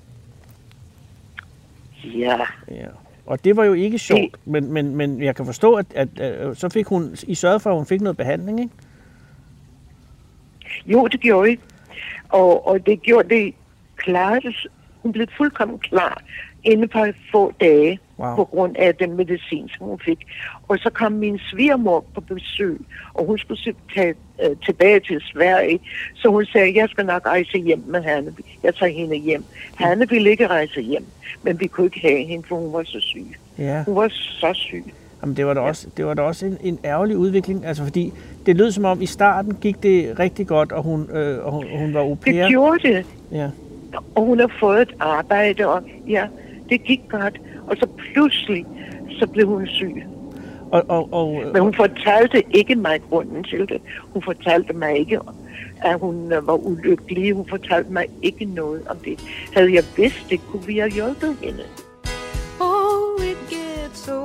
Ja, 2.04 2.37
Ja. 2.70 2.87
Og 3.26 3.44
det 3.44 3.57
var 3.57 3.64
jo 3.64 3.72
ikke 3.72 3.98
sjovt, 3.98 4.37
men, 4.44 4.72
men, 4.72 4.96
men 4.96 5.22
jeg 5.22 5.37
kan 5.37 5.46
forstå, 5.46 5.74
at, 5.74 5.87
at, 5.94 6.20
at 6.20 6.57
så 6.57 6.68
fik 6.68 6.87
hun, 6.87 7.16
I 7.26 7.35
sørgede 7.35 7.61
for, 7.61 7.70
at 7.70 7.76
hun 7.76 7.87
fik 7.87 8.00
noget 8.00 8.16
behandling, 8.16 8.61
ikke? 8.61 8.72
jo, 10.87 11.07
det 11.07 11.20
gjorde 11.20 11.50
jeg. 11.50 11.59
Og, 12.28 12.66
og 12.66 12.87
det 12.87 13.02
gjorde 13.02 13.28
det 13.28 13.54
klart. 13.96 14.44
Hun 15.09 15.12
blev 15.12 15.27
fuldkommen 15.37 15.79
klar 15.79 16.23
inden 16.64 16.88
for 16.92 17.07
få 17.33 17.53
dage 17.61 17.99
Wow. 18.18 18.37
på 18.37 18.44
grund 18.44 18.77
af 18.77 18.94
den 18.94 19.16
medicin, 19.16 19.68
som 19.68 19.87
hun 19.87 19.99
fik. 20.05 20.18
Og 20.68 20.79
så 20.79 20.90
kom 20.90 21.12
min 21.12 21.38
svigermor 21.38 22.05
på 22.14 22.21
besøg, 22.21 22.79
og 23.14 23.27
hun 23.27 23.38
skulle 23.38 23.61
tage 23.94 24.14
øh, 24.44 24.57
tilbage 24.64 25.01
til 25.01 25.21
Sverige. 25.33 25.81
Så 26.14 26.29
hun 26.29 26.47
sagde, 26.47 26.73
jeg 26.77 26.88
skal 26.88 27.07
nok 27.07 27.27
rejse 27.27 27.59
hjem 27.59 27.83
med 27.87 28.03
Hanne. 28.03 28.33
Jeg 28.62 28.75
tager 28.75 28.92
hende 28.92 29.16
hjem. 29.16 29.44
Hanne 29.77 30.09
ville 30.09 30.31
ikke 30.31 30.47
rejse 30.47 30.81
hjem, 30.81 31.05
men 31.42 31.61
vi 31.61 31.66
kunne 31.66 31.87
ikke 31.87 32.01
have 32.01 32.25
hende, 32.25 32.44
for 32.49 32.57
hun 32.57 32.73
var 32.73 32.83
så 32.83 33.01
syg. 33.01 33.27
Ja. 33.59 33.83
Hun 33.85 33.97
var 33.97 34.09
så 34.12 34.51
syg. 34.55 34.85
Jamen, 35.23 35.37
det 35.37 35.47
var 35.47 35.55
da 35.55 35.61
også, 35.61 35.88
det 35.97 36.07
var 36.07 36.14
da 36.14 36.23
også 36.23 36.47
en, 36.47 36.59
en 36.62 36.79
ærgerlig 36.85 37.16
udvikling, 37.16 37.66
altså 37.66 37.85
fordi 37.85 38.12
det 38.47 38.57
lød 38.57 38.71
som 38.71 38.85
om 38.85 39.03
i 39.03 39.07
starten 39.07 39.55
gik 39.61 39.83
det 39.83 40.18
rigtig 40.18 40.47
godt, 40.47 40.73
og 40.73 40.83
hun, 40.83 41.11
øh, 41.12 41.44
og 41.47 41.53
hun, 41.53 41.64
hun 41.79 41.94
var 41.94 42.01
au 42.01 42.11
Det 42.11 42.21
pair. 42.21 42.49
gjorde 42.49 42.88
det. 42.88 43.07
Ja. 43.33 43.51
Og 44.14 44.24
hun 44.24 44.40
har 44.40 44.51
fået 44.61 44.83
et 44.83 44.94
arbejde, 45.01 45.66
og 45.66 45.83
ja, 46.09 46.27
det 46.68 46.85
gik 46.85 47.01
godt. 47.09 47.40
Og 47.66 47.77
så 47.77 47.87
pludselig, 47.87 48.66
så 49.11 49.27
blev 49.27 49.46
hun 49.46 49.66
syg. 49.66 50.05
Og, 50.72 50.85
og, 50.88 51.12
og, 51.12 51.42
Men 51.53 51.62
hun 51.62 51.74
fortalte 51.74 52.42
ikke 52.57 52.74
mig 52.74 53.01
grunden 53.11 53.44
til 53.44 53.68
det. 53.68 53.81
Hun 54.12 54.22
fortalte 54.22 54.72
mig 54.72 54.98
ikke, 54.98 55.20
at 55.83 56.01
hun 56.01 56.33
øh, 56.33 56.46
var 56.46 56.66
ulykkelig. 56.66 57.35
Hun 57.35 57.46
fortalte 57.48 57.92
mig 57.92 58.07
ikke 58.22 58.44
noget 58.44 58.83
om 58.88 58.96
det. 58.96 59.20
Havde 59.55 59.74
jeg 59.74 59.85
vidst 59.96 60.31
det, 60.31 60.40
kunne 60.51 60.66
vi 60.66 60.79
have 60.79 60.90
hjulpet 60.90 61.37
hende. 61.42 61.62
Oh, 62.61 63.24
it 63.24 63.38
gets 63.51 63.98
so 64.05 64.20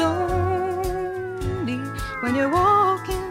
lonely 0.00 1.78
when 2.22 2.34
you're 2.36 2.52
walking 2.54 3.21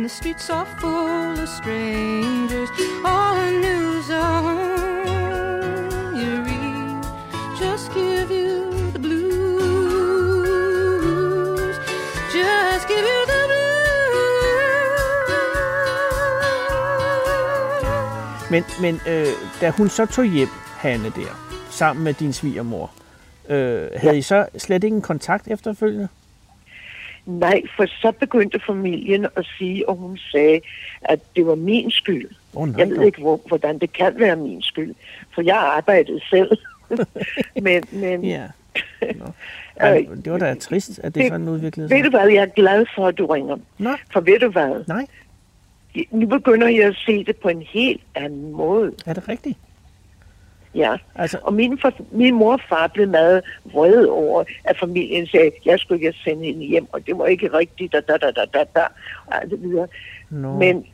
and 0.00 0.08
the 0.08 0.14
streets 0.14 0.48
are 0.48 0.66
full 0.80 1.38
of 1.42 1.48
strangers. 1.48 2.70
All 3.04 3.34
the 3.34 3.50
news 3.66 4.10
on 4.10 4.56
you 6.20 6.32
read 6.48 7.04
just 7.58 7.92
give 7.92 8.30
you 8.30 8.90
the 8.92 8.98
blues. 8.98 9.36
Just 12.32 12.88
give 12.88 13.04
you 13.12 13.26
the 13.32 13.40
blues. 13.50 13.70
Men, 18.50 18.64
men 18.80 19.00
øh, 19.08 19.26
da 19.60 19.70
hun 19.70 19.88
så 19.88 20.06
tog 20.06 20.24
hjem, 20.24 20.48
Hanne 20.76 21.10
der, 21.16 21.56
sammen 21.70 22.04
med 22.04 22.14
din 22.14 22.32
svigermor, 22.32 22.90
øh, 23.48 23.56
havde 23.56 23.90
Ja. 24.02 24.12
I 24.12 24.22
så 24.22 24.46
slet 24.58 24.84
ikke 24.84 24.96
en 24.96 25.02
kontakt 25.02 25.48
efterfølgende? 25.48 26.08
Nej, 27.38 27.62
for 27.76 27.86
så 27.86 28.12
begyndte 28.20 28.60
familien 28.66 29.26
at 29.36 29.46
sige, 29.58 29.88
og 29.88 29.96
hun 29.96 30.18
sagde, 30.32 30.60
at 31.02 31.20
det 31.36 31.46
var 31.46 31.54
min 31.54 31.90
skyld. 31.90 32.28
Åh, 32.54 32.68
nej, 32.68 32.78
Jeg 32.78 32.88
ved 32.90 33.02
ikke, 33.06 33.20
hvor, 33.20 33.40
hvordan 33.46 33.78
det 33.78 33.92
kan 33.92 34.12
være 34.18 34.36
min 34.36 34.62
skyld, 34.62 34.94
for 35.34 35.42
jeg 35.42 35.56
arbejdede 35.56 36.20
selv. 36.30 36.50
men 37.62 37.82
men 37.92 38.24
Ja. 38.24 38.46
Nå. 39.16 39.24
Ej, 39.76 40.06
det 40.24 40.32
var 40.32 40.38
da 40.38 40.54
trist, 40.54 40.98
at 40.98 41.04
det, 41.04 41.14
det- 41.14 41.28
sådan 41.28 41.48
udviklede 41.48 41.90
ved 41.90 41.96
sig. 41.96 42.04
du 42.04 42.10
hvad, 42.18 42.28
jeg 42.28 42.42
er 42.42 42.46
glad 42.46 42.86
for, 42.94 43.06
at 43.06 43.18
du 43.18 43.26
ringer. 43.26 43.56
Nå, 43.78 43.90
For 44.12 44.20
ved 44.20 44.38
du 44.40 44.50
hvad, 44.50 44.84
nej, 44.88 45.06
nu 46.10 46.26
begynder 46.26 46.68
jeg 46.68 46.84
at 46.86 46.96
se 47.06 47.24
det 47.24 47.36
på 47.36 47.48
en 47.48 47.62
helt 47.62 48.00
anden 48.14 48.52
måde. 48.52 48.92
er 49.06 49.12
det 49.12 49.28
rigtigt? 49.28 49.58
Ja. 50.74 50.96
Altså, 51.14 51.38
Og 51.42 51.54
min, 51.54 51.78
for, 51.78 51.92
min 52.10 52.34
mor 52.34 52.52
og 52.52 52.60
far 52.68 52.86
blev 52.86 53.08
meget 53.08 53.42
vrede 53.72 54.10
over, 54.10 54.44
at 54.64 54.78
familien 54.78 55.26
sagde, 55.26 55.46
at 55.46 55.66
jeg 55.66 55.78
skulle 55.78 56.06
ikke 56.06 56.18
sende 56.24 56.44
hende 56.44 56.66
hjem, 56.66 56.86
og 56.92 57.06
det 57.06 57.18
var 57.18 57.26
ikke 57.26 57.52
rigtigt, 57.52 57.92
da, 57.92 58.00
da, 58.00 58.16
da, 58.16 58.30
da, 58.30 58.44
da, 58.54 58.64
da, 58.74 58.86
og 59.26 59.42
alt 59.42 59.50
det 59.50 59.62
videre. 59.62 59.86
nå. 60.30 60.58
Men, 60.58 60.86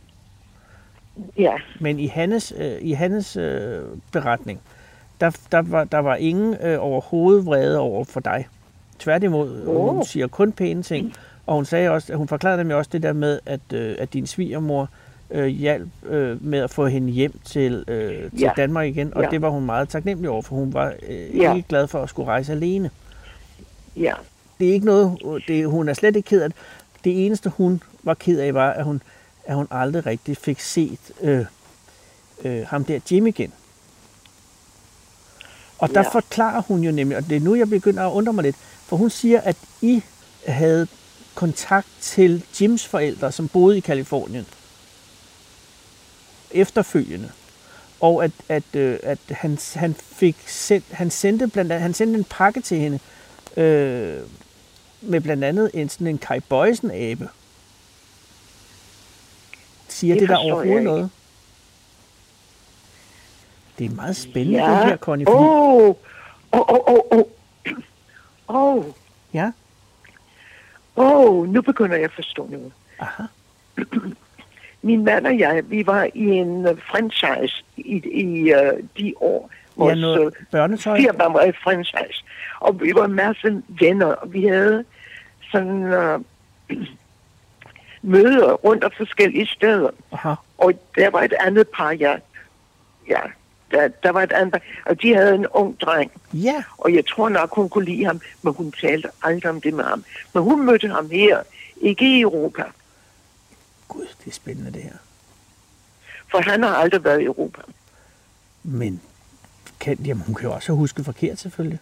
ja, 1.38 1.54
Men 1.80 1.98
i 1.98 2.06
Hannes, 2.06 2.54
øh, 2.58 2.78
i 2.80 2.92
Hannes 2.92 3.36
øh, 3.36 3.82
beretning, 4.12 4.60
der, 5.20 5.38
der, 5.52 5.62
var, 5.62 5.84
der 5.84 5.98
var 5.98 6.16
ingen 6.16 6.56
øh, 6.62 6.76
overhovedet 6.80 7.46
vrede 7.46 7.78
over 7.78 8.04
for 8.04 8.20
dig. 8.20 8.48
Tværtimod, 8.98 9.66
oh. 9.66 9.94
hun 9.94 10.04
siger 10.04 10.26
kun 10.26 10.52
pæne 10.52 10.82
ting. 10.82 11.14
Og 11.46 11.54
hun 11.54 11.64
sagde 11.64 11.90
også, 11.90 12.14
hun 12.14 12.28
forklarede 12.28 12.58
nemlig 12.58 12.76
også 12.76 12.90
det 12.92 13.02
der 13.02 13.12
med, 13.12 13.40
at, 13.46 13.60
øh, 13.74 13.96
at 13.98 14.12
din 14.12 14.26
svigermor 14.26 14.82
øh, 14.82 14.88
hjalp 15.34 15.88
øh, 16.06 16.44
med 16.44 16.58
at 16.58 16.70
få 16.70 16.86
hende 16.86 17.12
hjem 17.12 17.38
til, 17.44 17.84
øh, 17.88 18.30
til 18.30 18.40
Ja. 18.40 18.50
Danmark 18.56 18.86
igen. 18.88 19.14
Og 19.14 19.22
Ja. 19.22 19.28
det 19.30 19.42
var 19.42 19.48
hun 19.48 19.66
meget 19.66 19.88
taknemmelig 19.88 20.30
over, 20.30 20.42
for 20.42 20.56
hun 20.56 20.72
var 20.72 20.94
øh, 21.08 21.36
Ja. 21.36 21.54
ikke 21.54 21.68
glad 21.68 21.86
for 21.88 22.02
at 22.02 22.08
skulle 22.08 22.26
rejse 22.28 22.52
alene. 22.52 22.90
ja, 23.96 24.12
Det 24.58 24.68
er 24.68 24.72
ikke 24.72 24.86
noget, 24.86 25.18
det, 25.48 25.66
hun 25.68 25.88
er 25.88 25.94
slet 25.94 26.16
ikke 26.16 26.28
ked 26.28 26.42
af 26.42 26.48
det. 26.50 26.58
Det 27.04 27.26
eneste, 27.26 27.50
hun 27.50 27.82
var 28.02 28.14
ked 28.14 28.38
af, 28.40 28.54
var, 28.54 28.70
at 28.70 28.84
hun, 28.84 29.02
at 29.44 29.54
hun 29.56 29.66
aldrig 29.70 30.06
rigtig 30.06 30.36
fik 30.36 30.60
set 30.60 30.98
øh, 31.20 31.44
øh, 32.44 32.66
ham 32.66 32.84
der 32.84 33.00
Jim 33.10 33.26
igen. 33.26 33.52
Og 35.78 35.88
der 35.94 36.00
Ja. 36.02 36.08
forklarer 36.08 36.62
hun 36.62 36.80
jo 36.80 36.92
nemlig, 36.92 37.16
og 37.16 37.24
det 37.28 37.36
er 37.36 37.40
nu, 37.40 37.54
jeg 37.54 37.70
begynder 37.70 38.06
at 38.06 38.12
undre 38.12 38.32
mig 38.32 38.42
lidt, 38.44 38.56
for 38.86 38.96
hun 38.96 39.10
siger, 39.10 39.40
at 39.40 39.56
I 39.82 40.02
havde 40.46 40.86
kontakt 41.34 41.86
til 42.00 42.42
Jims 42.60 42.86
forældre, 42.86 43.32
som 43.32 43.48
boede 43.48 43.76
i 43.76 43.80
Kalifornien, 43.80 44.46
efterfølgende. 46.50 47.30
Og 48.00 48.24
at, 48.24 48.30
at, 48.48 48.62
øh, 48.74 48.98
at 49.02 49.18
han, 49.30 49.58
han, 49.74 49.94
fik 49.94 50.36
sendt, 50.46 50.84
han, 50.92 51.10
sendte 51.10 51.48
blandt 51.48 51.72
andet, 51.72 51.82
han 51.82 51.94
sendte 51.94 52.18
en 52.18 52.24
pakke 52.24 52.60
til 52.60 52.78
hende, 52.78 52.98
øh, 53.56 54.20
med 55.00 55.20
blandt 55.20 55.44
andet 55.44 55.70
en, 55.74 55.88
sådan 55.88 56.06
en 56.06 56.18
Kai 56.18 56.40
Bøjsen-abe. 56.40 57.28
Siger 59.88 60.14
det, 60.14 60.20
Det 60.20 60.28
der 60.28 60.36
overhovedet 60.36 60.82
noget? 60.84 61.10
Det 63.78 63.86
er 63.86 63.90
meget 63.90 64.16
spændende, 64.16 64.64
ja. 64.64 64.70
det 64.80 64.86
her, 64.86 64.96
Connie. 64.96 65.28
Åh, 65.28 65.86
åh, 65.86 65.94
åh, 66.52 66.78
åh, 66.86 67.00
åh. 67.10 67.24
Åh, 68.48 68.84
Ja, 69.34 69.52
åh, 70.96 71.48
nu 71.48 71.62
begynder 71.62 71.96
jeg 71.96 72.04
at 72.04 72.12
forstå 72.12 72.48
noget. 72.50 72.72
aha. 72.98 73.22
Min 74.86 75.04
mand 75.04 75.26
og 75.26 75.38
jeg, 75.38 75.62
vi 75.70 75.86
var 75.86 76.08
i 76.14 76.24
en 76.24 76.66
uh, 76.68 76.78
franchise 76.90 77.64
i, 77.76 78.02
i 78.12 78.52
uh, 78.54 78.58
de 78.98 79.14
år. 79.20 79.50
Ja, 79.52 79.82
Vores, 79.82 79.98
noget 80.00 80.26
øh, 80.26 80.46
børnetøj. 80.50 80.96
firma 81.00 81.24
var 81.24 81.42
i 81.44 81.52
franchise. 81.52 82.24
Og 82.60 82.80
vi 82.80 82.92
var 82.94 83.04
en 83.04 83.12
masse 83.12 83.62
venner, 83.80 84.06
og 84.06 84.32
vi 84.32 84.46
havde 84.46 84.84
sådan 85.52 85.82
uh, 85.82 86.20
møder 88.14 88.52
rundt 88.52 88.84
af 88.84 88.90
forskellige 88.96 89.46
steder. 89.46 89.90
Aha. 90.12 90.34
Og 90.58 90.72
der 90.96 91.10
var 91.10 91.22
et 91.22 91.34
andet 91.40 91.68
par, 91.68 91.90
ja. 91.90 92.14
Ja, 93.10 93.20
der, 93.70 93.88
der 94.02 94.10
var 94.10 94.22
et 94.22 94.32
andet 94.32 94.52
par, 94.52 94.60
og 94.86 95.02
de 95.02 95.14
havde 95.14 95.34
en 95.34 95.46
ung 95.46 95.80
dreng. 95.80 96.10
Ja, 96.32 96.62
Og 96.78 96.94
jeg 96.94 97.06
tror 97.06 97.28
nok, 97.28 97.54
hun 97.54 97.68
kunne 97.68 97.84
lide 97.84 98.04
ham, 98.04 98.20
men 98.42 98.54
hun 98.54 98.72
talte 98.72 99.08
aldrig 99.22 99.50
om 99.50 99.60
det 99.60 99.74
med 99.74 99.84
ham. 99.84 100.04
Men 100.34 100.42
hun 100.42 100.66
mødte 100.66 100.88
ham 100.88 101.10
her, 101.10 101.38
ikke 101.80 102.16
i 102.16 102.20
Europa, 102.20 102.62
gud, 103.88 104.06
det 104.24 104.30
er 104.30 104.34
spændende 104.34 104.72
det 104.72 104.82
her. 104.82 104.96
for 106.30 106.50
han 106.50 106.62
har 106.62 106.74
aldrig 106.74 107.04
været 107.04 107.20
i 107.20 107.24
Europa. 107.24 107.60
Men 108.62 109.00
kan, 109.80 109.98
jamen, 110.04 110.22
hun 110.26 110.34
kan 110.34 110.48
jo 110.48 110.54
også 110.54 110.68
have 110.68 110.76
husket 110.76 111.04
forkert, 111.04 111.38
selvfølgelig. 111.38 111.78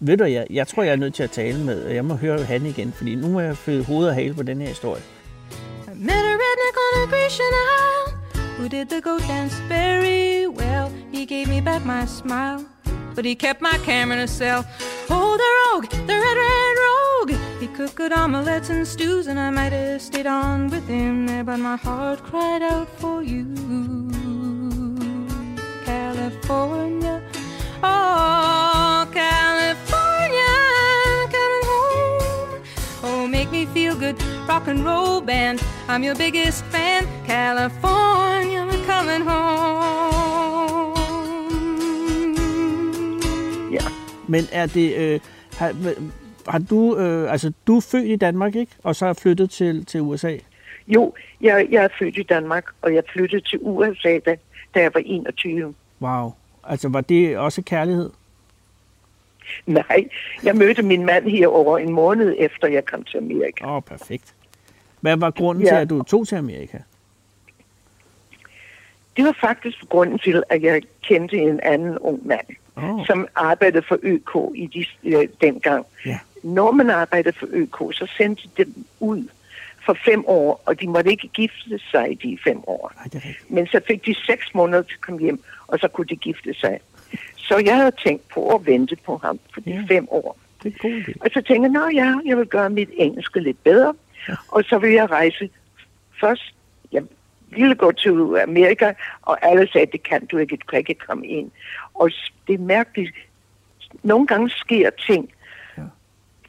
Ved 0.00 0.16
du, 0.16 0.24
jeg, 0.24 0.46
jeg 0.50 0.68
tror, 0.68 0.82
jeg 0.82 0.92
er 0.92 0.96
nødt 0.96 1.14
til 1.14 1.22
at 1.22 1.30
tale 1.30 1.64
med, 1.64 1.88
jeg 1.88 2.04
må 2.04 2.14
høre 2.14 2.44
han 2.44 2.66
igen, 2.66 2.92
fordi 2.92 3.14
nu 3.14 3.28
må 3.28 3.40
jeg 3.40 3.56
føde 3.56 3.84
hoved 3.84 4.08
og 4.08 4.14
hale 4.14 4.34
på 4.34 4.42
den 4.42 4.60
her 4.60 4.68
historie. 4.68 5.02
I 5.86 5.94
met 5.94 6.24
a 6.32 6.34
redneck 6.42 6.76
on 6.84 7.02
a 7.02 7.06
Grecian 7.10 7.54
isle 7.80 8.42
who 8.58 8.68
did 8.68 8.86
the 8.86 9.00
goat 9.00 9.22
dance 9.28 9.56
very 9.68 10.46
well. 10.46 10.86
He 11.12 11.26
gave 11.26 11.46
me 11.48 11.60
back 11.60 11.84
my 11.84 12.06
smile, 12.06 12.60
but 13.14 13.24
he 13.24 13.34
kept 13.34 13.60
my 13.60 13.76
camera 13.84 14.16
in 14.16 14.22
a 14.22 14.26
cell. 14.26 14.60
Oh, 15.10 15.36
the 15.42 15.50
rogue, 15.60 15.88
the 15.90 16.16
red, 16.24 16.36
red 16.44 16.76
rogue. 16.84 17.11
He 17.62 17.68
cooked 17.68 17.94
good 17.94 18.12
omelets 18.12 18.70
and 18.70 18.84
stews, 18.84 19.28
and 19.28 19.38
I 19.38 19.48
might 19.50 19.72
have 19.72 20.02
stayed 20.02 20.26
on 20.26 20.68
with 20.68 20.84
him 20.88 21.28
there, 21.28 21.44
but 21.44 21.58
my 21.58 21.76
heart 21.76 22.20
cried 22.24 22.60
out 22.60 22.88
for 22.98 23.22
you. 23.22 23.46
California, 25.84 27.22
oh, 27.84 29.06
California, 29.12 30.54
coming 31.30 31.64
home. 31.70 32.62
Oh, 33.04 33.28
make 33.28 33.52
me 33.52 33.66
feel 33.66 33.94
good, 33.94 34.20
rock 34.48 34.66
and 34.66 34.84
roll 34.84 35.20
band. 35.20 35.62
I'm 35.86 36.02
your 36.02 36.16
biggest 36.16 36.64
fan, 36.64 37.06
California, 37.24 38.66
coming 38.86 39.22
home. 39.22 40.96
Ja. 43.70 43.86
Men 44.26 44.48
er 44.52 44.66
det, 44.66 44.96
øh, 44.96 45.20
har, 45.56 45.72
har 46.48 46.58
du, 46.58 46.96
øh, 46.98 47.32
altså 47.32 47.52
du 47.66 47.76
er 47.76 47.80
født 47.80 48.08
i 48.08 48.16
Danmark, 48.16 48.54
ikke? 48.56 48.72
Og 48.82 48.96
så 48.96 49.06
er 49.06 49.12
flyttet 49.12 49.50
til, 49.50 49.84
til 49.86 50.00
USA? 50.00 50.36
Jo, 50.88 51.12
jeg, 51.40 51.66
jeg 51.70 51.84
er 51.84 51.88
født 51.98 52.18
i 52.18 52.22
Danmark, 52.22 52.64
og 52.82 52.94
jeg 52.94 53.02
flyttede 53.12 53.40
til 53.40 53.58
USA, 53.62 54.18
da, 54.26 54.36
da 54.74 54.80
jeg 54.80 54.90
var 54.94 55.02
21. 55.06 55.74
Wow. 56.00 56.32
Altså 56.64 56.88
var 56.88 57.00
det 57.00 57.38
også 57.38 57.62
kærlighed? 57.62 58.10
Nej, 59.66 60.08
jeg 60.44 60.56
mødte 60.56 60.82
min 60.82 61.06
mand 61.06 61.28
her 61.28 61.48
over 61.48 61.78
en 61.78 61.92
måned 61.92 62.34
efter, 62.38 62.68
jeg 62.68 62.84
kom 62.84 63.02
til 63.04 63.16
Amerika. 63.18 63.64
Åh, 63.64 63.72
oh, 63.72 63.82
perfekt. 63.82 64.34
Hvad 65.00 65.16
var 65.16 65.30
grunden 65.30 65.64
Ja. 65.64 65.70
til, 65.70 65.76
at 65.76 65.90
du 65.90 66.02
tog 66.02 66.28
til 66.28 66.36
Amerika? 66.36 66.78
Det 69.16 69.24
var 69.24 69.36
faktisk 69.40 69.76
grunden 69.88 70.18
til, 70.18 70.42
at 70.50 70.62
jeg 70.62 70.82
kendte 71.02 71.36
en 71.36 71.60
anden 71.62 71.98
ung 71.98 72.26
mand, 72.26 72.46
Oh. 72.76 73.06
som 73.06 73.26
arbejdede 73.34 73.82
for 73.88 73.98
ØK 74.02 74.30
i 74.54 74.66
de, 74.66 74.84
øh, 75.16 75.28
dengang. 75.40 75.86
Ja. 76.06 76.18
Når 76.42 76.70
man 76.72 76.90
arbejdede 76.90 77.38
for 77.38 77.46
ØK, 77.50 77.76
så 77.94 78.06
sendte 78.16 78.42
de 78.56 78.64
dem 78.64 78.84
ud 79.00 79.28
for 79.86 79.96
fem 80.04 80.24
år, 80.26 80.62
og 80.66 80.80
de 80.80 80.86
måtte 80.88 81.10
ikke 81.10 81.28
gifte 81.28 81.78
sig 81.90 82.10
i 82.10 82.14
de 82.14 82.38
fem 82.44 82.58
år. 82.66 82.92
Men 83.48 83.66
så 83.66 83.80
fik 83.86 84.06
de 84.06 84.14
seks 84.26 84.54
måneder 84.54 84.82
til 84.82 84.94
at 84.94 85.00
komme 85.00 85.20
hjem, 85.20 85.42
og 85.66 85.78
så 85.78 85.88
kunne 85.88 86.06
de 86.06 86.16
gifte 86.16 86.54
sig. 86.54 86.80
Så 87.36 87.62
jeg 87.64 87.76
havde 87.76 87.92
tænkt 88.04 88.28
på 88.28 88.54
at 88.54 88.66
vente 88.66 88.96
på 88.96 89.16
ham 89.16 89.40
for 89.54 89.60
de 89.60 89.70
Ja. 89.70 89.84
fem 89.88 90.06
år. 90.10 90.36
Det 90.62 90.74
er 90.74 90.78
god. 90.78 91.14
Og 91.20 91.30
så 91.32 91.40
tænkte 91.42 91.80
jeg, 91.80 91.88
at 91.88 91.94
ja, 91.94 92.14
jeg 92.26 92.36
vil 92.38 92.46
gøre 92.46 92.70
mit 92.70 92.90
engelske 92.96 93.40
lidt 93.40 93.64
bedre. 93.64 93.94
Ja. 94.28 94.34
Og 94.48 94.64
så 94.64 94.78
vil 94.78 94.92
jeg 94.92 95.10
rejse 95.10 95.50
først. 96.20 96.54
Jeg 96.92 97.02
ville 97.50 97.74
gå 97.74 97.92
til 97.92 98.10
Amerika, 98.42 98.92
og 99.22 99.46
alle 99.46 99.68
sagde, 99.72 99.86
det 99.92 100.02
kan 100.02 100.26
du 100.26 100.38
ikke, 100.38 100.56
du 100.56 100.66
kan 100.66 100.78
ikke 100.78 100.94
komme 100.94 101.26
ind. 101.26 101.50
Og 101.94 102.10
det 102.46 102.54
er 102.54 102.58
mærkeligt. 102.58 103.14
Nogle 104.02 104.26
gange 104.26 104.50
sker 104.50 104.90
ting, 105.06 105.30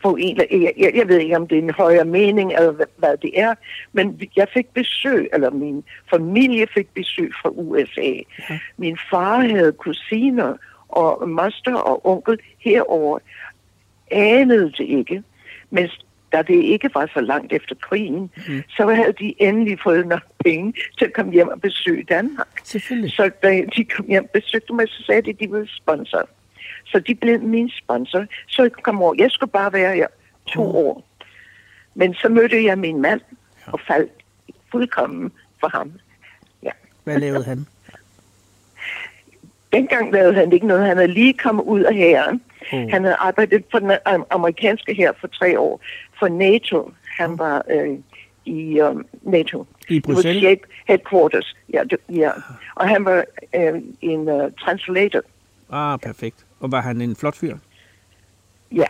For 0.04 0.18
en, 0.20 0.38
jeg, 0.38 0.91
jeg, 0.95 1.08
ved 1.08 1.18
ikke, 1.18 1.38
om 1.38 1.47
det 1.47 1.58
er 1.58 1.62
en 1.62 1.70
højere 1.70 2.06
mening, 2.06 2.54
eller 2.54 2.72
hvad, 2.72 2.86
hvad 2.97 3.18
det 3.18 3.39
er, 3.39 3.54
men 3.93 4.22
jeg 4.36 4.47
fik 4.54 4.68
besøg, 4.74 5.30
eller 5.34 5.49
min 5.49 5.84
familie 6.10 6.68
fik 6.74 6.88
besøg 6.93 7.32
fra 7.41 7.49
USA. 7.49 8.12
Ja. 8.49 8.60
Min 8.78 8.97
far 9.12 9.39
havde 9.39 9.72
kusiner, 9.72 10.58
og 10.93 11.30
moster 11.30 11.76
og 11.76 12.06
onkel 12.06 12.39
herover 12.60 13.20
anede 14.12 14.72
det 14.78 14.80
ikke. 14.80 15.24
Men 15.70 15.89
da 16.32 16.41
det 16.41 16.64
ikke 16.64 16.89
var 16.93 17.10
så 17.14 17.22
langt 17.22 17.54
efter 17.54 17.76
krigen, 17.76 18.32
mm. 18.47 18.64
så 18.70 18.88
havde 18.88 19.14
de 19.20 19.34
endelig 19.39 19.78
fået 19.84 20.08
nok 20.08 20.22
penge 20.45 20.74
til 20.97 21.06
at 21.06 21.14
komme 21.14 21.32
hjem 21.32 21.47
og 21.47 21.62
besøge 21.62 22.04
Danmark. 22.04 22.47
Selvfølgelig. 22.64 23.12
Så 23.12 23.32
da 23.43 23.62
de 23.76 23.86
kom 23.86 24.06
hjem 24.08 24.24
og 24.24 24.30
besøgte 24.30 24.74
mig, 24.74 24.88
så 24.88 25.04
sagde 25.06 25.22
de, 25.22 25.30
at 25.30 25.39
de 25.39 25.51
ville 25.51 25.68
sponsor. 25.76 26.30
Så 26.86 26.99
de 26.99 27.15
blev 27.15 27.41
min 27.41 27.69
sponsor. 27.69 28.25
Så 28.47 28.61
jeg 28.61 28.71
kom 28.71 29.01
over. 29.01 29.15
Jeg 29.17 29.31
skulle 29.31 29.51
bare 29.51 29.73
være 29.73 29.95
her 29.95 30.07
to 30.47 30.61
Oh. 30.61 30.75
år. 30.75 31.03
Men 31.95 32.13
så 32.13 32.29
mødte 32.29 32.63
jeg 32.63 32.77
min 32.79 33.01
mand 33.01 33.21
og 33.65 33.79
faldt 33.88 34.11
fuldkommen 34.71 35.31
for 35.59 35.67
ham. 35.67 35.91
Hvad 37.03 37.19
lavede 37.19 37.43
han? 37.43 37.65
dengang 39.73 40.11
lavede 40.13 40.34
han 40.34 40.51
ikke 40.53 40.67
noget. 40.67 40.86
Han 40.86 40.97
havde 40.97 41.13
lige 41.13 41.34
kommet 41.34 41.63
ud 41.63 41.81
af 41.81 41.95
hæren. 41.95 42.41
Oh. 42.73 42.89
Han 42.89 43.03
havde 43.03 43.15
arbejdet 43.15 43.63
for 43.71 43.79
den 43.79 43.91
am- 43.91 44.25
amerikanske 44.29 44.93
her 44.93 45.11
for 45.19 45.27
tre 45.27 45.59
år. 45.59 45.81
For 46.19 46.27
NATO. 46.27 46.91
Han 47.17 47.38
var 47.38 47.63
øh, 47.71 47.97
i 48.45 48.81
um, 48.81 49.05
NATO. 49.21 49.65
I 49.89 49.99
Bruxelles? 49.99 50.43
shape 50.43 50.61
headquarters. 50.88 51.55
Ja, 51.73 51.84
det, 51.89 51.97
ja. 52.09 52.31
Og 52.75 52.89
han 52.89 53.05
var 53.05 53.23
øh, 53.55 53.81
en 54.01 54.19
uh, 54.29 54.51
translator. 54.59 55.21
Ah, 55.71 55.99
perfekt. 55.99 56.45
Og 56.64 56.72
var 56.72 56.82
han 56.82 57.01
en 57.01 57.16
flot 57.16 57.36
fyr? 57.36 57.57
Ja, 58.72 58.86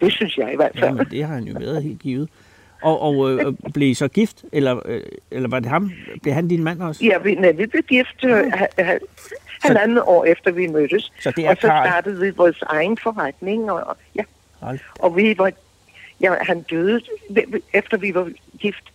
det 0.00 0.12
synes 0.12 0.38
jeg 0.38 0.52
i 0.52 0.56
hvert 0.56 0.72
fald. 0.74 0.84
Jamen, 0.84 1.06
det 1.10 1.24
har 1.24 1.34
han 1.34 1.44
jo 1.44 1.58
været 1.58 1.82
helt 1.82 2.00
givet. 2.00 2.28
Og, 2.82 3.00
og 3.00 3.30
øh, 3.30 3.52
blev 3.74 3.88
I 3.90 3.94
så 3.94 4.08
gift? 4.08 4.44
Eller, 4.52 4.80
øh, 4.84 5.02
eller 5.30 5.48
var 5.48 5.60
det 5.60 5.68
ham? 5.70 5.90
Blev 6.22 6.34
han 6.34 6.48
din 6.48 6.64
mand 6.64 6.82
også? 6.82 7.04
Ja, 7.04 7.18
vi, 7.18 7.34
nej, 7.34 7.52
vi 7.52 7.66
blev 7.66 7.82
gift 7.82 8.24
øh, 8.24 8.52
ha- 8.52 8.66
ha- 8.84 8.98
halvandet 9.62 10.02
år 10.06 10.24
efter 10.24 10.50
vi 10.50 10.66
mødtes. 10.66 11.12
Så 11.20 11.30
det 11.36 11.46
er 11.46 11.50
og 11.50 11.56
så 11.56 11.66
Karl. 11.66 11.86
startede 11.88 12.20
vi 12.20 12.30
vores 12.30 12.62
egen 12.62 12.98
forretning. 13.02 13.70
Og, 13.70 13.80
og, 13.86 13.96
ja, 14.14 14.22
Hold. 14.60 14.78
og 14.98 15.16
vi 15.16 15.38
var, 15.38 15.52
ja, 16.20 16.34
han 16.40 16.62
døde 16.62 17.00
efter 17.74 17.96
vi 17.96 18.14
var 18.14 18.30
gift 18.58 18.92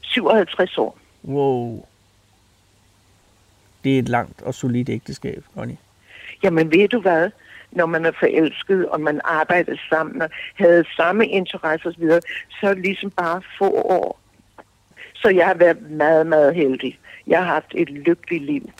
57 0.00 0.78
år. 0.78 0.98
Wow. 1.24 1.86
Det 3.84 3.94
er 3.94 3.98
et 3.98 4.08
langt 4.08 4.42
og 4.42 4.54
solidt 4.54 4.88
ægteskab, 4.88 5.44
Connie. 5.54 5.76
Jamen 6.42 6.72
ved 6.72 6.88
du 6.88 7.00
hvad? 7.00 7.30
Når 7.72 7.86
man 7.86 8.04
er 8.04 8.12
forelsket, 8.20 8.88
og 8.88 9.00
man 9.00 9.20
arbejder 9.24 9.76
sammen, 9.90 10.22
og 10.22 10.30
havde 10.54 10.84
samme 10.96 11.26
interesser 11.26 11.88
osv., 11.88 12.10
så 12.60 12.68
er 12.68 12.74
det 12.74 12.82
ligesom 12.82 13.10
bare 13.10 13.42
få 13.58 13.70
år. 13.74 14.20
Så 15.14 15.28
jeg 15.28 15.46
har 15.46 15.54
været 15.54 15.90
meget, 15.90 16.26
meget 16.26 16.54
heldig. 16.54 16.98
Jeg 17.26 17.38
har 17.38 17.46
haft 17.46 17.74
et 17.74 17.90
lykkeligt 17.90 18.44
liv. 18.44 18.70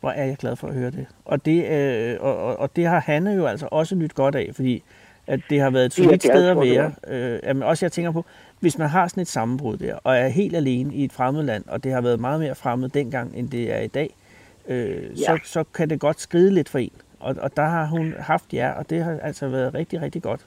Hvor 0.00 0.10
er 0.10 0.24
jeg 0.24 0.36
glad 0.36 0.56
for 0.56 0.68
at 0.68 0.74
høre 0.74 0.90
det. 0.90 1.06
Og 1.24 1.44
det, 1.44 1.70
øh, 1.70 2.16
og, 2.20 2.56
og, 2.56 2.76
det 2.76 2.86
har 2.86 3.00
Hanne 3.00 3.30
jo 3.30 3.46
altså 3.46 3.68
også 3.70 3.94
nyt 3.94 4.14
godt 4.14 4.34
af, 4.34 4.50
fordi 4.54 4.82
at 5.26 5.40
det 5.50 5.60
har 5.60 5.70
været 5.70 5.86
et 5.86 5.92
solidt 5.92 6.22
sted 6.22 6.48
at 6.48 6.56
være. 6.56 6.92
Øh, 7.08 7.40
jamen 7.42 7.62
også 7.62 7.84
jeg 7.84 7.92
tænker 7.92 8.12
på, 8.12 8.24
hvis 8.60 8.78
man 8.78 8.88
har 8.88 9.08
sådan 9.08 9.20
et 9.20 9.28
sammenbrud 9.28 9.76
der, 9.76 9.94
og 10.04 10.16
er 10.16 10.28
helt 10.28 10.56
alene 10.56 10.94
i 10.94 11.04
et 11.04 11.12
fremmed 11.12 11.42
land, 11.42 11.64
og 11.68 11.84
det 11.84 11.92
har 11.92 12.00
været 12.00 12.20
meget 12.20 12.40
mere 12.40 12.54
fremmed 12.54 12.88
dengang, 12.88 13.36
end 13.36 13.50
det 13.50 13.74
er 13.74 13.80
i 13.80 13.86
dag, 13.86 14.10
øh, 14.10 14.27
Ja. 14.74 15.10
så, 15.14 15.38
så 15.44 15.64
kan 15.74 15.90
det 15.90 16.00
godt 16.00 16.20
skride 16.20 16.50
lidt 16.50 16.68
for 16.68 16.78
en. 16.78 16.92
Og, 17.20 17.36
og 17.40 17.56
der 17.56 17.64
har 17.64 17.86
hun 17.86 18.14
haft 18.18 18.54
jer, 18.54 18.72
og 18.72 18.90
det 18.90 19.04
har 19.04 19.18
altså 19.22 19.48
været 19.48 19.74
rigtig, 19.74 20.02
rigtig 20.02 20.22
godt. 20.22 20.40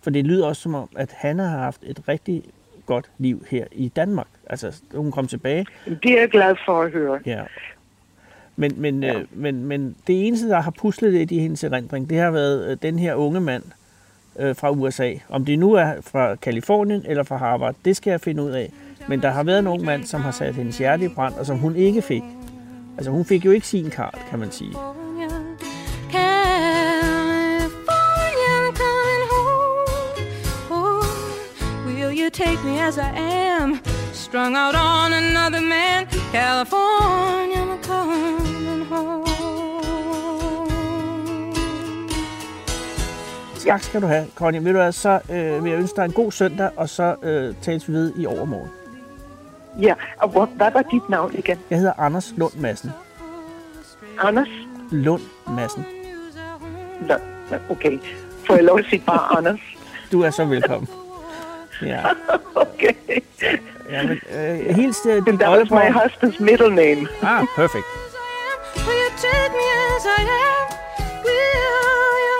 For 0.00 0.10
det 0.10 0.26
lyder 0.26 0.46
også 0.46 0.62
som 0.62 0.74
om, 0.74 0.88
at 0.96 1.10
Hanne 1.12 1.42
har 1.42 1.58
haft 1.58 1.80
et 1.82 2.02
rigtig 2.08 2.42
godt 2.86 3.10
liv 3.18 3.44
her 3.50 3.64
i 3.72 3.88
Danmark. 3.88 4.26
Altså, 4.46 4.82
hun 4.94 5.12
kom 5.12 5.26
tilbage, 5.26 5.66
Det 5.84 6.12
er 6.12 6.20
jeg 6.20 6.28
glad 6.28 6.56
for 6.66 6.82
at 6.82 6.90
høre. 6.90 7.20
Ja. 7.26 7.42
Men, 8.56 8.72
men, 8.76 9.02
ja. 9.02 9.18
øh, 9.18 9.24
men, 9.32 9.64
men 9.64 9.96
det 10.06 10.26
eneste, 10.26 10.48
der 10.48 10.60
har 10.60 10.70
puslet 10.70 11.12
lidt 11.12 11.30
i 11.30 11.38
hendes 11.38 11.64
erindring, 11.64 12.10
det 12.10 12.18
har 12.18 12.30
været 12.30 12.70
øh, 12.70 12.76
den 12.82 12.98
her 12.98 13.14
unge 13.14 13.40
mand 13.40 13.62
øh, 14.38 14.56
fra 14.56 14.70
USA. 14.70 15.12
Om 15.28 15.44
det 15.44 15.58
nu 15.58 15.72
er 15.72 15.92
fra 16.00 16.34
Kalifornien 16.34 17.04
eller 17.06 17.22
fra 17.22 17.36
Harvard, 17.36 17.74
det 17.84 17.96
skal 17.96 18.10
jeg 18.10 18.20
finde 18.20 18.42
ud 18.42 18.50
af. 18.50 18.72
Men 19.08 19.22
der 19.22 19.30
har 19.30 19.42
været 19.42 19.58
en 19.58 19.66
ung 19.66 19.84
mand, 19.84 20.04
som 20.04 20.20
har 20.20 20.30
sat 20.30 20.54
hendes 20.54 20.78
hjerte 20.78 21.04
i 21.04 21.08
brand, 21.08 21.34
og 21.34 21.46
som 21.46 21.58
hun 21.58 21.76
ikke 21.76 22.02
fik. 22.02 22.22
Altså 22.98 23.10
hun 23.10 23.24
fik 23.24 23.44
jo 23.44 23.50
ikke 23.50 23.66
sin 23.66 23.90
kart, 23.90 24.18
kan 24.30 24.38
man 24.38 24.52
sige. 24.52 24.72
California, 26.10 27.48
will 31.86 32.12
you 32.20 32.30
take 32.30 32.58
me 32.64 32.80
as 32.80 32.96
I 32.96 33.10
am? 33.60 33.78
Strung 34.12 34.56
out 34.56 34.74
on 34.74 35.12
another 35.12 35.60
man. 35.60 36.06
California, 36.32 37.62
I'm 37.74 37.82
coming 37.82 38.84
home. 38.84 39.24
Tak 43.66 43.82
skal 43.82 44.02
du 44.02 44.06
have, 44.06 44.26
Connie. 44.34 44.64
Ved 44.64 44.72
du 44.72 44.78
hvad, 44.78 44.92
så 44.92 45.20
øh, 45.30 45.64
vil 45.64 45.70
jeg 45.70 45.80
ønske 45.80 45.96
dig 45.96 46.04
en 46.04 46.12
god 46.12 46.32
søndag, 46.32 46.70
og 46.76 46.88
så 46.88 47.16
øh, 47.22 47.54
tales 47.62 47.88
vi 47.88 47.92
ved 47.92 48.12
i 48.16 48.26
overmorgen. 48.26 48.77
Ja, 49.80 49.94
og 50.18 50.28
hvor, 50.28 50.44
hvad 50.46 50.70
var 50.72 50.82
dit 50.82 51.08
navn 51.08 51.34
igen? 51.34 51.58
Jeg 51.70 51.78
hedder 51.78 51.92
Anders 51.98 52.32
Lund 52.36 52.52
Madsen. 52.56 52.90
Anders? 54.18 54.48
Lund 54.90 55.22
Madsen. 55.56 55.86
Nå, 57.00 57.14
okay. 57.70 57.98
Får 58.46 58.54
jeg 58.54 58.64
lov 58.64 58.78
at 58.78 58.84
sige 58.90 59.02
bare 59.06 59.36
Anders? 59.36 59.60
Du 60.12 60.22
er 60.22 60.30
så 60.30 60.44
velkommen. 60.44 60.88
Ja, 61.82 62.02
Okay. 62.54 62.94
ja 63.90 64.02
men 64.06 64.20
øh, 64.36 64.76
hils 64.76 65.06
øh, 65.06 65.26
din 65.26 65.38
That 65.38 65.58
was 65.58 65.70
my 65.70 65.90
husband's 66.00 66.42
middle 66.44 66.74
name. 66.74 67.08
Ah, 67.22 67.44
perfect. 67.56 67.84
Will 68.86 68.96
you 69.04 69.10
take 69.16 69.52
me 69.60 69.66
as 69.96 70.04
I 70.18 70.20
am? 70.20 70.66
Will 71.24 71.54
you, 71.64 72.37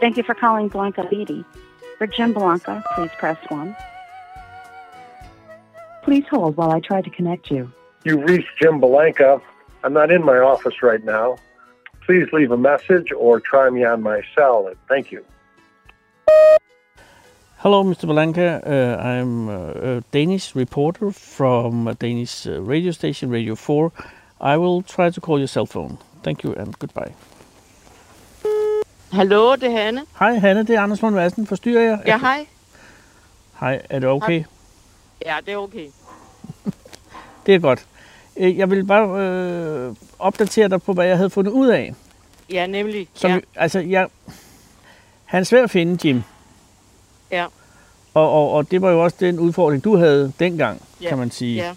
Thank 0.00 0.16
you 0.16 0.22
for 0.22 0.34
calling 0.34 0.68
Blanca 0.68 1.06
Beatty. 1.08 1.44
For 1.98 2.06
Jim 2.06 2.34
Blanca, 2.34 2.84
please 2.94 3.10
press 3.18 3.38
1. 3.48 3.74
Please 6.02 6.24
hold 6.30 6.56
while 6.56 6.70
I 6.70 6.80
try 6.80 7.00
to 7.00 7.10
connect 7.10 7.50
you. 7.50 7.72
You 8.04 8.22
reached 8.22 8.50
Jim 8.60 8.78
Blanca. 8.78 9.40
I'm 9.82 9.94
not 9.94 10.10
in 10.10 10.22
my 10.22 10.38
office 10.38 10.82
right 10.82 11.02
now. 11.02 11.38
Please 12.04 12.28
leave 12.32 12.50
a 12.50 12.56
message 12.56 13.10
or 13.10 13.40
try 13.40 13.70
me 13.70 13.84
on 13.84 14.02
my 14.02 14.22
cell. 14.34 14.70
Thank 14.88 15.10
you. 15.10 15.24
Hello, 17.58 17.82
Mr. 17.82 18.06
Blanca. 18.06 18.62
Uh, 18.64 19.02
I'm 19.02 19.48
uh, 19.48 19.72
a 19.72 20.00
Danish 20.12 20.54
reporter 20.54 21.10
from 21.10 21.88
a 21.88 21.94
Danish 21.94 22.46
uh, 22.46 22.60
radio 22.60 22.92
station, 22.92 23.30
Radio 23.30 23.54
4. 23.56 23.90
I 24.40 24.56
will 24.58 24.82
try 24.82 25.10
to 25.10 25.20
call 25.20 25.38
your 25.38 25.48
cell 25.48 25.66
phone. 25.66 25.98
Thank 26.22 26.44
you 26.44 26.52
and 26.52 26.78
goodbye. 26.78 27.12
Hallo, 29.12 29.54
det 29.54 29.62
er 29.64 29.70
Hanne. 29.84 30.02
Hej, 30.18 30.38
Hanne. 30.38 30.60
Det 30.62 30.70
er 30.76 30.80
Anders 30.80 31.02
Lund 31.02 31.14
Madsen. 31.14 31.46
Forstyrrer 31.46 31.82
jeg? 31.82 32.00
Ja, 32.06 32.18
hej. 32.18 32.46
Hej, 33.60 33.82
er 33.90 33.98
det 33.98 34.08
okay? 34.08 34.44
Ja, 35.26 35.36
det 35.46 35.52
er 35.52 35.56
okay. 35.56 35.86
Det 37.46 37.54
er 37.54 37.58
godt. 37.58 37.86
Øh, 38.36 38.58
Jeg 38.58 38.70
vil 38.70 38.84
bare 38.84 39.20
øh, 39.20 39.94
opdatere 40.18 40.68
dig 40.68 40.82
på, 40.82 40.92
hvad 40.92 41.06
jeg 41.06 41.16
havde 41.16 41.30
fundet 41.30 41.52
ud 41.52 41.68
af. 41.68 41.94
Ja, 42.50 42.66
nemlig. 42.66 43.08
Som, 43.14 43.30
ja. 43.30 43.38
Altså, 43.54 43.78
jeg, 43.78 44.08
han 45.24 45.40
er 45.40 45.44
svær 45.44 45.62
at 45.64 45.70
finde, 45.70 46.08
Jim. 46.08 46.22
Ja. 47.30 47.46
Og, 48.14 48.30
og, 48.32 48.50
og 48.52 48.70
det 48.70 48.82
var 48.82 48.90
jo 48.90 49.04
også 49.04 49.16
den 49.20 49.38
udfordring, 49.38 49.84
du 49.84 49.96
havde 49.96 50.32
dengang, 50.38 50.82
Ja. 51.00 51.08
kan 51.08 51.18
man 51.18 51.30
sige. 51.30 51.56
Ja. 51.56 51.74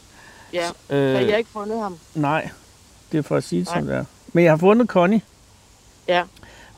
Ja. 0.53 0.67
Så 0.67 0.95
Øh, 0.95 1.13
jeg 1.13 1.29
har 1.29 1.37
ikke 1.37 1.49
fundet 1.49 1.79
ham. 1.81 1.97
Nej, 2.15 2.49
det 3.11 3.17
er 3.17 3.21
for 3.21 3.35
at 3.37 3.43
sige 3.43 3.59
det, 3.59 3.67
som 3.67 3.85
det 3.85 3.95
er. 3.95 4.05
Men 4.33 4.43
jeg 4.43 4.51
har 4.51 4.57
fundet 4.57 4.87
Connie. 4.87 5.21
Ja. 6.07 6.23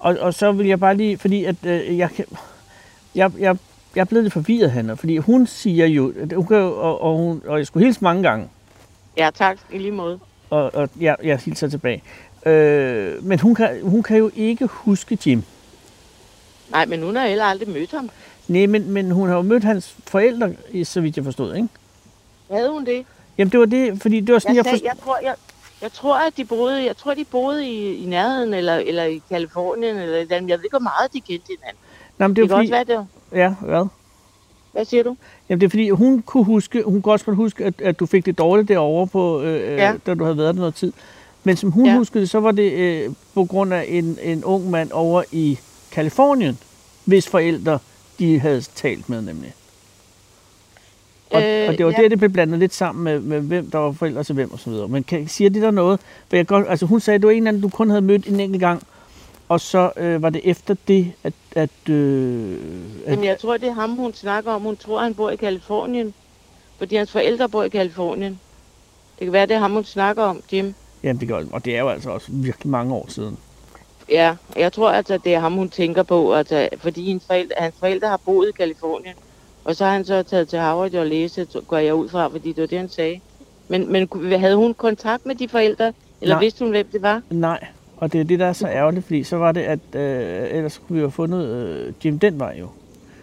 Og, 0.02 0.18
og 0.20 0.34
så 0.34 0.52
vil 0.52 0.68
jeg 0.68 0.80
bare 0.80 0.98
lige, 0.98 1.18
fordi 1.18 1.46
at 1.46 1.56
øh, 1.66 1.98
jeg, 1.98 2.10
jeg, 3.16 3.32
jeg, 3.40 3.58
jeg 3.96 4.02
er 4.02 4.06
blevet 4.06 4.24
lidt 4.24 4.34
forvirret, 4.34 4.72
Hanna, 4.72 4.94
fordi 4.94 5.18
hun 5.18 5.48
siger 5.48 5.86
jo, 5.86 6.14
hun 6.36 6.48
kan, 6.48 6.58
og, 6.58 7.02
og, 7.02 7.18
hun, 7.18 7.42
og 7.48 7.58
jeg 7.58 7.68
skulle 7.68 7.86
hilse 7.86 8.04
mange 8.04 8.24
gange, 8.24 8.50
Ja, 9.18 9.30
tak. 9.36 9.58
I 9.72 9.78
lige 9.78 9.92
måde. 9.92 10.20
og, 10.50 10.76
og 10.76 10.90
jeg, 11.00 11.16
jeg 11.24 11.38
hilser 11.38 11.68
tilbage. 11.70 12.04
Øh, 12.46 13.24
men 13.26 13.40
hun 13.40 13.56
kan, 13.56 13.80
hun 13.84 14.04
kan 14.04 14.18
jo 14.18 14.32
ikke 14.36 14.66
huske 14.66 15.18
Jim. 15.26 15.44
Nej, 16.72 16.86
men 16.86 17.04
hun 17.04 17.16
har 17.16 17.28
heller 17.28 17.46
aldrig 17.46 17.70
mødt 17.70 17.92
ham. 17.92 18.10
Nej, 18.48 18.66
men, 18.66 18.92
men 18.92 19.12
hun 19.12 19.28
har 19.28 19.36
jo 19.36 19.42
mødt 19.42 19.64
hans 19.64 19.96
forældre, 20.08 20.54
så 20.84 21.02
vidt 21.02 21.16
jeg 21.18 21.26
forstod, 21.26 21.56
ikke? 21.56 21.68
Havde 22.52 22.72
hun 22.72 22.86
det? 22.86 23.06
Jamen 23.38 23.52
det 23.52 23.60
var 23.60 23.66
det, 23.66 24.02
fordi 24.02 24.20
det 24.20 24.34
var 24.34 24.40
sådan, 24.40 24.56
Jeg, 24.56 24.66
jeg, 24.66 24.72
sagde, 24.72 24.86
jeg, 24.86 24.96
tror, 25.04 25.20
jeg, 25.24 25.36
jeg 25.82 25.92
tror, 25.94 26.16
at 26.28 26.38
de 26.38 26.46
boede, 26.46 26.86
jeg 26.86 26.98
tror, 26.98 27.14
de 27.14 27.26
boede 27.26 27.68
i, 27.68 28.04
i 28.04 28.06
nærheden, 28.06 28.54
eller, 28.54 28.76
eller 28.76 29.04
i 29.04 29.22
Kalifornien, 29.30 29.96
eller 29.98 30.16
et 30.18 30.22
eller 30.22 30.36
andet. 30.38 30.50
Jeg 30.50 30.58
ved 30.58 30.64
ikke, 30.66 30.74
hvor 30.74 30.80
meget 30.80 31.14
de 31.14 31.20
kendte 31.22 31.48
hinanden. 31.48 31.80
Nej, 32.18 32.28
men 32.28 32.36
Det, 32.36 32.42
det 32.42 32.50
kan 32.50 32.58
fordi, 32.58 32.62
også 32.72 32.74
være, 32.74 32.84
det 32.84 32.96
var. 33.32 33.38
ja, 33.40 33.54
hvad? 33.62 33.86
Hvad 34.72 34.86
siger 34.86 35.04
du? 35.04 35.16
Jamen 35.50 35.60
det 35.62 35.66
er 35.66 35.70
fordi, 35.70 35.90
hun 35.90 36.22
kunne 36.22 36.44
huske, 36.46 36.84
hun 36.84 37.02
kunne 37.02 37.14
også 37.14 37.26
godt 37.26 37.38
huske, 37.38 37.66
at, 37.66 37.82
at 37.82 38.00
du 38.00 38.06
fik 38.06 38.26
det 38.26 38.38
dårligt 38.38 38.68
derovre, 38.68 39.08
på, 39.08 39.42
øh, 39.42 39.62
Ja. 39.62 39.86
ja. 39.86 39.94
da 40.06 40.14
du 40.14 40.24
havde 40.24 40.38
været 40.38 40.56
der 40.56 40.60
noget 40.60 40.76
tid. 40.76 40.94
Men 41.44 41.56
som 41.58 41.72
hun 41.72 41.86
Ja. 41.86 41.98
huskede 41.98 42.28
så 42.28 42.40
var 42.40 42.52
det 42.52 42.72
øh, 42.72 43.10
på 43.34 43.46
grund 43.46 43.74
af 43.74 43.86
en, 43.88 44.18
en 44.24 44.44
ung 44.44 44.70
mand 44.70 44.92
over 44.92 45.24
i 45.32 45.60
Kalifornien, 45.92 46.60
hvis 47.06 47.28
forældre 47.30 47.80
de 48.20 48.40
havde 48.40 48.62
talt 48.62 49.10
med 49.10 49.22
nemlig. 49.22 49.54
Og, 51.32 51.44
øh, 51.44 51.70
og 51.70 51.78
det 51.78 51.86
var 51.86 51.92
ja. 51.98 52.02
der, 52.02 52.10
det 52.10 52.18
blev 52.18 52.30
blandet 52.30 52.60
lidt 52.60 52.74
sammen 52.74 53.04
med, 53.04 53.20
med 53.20 53.40
hvem 53.40 53.72
der 53.72 53.78
var 53.78 53.92
forældre 53.92 54.24
til 54.24 54.36
hvem 54.36 54.52
og 54.52 54.60
så 54.60 54.70
videre. 54.70 54.88
Men 54.88 55.04
kan, 55.04 55.28
siger 55.28 55.50
det 55.50 55.62
der 55.62 55.72
noget? 55.72 56.00
For 56.30 56.36
jeg 56.36 56.48
godt, 56.48 56.66
altså 56.70 56.86
hun 56.86 57.00
sagde, 57.00 57.16
at 57.16 57.22
det 57.22 57.28
var 57.28 57.32
en 57.32 57.38
eller 57.38 57.50
anden, 57.50 57.62
du 57.62 57.70
kun 57.70 57.90
havde 57.90 58.02
mødt 58.02 58.28
en 58.28 58.40
enkelt 58.40 58.60
gang, 58.60 58.84
og 59.50 59.62
så 59.62 59.92
øh, 59.98 60.22
var 60.22 60.30
det 60.30 60.42
efter 60.44 60.76
det, 60.88 61.12
at... 61.24 61.34
at, 61.52 61.90
øh, 61.90 62.58
at 63.06 63.12
Jamen, 63.12 63.26
jeg 63.26 63.40
tror, 63.40 63.58
det 63.58 63.70
er 63.70 63.74
ham, 63.74 63.90
hun 63.90 64.14
snakker 64.14 64.52
om. 64.52 64.62
Hun 64.62 64.78
tror, 64.78 65.02
han 65.02 65.14
bor 65.14 65.30
i 65.30 65.36
Kalifornien. 65.36 66.14
Fordi 66.78 66.96
hans 66.96 67.12
forældre 67.12 67.50
bor 67.50 67.64
i 67.64 67.70
Kalifornien. 67.70 68.40
Det 69.20 69.26
kan 69.26 69.34
være, 69.34 69.46
det 69.46 69.56
er 69.56 69.60
ham, 69.60 69.72
hun 69.72 69.84
snakker 69.84 70.24
om, 70.24 70.42
Jim. 70.54 70.74
jamen 71.04 71.20
det 71.20 71.28
gør, 71.28 71.44
og 71.52 71.66
det 71.66 71.76
er 71.76 71.80
jo 71.80 71.90
altså 71.90 72.10
også 72.10 72.28
virkelig 72.32 72.70
mange 72.70 72.94
år 72.94 73.06
siden. 73.10 73.38
Ja, 74.10 74.36
jeg 74.56 74.74
tror 74.74 74.90
altså, 74.92 75.18
det 75.18 75.34
er 75.34 75.40
ham, 75.40 75.54
hun 75.54 75.70
tænker 75.70 76.04
på. 76.04 76.34
Altså, 76.34 76.70
fordi 76.78 77.06
hendes 77.06 77.26
forældre, 77.26 77.56
hans 77.58 77.76
forældre 77.80 78.08
har 78.08 78.18
boet 78.18 78.50
i 78.50 78.52
Kalifornien. 78.52 79.16
Og 79.64 79.76
så 79.76 79.86
har 79.86 79.92
han 79.92 80.06
så 80.06 80.24
taget 80.24 80.48
til 80.48 80.60
Harvard 80.60 80.94
og 80.94 81.06
læse, 81.08 81.48
går 81.68 81.78
jeg 81.78 81.96
ud 81.96 82.10
fra, 82.10 82.28
fordi 82.28 82.52
det 82.52 82.62
var 82.62 82.68
det, 82.68 82.78
han 82.78 82.90
sagde. 82.90 83.20
Men, 83.68 83.92
men 83.92 84.08
havde 84.40 84.56
hun 84.56 84.74
kontakt 84.74 85.26
med 85.26 85.36
de 85.36 85.48
forældre? 85.48 85.94
Eller 86.22 86.36
Nej. 86.36 86.44
vidste 86.44 86.64
hun, 86.66 86.72
hvem 86.72 86.88
det 86.92 87.02
var? 87.02 87.22
Nej, 87.30 87.66
og 87.98 88.14
det 88.14 88.20
er 88.22 88.26
det, 88.26 88.40
der 88.40 88.46
er 88.46 88.54
så 88.54 88.68
ærgerligt, 88.68 89.06
fordi 89.06 89.24
så 89.24 89.38
var 89.38 89.52
det, 89.52 89.62
at 89.62 89.80
øh, 89.94 90.58
ellers 90.58 90.78
kunne 90.78 90.94
vi 90.96 91.00
jo 91.00 91.06
have 91.06 91.12
fundet 91.12 91.48
øh, 91.48 91.94
Jim 92.06 92.20
den 92.20 92.40
vej 92.40 92.56
jo. 92.60 92.68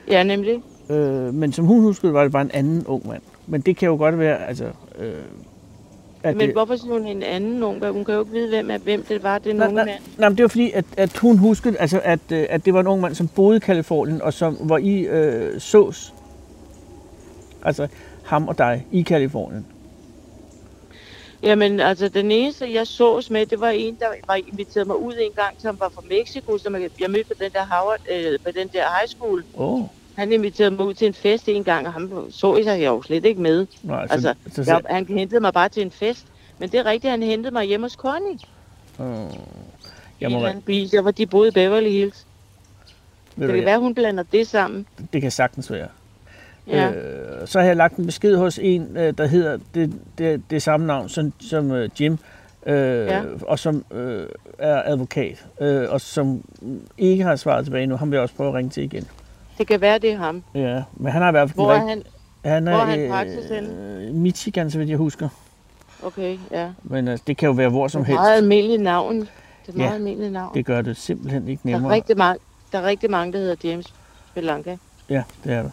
Ja, 0.09 0.22
nemlig. 0.22 0.62
Øh, 0.91 1.34
men 1.34 1.53
som 1.53 1.64
hun 1.64 1.80
huskede, 1.80 2.12
var 2.12 2.22
det 2.22 2.32
bare 2.32 2.43
en 2.43 2.51
anden 2.55 2.86
ung 2.86 3.09
mand. 3.09 3.22
Men 3.47 3.61
det 3.61 3.76
kan 3.76 3.89
jo 3.89 3.97
godt 3.97 4.18
være, 4.18 4.49
altså... 4.49 4.64
Øh, 4.99 5.12
at 6.22 6.36
Men 6.36 6.47
det, 6.47 6.55
hvorfor 6.55 6.76
siger 6.76 6.93
hun 6.93 7.07
en 7.07 7.22
anden 7.22 7.62
ung? 7.62 7.86
Hun 7.86 8.05
kan 8.05 8.14
jo 8.14 8.20
ikke 8.20 8.32
vide, 8.32 8.49
hvem, 8.49 8.70
er, 8.70 8.78
hvem 8.78 9.03
det 9.03 9.22
var, 9.22 9.39
den 9.39 9.57
Nej, 9.57 9.66
unge 9.66 9.76
nej, 9.76 9.84
mand. 9.84 9.99
nej, 10.18 10.28
men 10.28 10.36
det 10.36 10.43
var 10.43 10.49
fordi, 10.49 10.70
at, 10.70 10.84
at 10.97 11.16
hun 11.16 11.39
huskede, 11.39 11.78
altså, 11.78 12.01
at, 12.05 12.20
øh, 12.32 12.47
at 12.51 12.64
det 12.64 12.74
var 12.74 12.80
en 12.80 12.86
ung 12.86 13.01
mand, 13.01 13.14
som 13.14 13.28
boede 13.28 13.57
i 13.57 13.61
Kalifornien, 13.61 14.22
og 14.22 14.32
som, 14.32 14.55
hvor 14.55 14.78
I 14.78 15.01
øh, 15.01 15.61
sås. 15.61 16.14
Altså 17.68 17.88
ham 18.24 18.48
og 18.48 18.58
dig 18.58 18.86
i 18.92 19.02
Kalifornien. 19.02 19.66
Jamen, 21.42 21.80
altså, 21.80 22.08
den 22.08 22.30
eneste, 22.30 22.72
jeg 22.74 22.86
sås 22.86 23.30
med, 23.30 23.46
det 23.46 23.60
var 23.60 23.68
en, 23.68 23.96
der 24.00 24.06
var 24.26 24.34
inviteret 24.34 24.86
mig 24.86 24.96
ud 24.96 25.14
en 25.20 25.32
gang, 25.36 25.54
som 25.58 25.80
var 25.80 25.88
fra 25.88 26.02
Mexico, 26.08 26.58
som 26.58 26.74
jeg, 26.74 27.10
mødte 27.10 27.24
på 27.24 27.34
den 27.40 27.52
der 27.52 27.64
Howard, 27.64 28.00
øh, 28.12 28.38
på 28.44 28.50
den 28.50 28.68
der 28.68 28.82
high 28.98 29.08
school. 29.08 29.44
Oh, 29.54 29.82
Han 30.14 30.32
inviterede 30.32 30.70
mig 30.70 30.86
ud 30.86 30.94
til 30.94 31.06
en 31.06 31.14
fest 31.14 31.48
en 31.48 31.64
gang, 31.64 31.86
og 31.86 31.92
ham 31.92 32.26
så 32.30 32.56
jeg 32.56 32.86
jo 32.86 33.02
slet 33.02 33.24
ikke 33.24 33.40
med. 33.40 33.66
nej, 33.82 34.06
så, 34.06 34.12
Altså, 34.12 34.34
så, 34.52 34.64
så, 34.64 34.70
jeg, 34.70 34.80
han 34.90 35.06
hentede 35.06 35.40
mig 35.40 35.52
bare 35.52 35.68
til 35.68 35.82
en 35.82 35.90
fest. 35.90 36.26
Men 36.58 36.68
det 36.70 36.80
er 36.80 36.84
rigtigt, 36.84 37.10
han 37.10 37.22
hentede 37.22 37.54
mig 37.54 37.64
hjemme 37.64 37.84
hos 37.84 37.92
Connie. 37.92 38.32
I 38.34 39.02
jeg 40.20 40.26
en 40.26 40.32
må, 40.32 40.38
eller 40.38 40.48
anden 40.48 40.62
bil, 40.62 40.92
der 40.92 41.00
hvor 41.00 41.10
de 41.10 41.26
boede 41.26 41.48
i 41.48 41.52
Beverly 41.52 41.90
Hills. 41.90 42.26
ved 43.36 43.48
Det 43.48 43.56
kan 43.56 43.64
være, 43.64 43.78
hun 43.78 43.94
blander 43.94 44.22
det 44.32 44.46
sammen. 44.46 44.86
det 45.12 45.22
kan 45.22 45.30
sagtens 45.30 45.70
være. 45.70 45.88
Ja. 46.68 46.90
Øh, 46.90 47.46
så 47.48 47.58
har 47.60 47.66
jeg 47.66 47.76
lagt 47.76 47.96
en 47.96 48.06
besked 48.06 48.36
hos 48.36 48.58
en, 48.62 48.96
øh, 48.96 49.14
der 49.18 49.26
hedder 49.26 49.58
det, 49.74 49.92
det, 50.18 50.42
det 50.50 50.62
samme 50.62 50.86
navn 50.86 51.08
som, 51.08 51.32
som 51.40 51.70
øh, 51.70 51.88
Jim, 52.00 52.18
øh, 52.66 53.06
Ja. 53.06 53.22
og 53.42 53.58
som 53.58 53.84
øh, 53.92 54.26
er 54.58 54.82
advokat, 54.84 55.46
øh, 55.60 55.86
og 55.90 56.00
som 56.00 56.44
ikke 56.98 57.24
har 57.24 57.36
svaret 57.36 57.64
tilbage 57.64 57.86
nu. 57.86 57.96
Han 57.96 58.10
vil 58.10 58.16
jeg 58.16 58.22
også 58.22 58.34
prøve 58.34 58.48
at 58.48 58.54
ringe 58.54 58.70
til 58.70 58.82
igen. 58.82 59.04
Det 59.58 59.66
kan 59.66 59.80
være, 59.80 59.98
det 59.98 60.12
er 60.12 60.16
ham. 60.16 60.42
Ja, 60.54 60.82
men 60.96 61.12
han 61.12 61.22
har 61.22 61.28
i 61.28 61.32
hvert 61.32 61.48
fald 61.48 61.56
Hvor 61.56 61.72
er 61.72 61.86
han? 61.88 62.02
han 62.44 62.62
hvor 62.62 62.72
er 62.72 62.84
han 62.84 63.08
praksis 63.10 63.50
øh? 63.50 64.14
Michigan, 64.14 64.70
så 64.70 64.78
vidt 64.78 64.90
jeg 64.90 64.98
husker. 64.98 65.28
Okay, 66.02 66.38
ja. 66.50 66.68
Men 66.82 67.08
altså, 67.08 67.24
det 67.26 67.36
kan 67.36 67.46
jo 67.46 67.52
være 67.52 67.68
hvor 67.68 67.88
som 67.88 68.00
Det 68.04 68.06
er 68.06 68.12
helst. 68.12 68.20
meget 68.20 68.36
almindeligt 68.36 68.82
navn. 68.82 69.20
Det 69.20 69.28
er 69.68 69.72
meget 69.78 69.88
Ja, 69.90 69.94
almindeligt 69.94 70.32
navn. 70.32 70.54
Det 70.54 70.66
gør 70.66 70.82
det 70.82 70.96
simpelthen 70.96 71.48
ikke 71.48 71.60
der, 71.64 71.70
er 71.70 71.72
nemmere. 71.76 71.94
rigtig 71.94 72.16
mange, 72.18 72.38
der 72.72 72.78
er 72.78 72.82
rigtig 72.86 73.10
mange, 73.10 73.32
der 73.32 73.38
hedder 73.38 73.68
James 73.68 73.94
Belanca. 74.34 74.76
Ja, 75.10 75.22
det 75.44 75.52
er 75.52 75.62
der. 75.62 75.70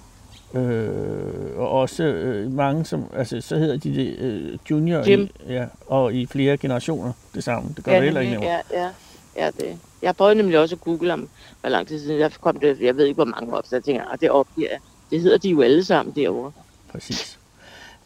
Øh, 0.54 1.58
og 1.58 1.70
også 1.70 2.04
øh, 2.04 2.52
mange, 2.52 2.86
som, 2.86 3.06
altså 3.14 3.42
så 3.42 3.56
hedder 3.58 3.78
de 3.78 3.96
det 3.96 4.20
øh, 4.20 4.58
junior, 4.72 5.10
Jim. 5.10 5.22
I, 5.22 5.54
ja, 5.54 5.66
og 5.88 6.14
i 6.14 6.26
flere 6.26 6.58
generationer 6.58 7.14
det 7.34 7.44
samme. 7.44 7.74
Det 7.76 7.84
gør 7.84 7.92
ja, 7.92 7.98
det 7.98 8.04
heller 8.04 8.22
ikke 8.22 8.42
ja, 8.42 8.60
ja, 8.74 8.90
ja, 9.36 9.52
det. 9.58 9.78
Jeg 10.02 10.16
prøvede 10.16 10.36
nemlig 10.36 10.60
også 10.60 10.76
at 10.76 10.82
google 10.82 11.14
om, 11.14 11.30
hvor 11.62 11.70
lang 11.70 11.88
tid 11.88 12.00
siden 12.00 12.20
jeg 12.20 12.32
kom 12.42 12.60
det. 12.60 12.82
Jeg 12.82 12.98
ved 12.98 13.06
ikke, 13.06 13.16
hvor 13.16 13.26
mange 13.26 13.58
op, 13.58 13.66
så 13.66 13.76
jeg 13.76 13.84
tænker, 13.84 14.06
at 14.14 14.22
det 14.22 14.30
opgiver 14.30 14.70
jeg. 14.72 14.80
Det 15.12 15.22
hedder 15.22 15.38
de 15.38 15.50
jo 15.50 15.62
alle 15.62 15.84
sammen 15.84 16.16
derovre. 16.16 16.52
Præcis. 16.92 17.40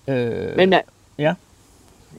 Øh, 0.07 0.55
Men 0.55 0.71
jeg, 0.71 0.83
ja. 1.17 1.33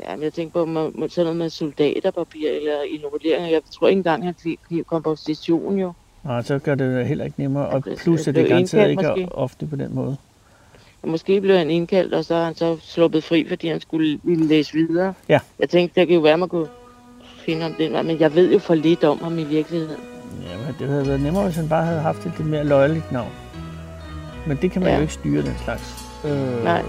Ja, 0.00 0.16
men 0.16 0.22
jeg 0.22 0.32
tænker 0.32 0.52
på 0.52 0.64
må, 0.64 0.90
må, 0.94 1.08
sådan 1.08 1.24
noget 1.24 1.36
med 1.36 1.50
soldaterpapir 1.50 2.50
eller 2.50 2.82
innovering. 2.82 3.52
Jeg 3.52 3.62
tror 3.72 3.88
ikke 3.88 3.98
engang, 3.98 4.24
han 4.24 4.34
fik 4.42 4.60
fik 4.68 4.84
komposition 4.84 5.78
jo. 5.78 5.92
Nej, 6.24 6.42
så 6.42 6.58
gør 6.58 6.74
det 6.74 7.06
heller 7.06 7.24
ikke 7.24 7.40
nemmere. 7.40 7.66
Og 7.68 7.82
plus, 7.98 8.20
det 8.20 8.28
at 8.28 8.34
det 8.34 8.48
garanteret 8.48 8.90
ikke 8.90 9.02
måske. 9.08 9.28
ofte 9.34 9.66
på 9.66 9.76
den 9.76 9.94
måde. 9.94 10.16
Måske 11.04 11.40
blev 11.40 11.56
han 11.56 11.70
indkaldt, 11.70 12.14
og 12.14 12.24
så 12.24 12.34
er 12.34 12.44
han 12.44 12.54
så 12.54 12.76
sluppet 12.82 13.24
fri, 13.24 13.46
fordi 13.48 13.68
han 13.68 13.80
skulle 13.80 14.20
ville 14.22 14.46
læse 14.46 14.72
videre. 14.72 15.14
Ja. 15.28 15.38
Jeg 15.58 15.68
tænkte, 15.68 16.00
det 16.00 16.08
kan 16.08 16.14
jo 16.16 16.22
være, 16.22 16.38
man 16.38 16.48
kunne 16.48 16.66
finde 17.46 17.66
om 17.66 17.74
den 17.78 17.92
vej, 17.92 18.02
men 18.02 18.20
jeg 18.20 18.34
ved 18.34 18.52
jo 18.52 18.58
for 18.58 18.74
lidt 18.74 19.04
om 19.04 19.18
ham 19.22 19.38
i 19.38 19.44
virkeligheden. 19.44 19.96
Jamen, 20.52 20.74
det 20.78 20.88
havde 20.88 21.06
været 21.06 21.20
nemmere, 21.20 21.44
hvis 21.44 21.56
han 21.56 21.68
bare 21.68 21.84
havde 21.84 22.00
haft 22.00 22.26
et 22.26 22.32
lidt 22.38 22.48
mere 22.48 22.64
løjeligt 22.64 23.12
navn. 23.12 23.30
Men 24.46 24.58
det 24.62 24.70
kan 24.70 24.82
man 24.82 24.90
Ja. 24.90 24.96
jo 24.96 25.00
ikke 25.02 25.12
styre, 25.12 25.42
den 25.42 25.54
slags. 25.64 25.94
Øh, 26.24 26.64
Nej. 26.64 26.82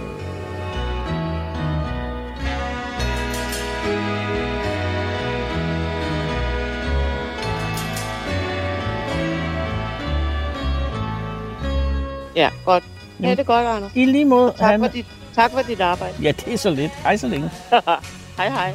Ja, 12.36 12.50
godt. 12.66 12.84
Ja, 13.20 13.30
det 13.30 13.40
er 13.40 13.44
godt, 13.44 13.66
Anders. 13.68 13.92
I 13.96 14.06
lige 14.06 14.26
måde, 14.26 14.54
Tak, 14.58 14.72
han... 14.72 14.80
for 14.80 14.88
dit, 14.88 15.06
tak 15.36 15.52
for 15.52 15.62
dit 15.62 15.82
arbejde. 15.82 16.14
Ja, 16.22 16.32
det 16.32 16.54
er 16.54 16.58
så 16.58 16.70
lidt. 16.70 16.92
Hej 16.92 17.18
så 17.18 17.28
længe. 17.28 17.50
hej, 18.38 18.50
hej. 18.50 18.74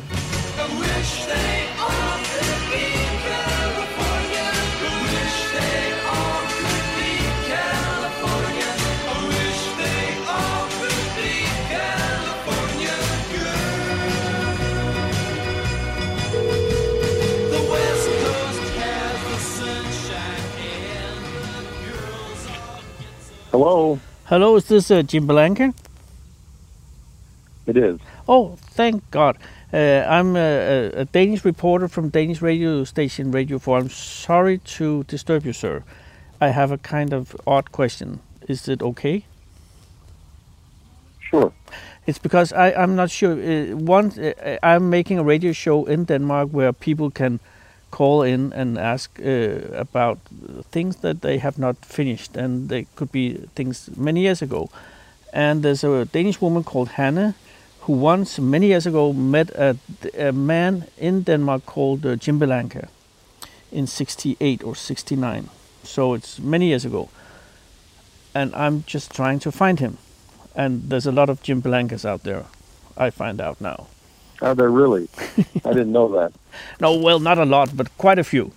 Hello. 23.57 23.98
Hello, 24.26 24.57
is 24.57 24.68
this 24.68 24.90
uh, 24.90 25.00
Jim 25.00 25.26
Belanca? 25.26 25.72
It 27.66 27.78
is. 27.78 27.98
Oh, 28.28 28.59
thank 28.61 29.11
God. 29.11 29.38
Uh, 29.72 30.04
I'm 30.07 30.36
a, 30.36 30.90
a, 30.94 31.04
Danish 31.07 31.42
reporter 31.42 31.88
from 31.88 32.11
Danish 32.11 32.42
radio 32.42 32.84
station 32.84 33.32
Radio 33.32 33.59
4. 33.59 33.78
I'm 33.78 33.88
sorry 33.88 34.59
to 34.76 35.04
disturb 35.04 35.46
you, 35.46 35.54
sir. 35.54 35.82
I 36.38 36.48
have 36.48 36.70
a 36.70 36.76
kind 36.76 37.14
of 37.14 37.34
odd 37.46 37.72
question. 37.72 38.20
Is 38.46 38.68
it 38.68 38.82
okay? 38.82 39.24
Sure. 41.20 41.50
It's 42.07 42.18
because 42.18 42.52
I, 42.52 42.72
I'm 42.72 42.94
not 42.94 43.11
sure. 43.11 43.32
Uh, 43.32 43.74
one, 43.74 44.12
uh, 44.20 44.59
I'm 44.62 44.90
making 44.90 45.18
a 45.18 45.24
radio 45.24 45.52
show 45.52 45.86
in 45.86 46.04
Denmark 46.04 46.50
where 46.50 46.74
people 46.74 47.11
can 47.11 47.40
call 47.97 48.22
in 48.22 48.53
and 48.53 48.78
ask 48.78 49.18
uh, 49.20 49.80
about 49.86 50.18
things 50.70 50.97
that 50.97 51.20
they 51.20 51.38
have 51.38 51.59
not 51.59 51.76
finished, 51.84 52.36
and 52.36 52.68
they 52.68 52.86
could 52.94 53.11
be 53.11 53.34
things 53.55 53.88
many 53.97 54.20
years 54.20 54.42
ago. 54.42 54.68
And 55.32 55.62
there's 55.62 55.84
a 55.84 56.05
Danish 56.05 56.40
woman 56.40 56.62
called 56.64 56.88
Hannah 56.88 57.34
who 57.86 57.92
once, 57.92 58.38
many 58.38 58.66
years 58.66 58.86
ago, 58.86 59.12
met 59.12 59.51
a, 59.51 59.76
a 60.18 60.32
man 60.32 60.84
in 60.99 61.22
Denmark 61.22 61.64
called 61.66 62.05
uh, 62.05 62.16
Jim 62.16 62.38
Belanca 62.38 62.88
in 63.72 63.86
68 63.86 64.64
or 64.64 64.74
69. 64.74 65.49
So 65.84 66.14
it's 66.14 66.38
many 66.38 66.66
years 66.66 66.84
ago. 66.84 67.09
And 68.34 68.55
I'm 68.55 68.82
just 68.86 69.14
trying 69.14 69.38
to 69.38 69.53
find 69.53 69.78
him. 69.80 69.97
And 70.55 70.90
there's 70.90 71.07
a 71.07 71.12
lot 71.12 71.30
of 71.30 71.42
Jim 71.42 71.62
Belancas 71.62 72.05
out 72.05 72.24
there, 72.24 72.44
I 72.97 73.11
find 73.11 73.40
out 73.40 73.61
now. 73.61 73.86
Are 74.43 74.55
there 74.55 74.70
really? 74.70 75.09
I 75.64 75.72
didn't 75.72 75.93
know 75.93 76.09
that. 76.20 76.32
No, 76.80 76.97
well, 76.97 77.18
not 77.20 77.39
a 77.39 77.45
lot, 77.45 77.76
but 77.76 77.87
quite 77.99 78.18
a 78.18 78.24
few. 78.24 78.51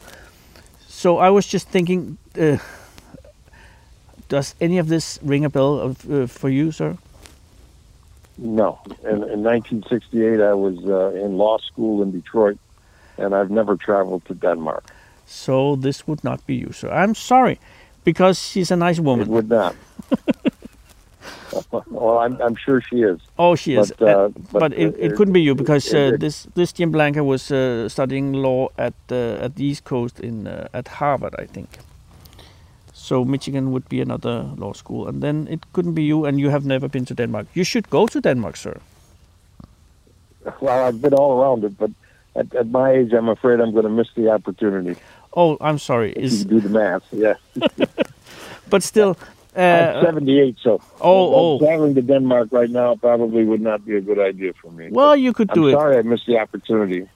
So 0.87 1.17
I 1.17 1.29
was 1.29 1.45
just 1.53 1.67
thinking, 1.67 2.17
uh, 2.39 2.57
does 4.29 4.55
any 4.61 4.77
of 4.79 4.87
this 4.87 5.19
ring 5.21 5.43
a 5.45 5.49
bell 5.49 5.79
of, 5.79 6.09
uh, 6.11 6.27
for 6.27 6.49
you, 6.49 6.71
sir? 6.71 6.97
No. 8.37 8.79
In, 9.03 9.23
in 9.33 9.43
1968, 9.43 10.39
I 10.41 10.53
was 10.53 10.77
uh, 10.87 11.25
in 11.25 11.37
law 11.37 11.57
school 11.57 12.01
in 12.03 12.11
Detroit, 12.11 12.57
and 13.17 13.33
I've 13.35 13.51
never 13.51 13.75
traveled 13.75 14.23
to 14.25 14.33
Denmark. 14.33 14.83
So 15.25 15.75
this 15.75 16.07
would 16.07 16.23
not 16.23 16.45
be 16.47 16.55
you, 16.55 16.71
sir. 16.71 16.89
I'm 16.89 17.15
sorry, 17.15 17.59
because 18.05 18.39
she's 18.39 18.71
a 18.71 18.75
nice 18.77 18.97
It 18.99 19.03
woman. 19.03 19.27
would 19.27 19.49
not. 19.49 19.75
well, 21.91 22.17
I'm, 22.17 22.37
I'm 22.41 22.55
sure 22.55 22.81
she 22.81 22.95
is. 23.03 23.19
Oh, 23.37 23.55
she 23.55 23.75
is. 23.75 23.91
But, 23.99 24.07
uh, 24.07 24.11
Uh, 24.11 24.29
but, 24.51 24.59
but 24.59 24.73
it, 24.73 24.93
uh, 24.93 25.05
it 25.05 25.15
couldn't 25.15 25.33
be 25.33 25.41
you 25.41 25.55
because 25.55 25.93
uh, 25.93 26.13
it- 26.13 26.19
this 26.19 26.47
this 26.55 26.73
Jim 26.79 26.91
Blanca 26.91 27.23
was 27.23 27.51
uh, 27.51 27.87
studying 27.89 28.33
law 28.33 28.67
at 28.77 28.93
uh, 29.11 29.45
at 29.45 29.55
the 29.55 29.63
East 29.63 29.83
Coast 29.83 30.19
in 30.19 30.47
uh, 30.47 30.67
at 30.73 30.87
Harvard, 30.87 31.33
I 31.43 31.45
think. 31.53 31.67
So 32.93 33.25
Michigan 33.25 33.71
would 33.71 33.87
be 33.89 34.01
another 34.01 34.45
law 34.57 34.73
school, 34.73 35.07
and 35.07 35.21
then 35.21 35.47
it 35.51 35.59
couldn't 35.73 35.93
be 35.95 36.01
you, 36.01 36.25
and 36.27 36.37
you 36.39 36.49
have 36.51 36.65
never 36.65 36.87
been 36.89 37.05
to 37.05 37.13
Denmark. 37.13 37.45
You 37.55 37.63
should 37.65 37.89
go 37.89 38.07
to 38.07 38.19
Denmark, 38.21 38.57
sir. 38.57 38.73
Well, 40.61 40.87
I've 40.87 41.01
been 41.01 41.13
all 41.13 41.31
around 41.41 41.63
it, 41.63 41.77
but 41.77 41.91
at, 42.35 42.55
at 42.55 42.67
my 42.71 42.91
age, 42.91 43.13
I'm 43.17 43.29
afraid 43.29 43.59
I'm 43.59 43.71
going 43.71 43.83
to 43.83 43.89
miss 43.91 44.07
the 44.15 44.29
opportunity. 44.33 44.95
Oh, 45.33 45.57
I'm 45.61 45.77
sorry. 45.79 46.11
Is 46.15 46.39
you 46.43 46.45
do 46.45 46.59
the 46.59 46.69
math, 46.69 47.03
yeah. 47.11 47.35
but 48.69 48.83
still, 48.83 49.15
I'm 49.59 50.03
78, 50.05 50.57
so 50.63 50.81
Oh, 51.01 51.33
oh. 51.35 51.59
traveling 51.59 51.95
to 51.95 52.01
Denmark 52.01 52.49
right 52.51 52.69
now 52.69 52.95
probably 52.95 53.43
would 53.43 53.61
not 53.61 53.85
be 53.85 53.95
a 53.97 54.01
good 54.01 54.19
idea 54.19 54.53
for 54.61 54.71
me. 54.71 54.87
Well, 54.91 55.15
you 55.15 55.33
could 55.33 55.47
do 55.49 55.53
I'm 55.53 55.61
do 55.61 55.67
it. 55.69 55.73
sorry 55.81 55.97
I 55.97 56.01
missed 56.01 56.25
the 56.27 56.37
opportunity. 56.39 57.07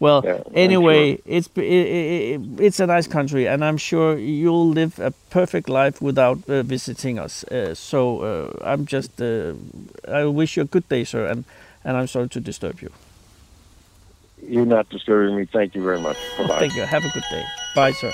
Well, 0.00 0.22
Yeah, 0.24 0.42
I'm 0.46 0.52
anyway, 0.56 1.18
it's 1.26 1.48
i 1.56 1.60
i 1.62 2.38
it's 2.66 2.80
a 2.80 2.86
nice 2.86 3.06
country, 3.08 3.46
and 3.48 3.62
I'm 3.64 3.78
sure 3.78 4.18
you'll 4.18 4.68
live 4.74 4.98
a 4.98 5.10
perfect 5.30 5.68
life 5.68 6.02
without 6.02 6.38
uh, 6.48 6.62
visiting 6.62 7.18
us. 7.18 7.44
Uh, 7.44 7.74
so 7.74 8.00
uh, 8.22 8.72
I'm 8.72 8.84
just, 8.86 9.20
uh, 9.20 9.52
I 10.08 10.24
wish 10.24 10.56
you 10.56 10.62
a 10.64 10.68
good 10.68 10.88
day, 10.88 11.04
sir, 11.04 11.26
and 11.30 11.44
and 11.84 11.96
I'm 11.96 12.06
sorry 12.08 12.28
to 12.28 12.40
disturb 12.40 12.80
you. 12.82 12.90
You're 14.48 14.66
not 14.66 14.88
disturbing 14.90 15.36
me. 15.36 15.46
Thank 15.52 15.74
you 15.74 15.84
very 15.84 16.00
much. 16.00 16.16
Bye-bye. 16.38 16.58
Thank 16.58 16.74
you. 16.74 16.82
Have 16.86 17.04
a 17.04 17.10
good 17.10 17.24
day. 17.30 17.44
Bye, 17.76 17.92
sir. 17.92 18.10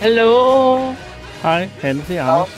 Hallo? 0.00 0.78
Hej, 1.42 1.68
Hanne, 1.80 2.04
det 2.08 2.16
er 2.16 2.22
Anders. 2.24 2.48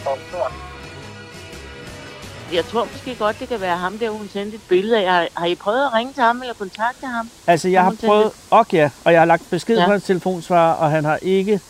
Jeg 2.52 2.64
tror 2.64 2.88
måske 2.92 3.14
godt, 3.14 3.40
det 3.40 3.48
kan 3.48 3.60
være 3.60 3.76
ham 3.76 3.98
der, 3.98 4.10
hun 4.10 4.28
sendte 4.32 4.54
et 4.56 4.62
billede 4.68 4.98
af. 4.98 5.10
Har, 5.12 5.28
har 5.36 5.46
I 5.46 5.54
prøvet 5.54 5.84
at 5.86 5.94
ringe 5.94 6.12
til 6.12 6.22
ham 6.22 6.40
eller 6.40 6.54
kontakte 6.54 7.06
ham? 7.06 7.30
Altså, 7.46 7.68
jeg 7.68 7.82
har 7.82 7.94
prøvet, 8.06 8.32
og 8.50 8.66
ja, 8.72 8.90
og 9.04 9.12
jeg 9.12 9.20
har 9.20 9.26
lagt 9.26 9.42
besked 9.50 9.78
Ja. 9.78 9.84
på 9.84 9.90
hans 9.90 10.04
telefonsvar, 10.04 10.72
og 10.72 10.90
han 10.90 11.04
har 11.04 11.18
ikke 11.22 11.60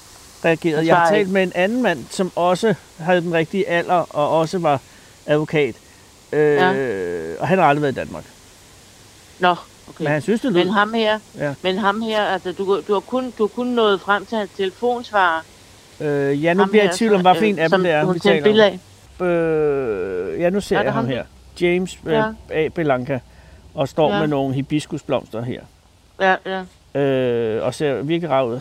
reageret. 0.45 0.87
Jeg 0.87 0.97
har 0.97 1.11
talt 1.11 1.31
med 1.31 1.43
en 1.43 1.53
anden 1.55 1.83
mand, 1.83 2.05
som 2.11 2.33
også 2.37 2.75
havde 2.99 3.21
den 3.21 3.33
rigtige 3.35 3.68
alder, 3.68 4.16
og 4.16 4.31
også 4.39 4.59
var 4.59 4.81
advokat. 5.27 5.75
Øh, 6.33 6.61
Og 7.41 7.49
han 7.49 7.59
har 7.59 7.64
aldrig 7.66 7.83
været 7.83 7.93
i 7.93 7.95
Danmark. 7.95 8.25
Nå, 9.39 9.51
okay. 9.89 10.05
Men 10.05 10.07
han 10.07 10.23
synes, 10.23 10.41
det 10.41 10.53
lød. 10.53 10.64
Men 10.64 10.73
ham 10.73 10.93
her, 10.95 11.18
Ja. 11.39 11.55
men 11.62 11.79
ham 11.79 12.01
her, 12.01 12.25
altså 12.25 12.53
du, 12.53 12.81
du, 12.89 12.93
har 12.93 13.01
kun, 13.01 13.31
du 13.39 13.43
har 13.43 13.49
kun 13.49 13.66
nået 13.66 14.01
frem 14.01 14.27
til 14.27 14.39
hans 14.39 14.51
telefonsvarer. 14.57 15.41
Øh, 16.01 16.44
ja, 16.44 16.55
nu 16.55 16.61
Ham 16.62 16.70
bliver 16.70 16.84
jeg 16.84 16.94
i 16.94 16.96
tvivl 16.96 17.14
om, 17.14 17.20
hvad 17.20 17.34
for 17.34 17.42
en 17.44 17.59
af 17.59 17.70
dem 17.70 17.82
det 17.82 17.92
er, 17.92 18.12
vi 18.12 18.18
taler 18.18 18.42
billede 18.42 18.78
om. 19.20 19.26
Øh, 19.26 20.40
ja, 20.40 20.51
nu 20.51 20.61
ser 20.61 20.78
Er 20.78 20.82
jeg 20.82 20.92
ham 20.92 21.05
ham? 21.05 21.12
her. 21.14 21.24
James 21.61 21.98
øh, 22.07 22.12
Ja. 22.12 22.24
A. 22.51 22.68
Belanca, 22.68 23.20
og 23.74 23.88
står 23.88 24.12
Ja. 24.12 24.18
med 24.20 24.28
nogle 24.28 24.55
hibiskusblomster 24.55 25.42
her. 25.42 25.61
Ja, 26.20 26.36
ja. 26.94 27.01
Øh, 27.01 27.64
og 27.66 27.74
ser 27.74 28.03
virkelig 28.03 28.30
rar 28.30 28.42
ud. 28.42 28.61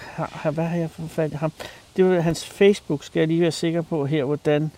Hvad 0.52 0.64
har 0.66 0.78
jeg 0.78 0.90
fat 1.10 1.32
i 1.32 1.36
ham? 1.36 1.52
Det 1.98 2.06
var 2.06 2.20
hans 2.22 2.46
Facebook, 2.46 3.04
skal 3.04 3.20
jeg 3.20 3.28
lige 3.28 3.42
være 3.42 3.52
sikker 3.52 3.82
på 3.82 4.06
her, 4.06 4.24
hvordan 4.24 4.72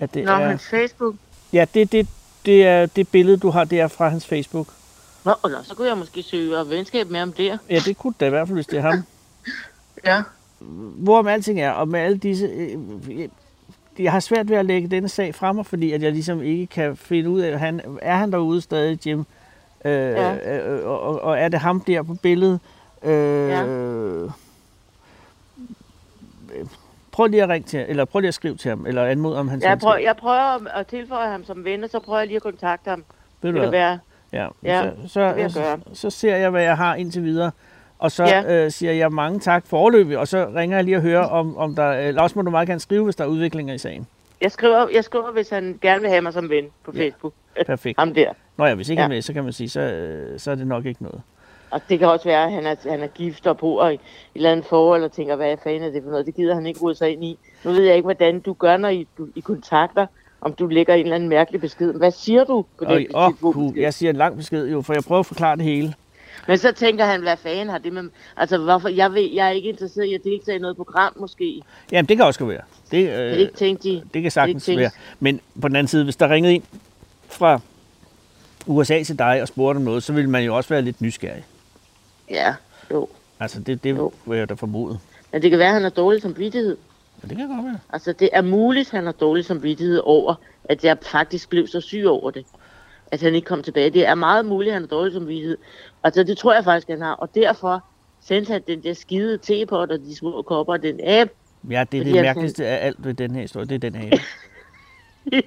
at 0.00 0.14
det 0.14 0.24
Nå, 0.24 0.32
er. 0.32 0.36
hans 0.46 0.68
Facebook. 0.68 1.14
Ja, 1.52 1.64
det, 1.74 1.92
det, 1.92 2.08
det 2.46 2.66
er 2.66 2.86
det 2.86 3.08
billede, 3.08 3.36
du 3.36 3.50
har, 3.50 3.64
det 3.64 3.80
er 3.80 3.88
fra 3.88 4.08
hans 4.08 4.26
Facebook. 4.26 4.66
Nå, 5.24 5.34
nå, 5.44 5.56
så 5.64 5.74
kunne 5.74 5.88
jeg 5.88 5.98
måske 5.98 6.22
søge 6.22 6.70
venskab 6.70 7.10
med 7.10 7.18
ham 7.20 7.32
der. 7.32 7.58
Ja, 7.70 7.78
det 7.84 7.98
kunne 7.98 8.14
det 8.20 8.26
i 8.26 8.28
hvert 8.28 8.46
fald, 8.48 8.56
hvis 8.56 8.66
det 8.66 8.78
er 8.78 8.82
ham. 8.82 9.02
Ja. 10.04 10.22
Hvorom 10.60 11.26
alting 11.26 11.60
er, 11.60 11.70
og 11.70 11.88
med 11.88 12.00
alle 12.00 12.18
disse... 12.18 12.46
Øh, 12.46 12.78
øh, 13.10 13.28
jeg 13.98 14.12
har 14.12 14.20
svært 14.20 14.48
ved 14.50 14.56
at 14.56 14.66
lægge 14.66 14.88
denne 14.88 15.08
sag 15.08 15.34
frem, 15.34 15.64
fordi 15.64 15.92
at 15.92 16.02
jeg 16.02 16.12
ligesom 16.12 16.42
ikke 16.42 16.66
kan 16.66 16.96
finde 16.96 17.30
ud 17.30 17.40
af, 17.40 17.58
han, 17.58 17.80
er 18.02 18.16
han 18.16 18.32
derude 18.32 18.60
stadig, 18.60 19.06
Jim? 19.06 19.18
Øh, 19.84 19.92
Ja. 19.92 20.58
øh, 20.58 20.86
og, 20.88 21.22
og, 21.22 21.38
er 21.38 21.48
det 21.48 21.60
ham 21.60 21.80
der 21.80 22.02
på 22.02 22.14
billedet? 22.14 22.60
Øh, 23.02 23.48
Ja. 23.48 23.64
Prøv 27.12 27.26
lige 27.26 27.42
at 27.42 27.48
ringe 27.48 27.66
til 27.68 27.84
eller 27.88 28.04
prøv 28.04 28.20
lige 28.20 28.28
at 28.28 28.34
skrive 28.34 28.56
til 28.56 28.68
ham, 28.68 28.86
eller 28.86 29.04
anmode 29.04 29.38
om 29.38 29.48
hans 29.48 29.64
Jeg 29.64 29.78
prøver, 29.78 29.96
jeg 29.96 30.16
prøver 30.16 30.68
at 30.74 30.86
tilføje 30.86 31.30
ham 31.30 31.44
som 31.44 31.64
ven, 31.64 31.84
og 31.84 31.90
så 31.90 32.00
prøver 32.00 32.18
jeg 32.18 32.26
lige 32.26 32.36
at 32.36 32.42
kontakte 32.42 32.90
ham. 32.90 33.04
Ved 33.42 33.50
du 33.52 33.58
det 33.58 33.62
hvad? 33.68 33.70
være. 33.70 33.98
Ja, 34.32 34.48
Ja, 34.62 34.90
så, 35.02 35.08
så, 35.08 35.48
så, 35.48 35.78
så 35.92 36.10
ser 36.10 36.36
jeg, 36.36 36.50
hvad 36.50 36.62
jeg 36.62 36.76
har 36.76 36.94
indtil 36.94 37.22
videre. 37.22 37.50
Og 37.98 38.12
så 38.12 38.24
Ja. 38.24 38.40
ja. 38.40 38.64
øh, 38.64 38.70
siger 38.70 38.92
jeg 38.92 39.12
mange 39.12 39.40
tak 39.40 39.66
for 39.66 40.16
og 40.18 40.28
så 40.28 40.48
ringer 40.56 40.76
jeg 40.76 40.84
lige 40.84 40.96
og 40.96 41.02
hører, 41.02 41.24
om, 41.24 41.56
om 41.56 41.74
der... 41.74 41.92
Eller 41.92 42.22
også 42.22 42.38
må 42.38 42.42
du 42.42 42.50
meget 42.50 42.68
gerne 42.68 42.80
skrive, 42.80 43.04
hvis 43.04 43.16
der 43.16 43.24
er 43.24 43.28
udviklinger 43.28 43.74
i 43.74 43.78
sagen. 43.78 44.06
Jeg 44.40 44.52
skriver, 44.52 44.86
jeg 44.94 45.04
skriver, 45.04 45.32
hvis 45.32 45.50
han 45.50 45.78
gerne 45.82 46.00
vil 46.00 46.10
have 46.10 46.22
mig 46.22 46.32
som 46.32 46.50
ven 46.50 46.64
på 46.84 46.92
Facebook. 46.92 47.32
Perfekt. 47.66 47.98
Ham 48.00 48.14
der. 48.14 48.32
Nå 48.56 48.64
ja, 48.64 48.74
hvis 48.74 48.88
ikke 48.88 49.00
Ja. 49.00 49.02
ja. 49.02 49.08
han 49.08 49.14
vil, 49.14 49.22
så 49.22 49.32
kan 49.32 49.44
man 49.44 49.52
sige, 49.52 49.68
så, 49.68 49.80
øh, 49.80 50.38
så 50.38 50.50
er 50.50 50.54
det 50.54 50.66
nok 50.66 50.86
ikke 50.86 51.02
noget. 51.02 51.20
Og 51.70 51.80
det 51.88 51.98
kan 51.98 52.08
også 52.08 52.24
være, 52.28 52.44
at 52.44 52.52
han 52.52 52.66
er, 52.66 52.90
han 52.90 53.02
er 53.02 53.06
gift 53.06 53.46
og 53.46 53.58
bor 53.58 53.88
i 53.88 53.94
et 53.94 54.00
eller 54.34 54.52
andet 54.52 54.66
forhold 54.66 55.04
og 55.04 55.12
tænker, 55.12 55.36
hvad 55.36 55.56
fanden 55.64 55.82
er 55.82 55.90
det 55.90 56.02
for 56.02 56.10
noget? 56.10 56.26
Det 56.26 56.34
gider 56.34 56.54
han 56.54 56.66
ikke 56.66 56.80
rode 56.80 56.94
sig 56.94 57.12
ind 57.12 57.24
i. 57.24 57.38
Nu 57.64 57.70
ved 57.70 57.82
jeg 57.82 57.94
ikke, 57.96 58.06
hvordan 58.06 58.40
du 58.40 58.52
gør, 58.52 58.76
når 58.76 58.88
I, 58.88 59.06
du, 59.18 59.28
I 59.34 59.40
kontakter, 59.40 60.06
om 60.40 60.52
du 60.52 60.66
lægger 60.66 60.94
en 60.94 61.00
eller 61.02 61.14
anden 61.14 61.28
mærkelig 61.28 61.60
besked. 61.60 61.94
Hvad 61.94 62.10
siger 62.10 62.44
du 62.44 62.64
på 62.78 62.84
Og, 62.84 62.94
den 62.96 63.06
åh, 63.14 63.30
oh, 63.42 63.78
jeg 63.78 63.94
siger 63.94 64.10
en 64.10 64.16
lang 64.16 64.36
besked 64.36 64.66
jo, 64.68 64.82
for 64.82 64.92
jeg 64.92 65.02
prøver 65.02 65.20
at 65.20 65.26
forklare 65.26 65.56
det 65.56 65.64
hele. 65.64 65.94
Men 66.48 66.58
så 66.58 66.72
tænker 66.72 67.04
han, 67.04 67.20
hvad 67.20 67.36
fanden 67.36 67.68
har 67.68 67.78
det 67.78 67.92
med... 67.92 68.02
Altså, 68.36 68.58
hvorfor? 68.58 68.88
Jeg, 68.88 69.12
ved, 69.14 69.30
jeg 69.34 69.46
er 69.46 69.50
ikke 69.50 69.68
interesseret 69.68 70.06
i 70.06 70.14
at 70.14 70.24
deltage 70.24 70.56
i 70.56 70.60
noget 70.60 70.76
program, 70.76 71.12
måske. 71.16 71.62
Jamen, 71.92 72.08
det 72.08 72.16
kan 72.16 72.26
også 72.26 72.44
være. 72.44 72.60
Det, 72.90 72.98
øh, 73.08 73.12
Kan 73.12 73.30
det 73.30 73.36
ikke 73.38 73.54
tænke 73.54 73.82
de? 73.82 74.02
det 74.14 74.22
kan 74.22 74.30
sagtens 74.30 74.64
tænke- 74.64 74.80
være. 74.80 74.90
Men 75.20 75.40
på 75.62 75.68
den 75.68 75.76
anden 75.76 75.88
side, 75.88 76.04
hvis 76.04 76.16
der 76.16 76.28
ringede 76.30 76.54
en 76.54 76.64
fra 77.28 77.60
USA 78.66 79.02
til 79.02 79.18
dig 79.18 79.42
og 79.42 79.48
spurgte 79.48 79.76
om 79.78 79.82
noget, 79.84 80.02
så 80.02 80.12
ville 80.12 80.30
man 80.30 80.44
jo 80.44 80.56
også 80.56 80.68
være 80.68 80.82
lidt 80.82 81.00
nysgerrig. 81.00 81.44
Ja, 82.30 82.54
jo. 82.90 83.08
Altså, 83.40 83.60
det, 83.60 83.84
det 83.84 84.10
vil 84.26 84.38
jeg 84.38 84.48
da 84.48 84.54
formode. 84.54 84.98
Men 85.32 85.42
det 85.42 85.50
kan 85.50 85.58
være, 85.58 85.68
at 85.68 85.74
han 85.74 85.82
har 85.82 85.90
dårlig 85.90 86.22
samvittighed. 86.22 86.76
Ja, 87.22 87.28
det 87.28 87.36
kan 87.36 87.48
godt 87.48 87.64
være. 87.64 87.78
Altså, 87.92 88.12
det 88.12 88.28
er 88.32 88.42
muligt, 88.42 88.88
at 88.88 88.96
han 88.96 89.04
har 89.04 89.12
dårlig 89.12 89.44
samvittighed 89.44 90.00
over, 90.04 90.34
at 90.64 90.84
jeg 90.84 90.96
faktisk 91.02 91.48
blev 91.50 91.66
så 91.66 91.80
syg 91.80 92.04
over 92.06 92.30
det. 92.30 92.44
At 93.12 93.20
han 93.20 93.34
ikke 93.34 93.46
kom 93.46 93.62
tilbage. 93.62 93.90
Det 93.90 94.06
er 94.06 94.14
meget 94.14 94.46
muligt, 94.46 94.70
at 94.70 94.74
han 94.74 94.82
har 94.82 94.88
dårlig 94.88 95.12
samvittighed. 95.12 95.58
Altså, 96.02 96.22
det 96.22 96.38
tror 96.38 96.54
jeg 96.54 96.64
faktisk, 96.64 96.88
han 96.88 97.00
har. 97.00 97.12
Og 97.12 97.34
derfor 97.34 97.84
sendte 98.20 98.52
han 98.52 98.62
den 98.66 98.82
der 98.82 98.94
skide 98.94 99.38
tepot 99.38 99.90
og 99.90 99.98
de 99.98 100.16
små 100.16 100.42
kopper 100.42 100.72
og 100.72 100.82
den 100.82 101.00
app. 101.04 101.30
Ja, 101.70 101.84
det 101.92 102.00
er 102.00 102.04
det 102.04 102.12
mærkeligste 102.12 102.66
af 102.66 102.86
alt 102.86 103.04
ved 103.04 103.14
den 103.14 103.34
her 103.34 103.40
historie. 103.40 103.66
Det 103.66 103.74
er 103.74 103.90
den 103.90 103.94
her. 103.94 104.18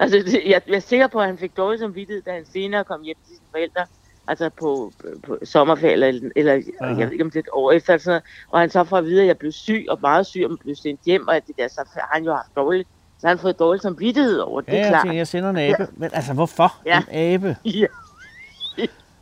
Altså, 0.00 0.18
det, 0.18 0.42
jeg, 0.46 0.62
jeg 0.66 0.76
er 0.76 0.80
sikker 0.80 1.06
på, 1.06 1.20
at 1.20 1.26
han 1.26 1.38
fik 1.38 1.56
dårlig 1.56 1.78
samvittighed, 1.80 2.22
da 2.22 2.32
han 2.32 2.44
senere 2.52 2.84
kom 2.84 3.02
hjem 3.02 3.16
til 3.26 3.36
sine 3.36 3.46
forældre. 3.50 3.86
Altså 4.28 4.48
på, 4.48 4.92
på 5.26 5.38
sommerferie, 5.44 5.92
eller, 5.92 6.30
eller 6.36 6.62
Aha. 6.80 6.98
jeg 6.98 7.06
ved 7.06 7.12
ikke 7.12 7.24
om 7.24 7.30
det 7.30 7.36
er 7.36 7.42
et 7.42 7.48
år 7.52 7.72
efter, 7.72 7.98
sådan 7.98 8.10
noget, 8.10 8.22
og 8.48 8.60
han 8.60 8.70
så 8.70 8.84
får 8.84 8.96
at 8.96 9.04
vide, 9.04 9.20
at 9.20 9.26
jeg 9.26 9.38
blev 9.38 9.52
syg, 9.52 9.86
og 9.88 9.98
meget 10.00 10.26
syg, 10.26 10.46
og 10.50 10.58
blev 10.58 10.74
sendt 10.74 11.00
hjem, 11.06 11.28
og 11.28 11.36
at 11.36 11.46
det 11.46 11.56
der, 11.58 11.68
så 11.68 11.84
har 11.94 12.10
han 12.12 12.24
jo 12.24 12.32
haft 12.32 12.56
dårligt, 12.56 12.88
så 13.22 13.26
har 13.28 13.34
han 13.34 13.38
fået 13.38 13.58
dårlig 13.58 13.82
samvittighed 13.82 14.38
over 14.38 14.60
det, 14.60 14.72
Ja, 14.72 14.78
jeg 14.78 14.88
klart. 14.88 15.02
tænker, 15.02 15.16
jeg 15.16 15.26
sender 15.26 15.50
en 15.50 15.56
abe. 15.58 15.86
Men 15.96 16.10
altså, 16.12 16.32
hvorfor 16.32 16.74
Ja. 16.86 16.98
en 16.98 17.04
abe? 17.34 17.56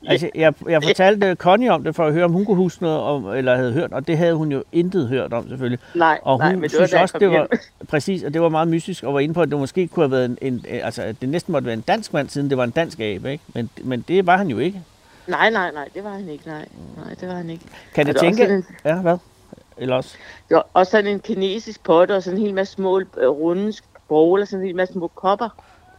Ja. 0.07 0.11
Altså, 0.13 0.31
jeg, 0.35 0.55
jeg 0.69 0.83
fortalte 0.83 1.35
Connie 1.35 1.73
om 1.73 1.85
det, 1.85 1.95
for 1.97 2.07
at 2.07 2.13
høre, 2.13 2.25
om 2.25 2.33
hun 2.33 2.45
kunne 2.45 2.57
huske 2.57 2.83
noget, 2.83 3.01
om, 3.01 3.27
eller 3.27 3.57
havde 3.57 3.73
hørt, 3.73 3.93
og 3.93 4.07
det 4.07 4.19
havde 4.19 4.35
hun 4.35 4.53
jo 4.53 4.63
intet 4.73 5.09
hørt 5.09 5.33
om, 5.33 5.49
selvfølgelig. 5.49 5.79
Nej, 5.95 6.19
og 6.23 6.33
hun 6.33 6.41
nej, 6.41 6.53
men 6.55 6.63
det 6.71 6.79
var, 6.81 6.87
synes 6.87 7.03
også, 7.03 7.19
det 7.19 7.31
var, 7.31 7.47
præcis, 7.91 8.23
at 8.23 8.35
det 8.35 8.43
var 8.43 8.49
meget 8.49 8.69
mystisk, 8.69 9.05
og 9.05 9.15
var 9.15 9.21
inde 9.21 9.35
på, 9.35 9.43
at 9.43 9.51
det 9.51 9.59
måske 9.59 9.89
kunne 9.89 10.05
have 10.05 10.11
været 10.11 10.25
en, 10.25 10.39
en 10.43 10.65
altså, 10.83 11.03
at 11.03 11.17
det 11.21 11.29
næsten 11.29 11.53
måtte 11.53 11.67
være 11.67 11.75
en 11.75 11.81
dansk 11.81 12.13
mand, 12.13 12.29
siden 12.29 12.51
det 12.51 12.59
var 12.59 12.65
en 12.65 12.71
dansk 12.71 13.01
abe, 13.01 13.33
ikke? 13.33 13.45
Men, 13.55 13.71
men 13.83 14.05
det 14.09 14.27
var 14.27 14.37
han 14.37 14.49
jo 14.49 14.59
ikke. 14.59 14.83
Nej, 15.27 15.51
nej, 15.51 15.71
nej, 15.75 15.89
det 15.95 16.05
var 16.05 16.11
han 16.11 16.29
ikke, 16.29 16.47
nej. 16.47 16.65
Nej, 17.05 17.15
det 17.21 17.29
var 17.29 17.35
han 17.35 17.51
ikke. 17.51 17.65
Kan 17.95 18.03
Og 18.09 18.15
det 18.15 18.21
det 18.21 18.29
også 18.29 18.39
tænke... 18.39 18.43
sådan 18.43 18.65
Ja, 18.97 19.01
hvad? 19.01 19.17
Eller 19.77 19.97
også? 19.97 20.15
Det 20.49 20.55
var 20.55 20.67
også 20.75 20.91
sådan 20.91 21.07
en 21.11 21.21
kinesisk 21.21 21.83
potte, 21.83 22.17
og 22.17 22.23
sådan 22.23 22.39
en 22.39 22.45
hel 22.45 22.55
masse 22.55 22.75
små 22.75 23.01
øh, 23.01 23.29
runde 23.29 23.73
og 24.11 24.49
sådan 24.49 24.61
en 24.61 24.67
hel 24.67 24.77
masse 24.77 24.93
små 24.95 25.09
kopper. 25.15 25.49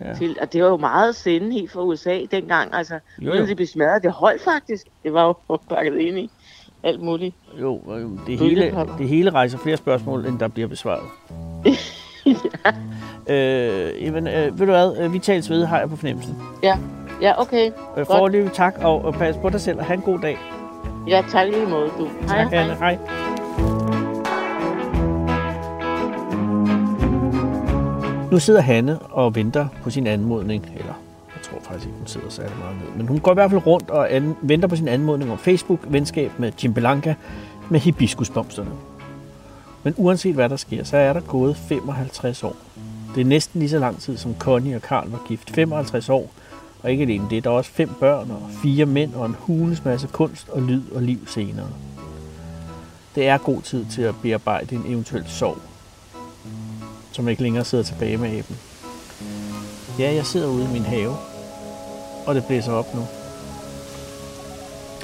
Ja. 0.02 0.08
Ja. 0.08 0.14
Til, 0.14 0.38
og 0.42 0.54
det 0.54 0.64
var 0.64 0.70
jo 0.70 0.78
meget 0.78 1.16
sende 1.16 1.52
helt 1.52 1.72
fra 1.72 1.84
USA 1.84 2.20
dengang, 2.32 2.74
altså. 2.74 3.00
Jo, 3.20 3.34
Jo, 3.34 3.46
det 3.46 3.56
blev 3.56 3.68
smadret, 3.68 4.04
det 4.04 4.12
holdt 4.12 4.42
faktisk. 4.42 4.88
Det 5.04 5.14
var 5.14 5.26
jo 5.50 5.58
pakket 5.76 5.98
ind 5.98 6.20
i 6.20 6.32
alt 6.84 7.02
muligt. 7.02 7.36
Jo, 7.62 7.82
det 8.28 8.40
hele, 8.40 8.88
det 8.98 9.08
hele 9.08 9.30
rejser 9.30 9.58
flere 9.58 9.78
spørgsmål, 9.78 10.26
end 10.26 10.40
der 10.40 10.48
bliver 10.48 10.68
besvaret. 10.68 11.04
øh, 13.28 14.04
jamen, 14.06 14.28
øh, 14.28 14.60
ved 14.60 14.66
du 14.66 14.72
hvad? 14.72 14.98
Øh, 15.00 15.14
Vi 15.14 15.20
tales 15.20 15.50
ved, 15.50 15.66
har 15.66 15.80
jeg 15.80 15.90
på 15.90 15.96
fornemmelsen. 15.96 16.38
Ja, 16.64 16.78
ja 17.22 17.42
okay. 17.42 17.72
Øh, 17.98 18.06
foreløbig 18.06 18.52
tak, 18.52 18.76
og, 18.82 19.06
og 19.06 19.14
pas 19.14 19.38
på 19.38 19.50
dig 19.50 19.62
selv, 19.62 19.80
og 19.80 19.86
have 19.86 19.96
en 19.98 20.02
god 20.04 20.20
dag. 20.20 20.38
Ja, 21.08 21.24
tak 21.30 21.48
lige 21.48 21.66
måde, 21.66 21.90
du. 21.98 22.08
Hej, 22.28 22.44
Tak, 22.44 22.54
Anne. 22.54 22.76
Hej. 22.76 22.98
Nu 28.32 28.40
sidder 28.40 28.62
Hanne 28.62 29.00
og 29.00 29.36
venter 29.36 29.68
på 29.84 29.90
sin 29.90 30.08
anmodning, 30.08 30.66
eller 30.66 30.94
jeg 31.36 31.44
tror 31.44 31.58
faktisk 31.64 31.86
ikke, 31.86 31.98
hun 31.98 32.08
sidder 32.08 32.30
særlig 32.30 32.58
meget 32.58 32.76
ned, 32.76 32.98
men 32.98 33.08
hun 33.08 33.20
går 33.20 33.32
i 33.32 33.34
hvert 33.34 33.52
fald 33.52 33.68
rundt 33.68 33.90
og 33.90 34.14
an, 34.14 34.36
venter 34.42 34.68
på 34.68 34.76
sin 34.76 34.88
anmodning 34.88 35.32
om 35.32 35.38
Facebook-venskab 35.38 36.32
med 36.38 36.52
Jim 36.64 36.74
Belanca 36.74 37.16
med 37.70 37.80
hibiskusblomsterne. 37.80 38.72
Men 39.84 39.94
uanset 39.98 40.36
hvad 40.36 40.50
der 40.50 40.56
sker, 40.56 40.84
så 40.84 40.98
er 40.98 41.14
der 41.14 41.20
gået 41.20 41.58
55 41.58 42.44
år. 42.44 42.56
Det 43.16 43.22
er 43.22 43.26
næsten 43.26 43.60
lige 43.60 43.70
så 43.70 43.80
lang 43.80 44.00
tid, 44.00 44.18
som 44.18 44.36
Connie 44.40 44.76
og 44.76 44.82
Karl 44.82 45.10
var 45.10 45.22
gift. 45.28 45.50
55 45.50 46.10
år, 46.10 46.32
og 46.84 46.92
ikke 46.92 47.04
alene 47.04 47.28
det, 47.30 47.44
der 47.44 47.50
er 47.50 47.54
også 47.54 47.72
fem 47.72 47.90
børn 48.00 48.32
og 48.32 48.42
fire 48.64 48.86
mænd 48.86 49.14
og 49.14 49.26
en 49.26 49.36
hulens 49.40 49.86
masse 49.86 50.08
kunst 50.08 50.50
og 50.50 50.62
lyd 50.62 50.84
og 50.96 51.02
liv 51.02 51.28
senere. 51.28 51.68
Det 53.16 53.28
er 53.28 53.38
god 53.38 53.62
tid 53.62 53.86
til 53.86 54.02
at 54.02 54.16
bearbejde 54.22 54.76
en 54.76 54.84
eventuel 54.88 55.24
sorg, 55.28 55.58
som 57.12 57.30
ikke 57.30 57.42
længere 57.42 57.66
sidder 57.66 57.84
tilbage 57.84 58.18
med 58.18 58.32
æben. 58.32 58.58
Ja, 60.00 60.14
jeg 60.14 60.26
sidder 60.26 60.48
ude 60.48 60.64
i 60.64 60.74
min 60.74 60.86
have, 60.86 61.16
og 62.26 62.36
det 62.36 62.46
blæser 62.46 62.72
op 62.72 62.96
nu. 62.96 63.02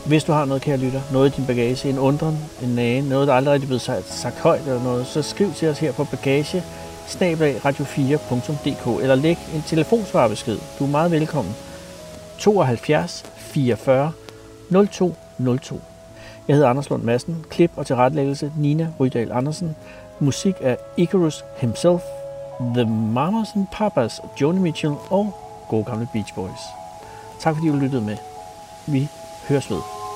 Hvis 0.05 0.23
du 0.23 0.31
har 0.31 0.45
noget, 0.45 0.61
kære 0.61 0.77
lytter, 0.77 1.01
noget 1.11 1.33
i 1.33 1.35
din 1.35 1.45
bagage, 1.45 1.89
en 1.89 1.99
undren, 1.99 2.37
en 2.63 2.69
nage, 2.69 3.01
noget, 3.01 3.27
der 3.27 3.33
aldrig 3.33 3.61
er 3.61 3.65
blevet 3.65 3.81
sagt, 3.81 4.09
sagt 4.09 4.39
højt 4.39 4.61
eller 4.61 4.83
noget, 4.83 5.07
så 5.07 5.21
skriv 5.21 5.53
til 5.53 5.69
os 5.69 5.79
her 5.79 5.91
på 5.91 6.03
bagage 6.03 6.63
radio4.dk 7.09 9.01
eller 9.01 9.15
læg 9.15 9.37
en 9.55 9.63
telefonsvarbesked. 9.67 10.57
Du 10.79 10.83
er 10.83 10.87
meget 10.87 11.11
velkommen. 11.11 11.55
72 12.39 13.25
44 13.37 14.11
02 14.91 15.15
02. 15.61 15.81
Jeg 16.47 16.55
hedder 16.55 16.69
Anders 16.69 16.89
Lund 16.89 17.03
Madsen. 17.03 17.45
Klip 17.49 17.71
og 17.75 17.85
tilrettelæggelse 17.85 18.51
Nina 18.57 18.87
Rydal 18.99 19.31
Andersen. 19.31 19.75
Musik 20.19 20.55
af 20.61 20.77
Icarus 20.97 21.45
himself, 21.57 22.01
The 22.59 22.85
Mamas 22.85 23.53
and 23.55 23.67
Papas, 23.71 24.21
Joni 24.41 24.59
Mitchell 24.59 24.93
og 25.09 25.33
gode 25.69 25.83
gamle 25.83 26.07
Beach 26.13 26.35
Boys. 26.35 26.61
Tak 27.39 27.55
fordi 27.55 27.67
du 27.67 27.75
lyttede 27.75 28.01
med. 28.01 28.17
Vi 28.85 29.09
høres 29.49 29.71
ved. 29.71 30.06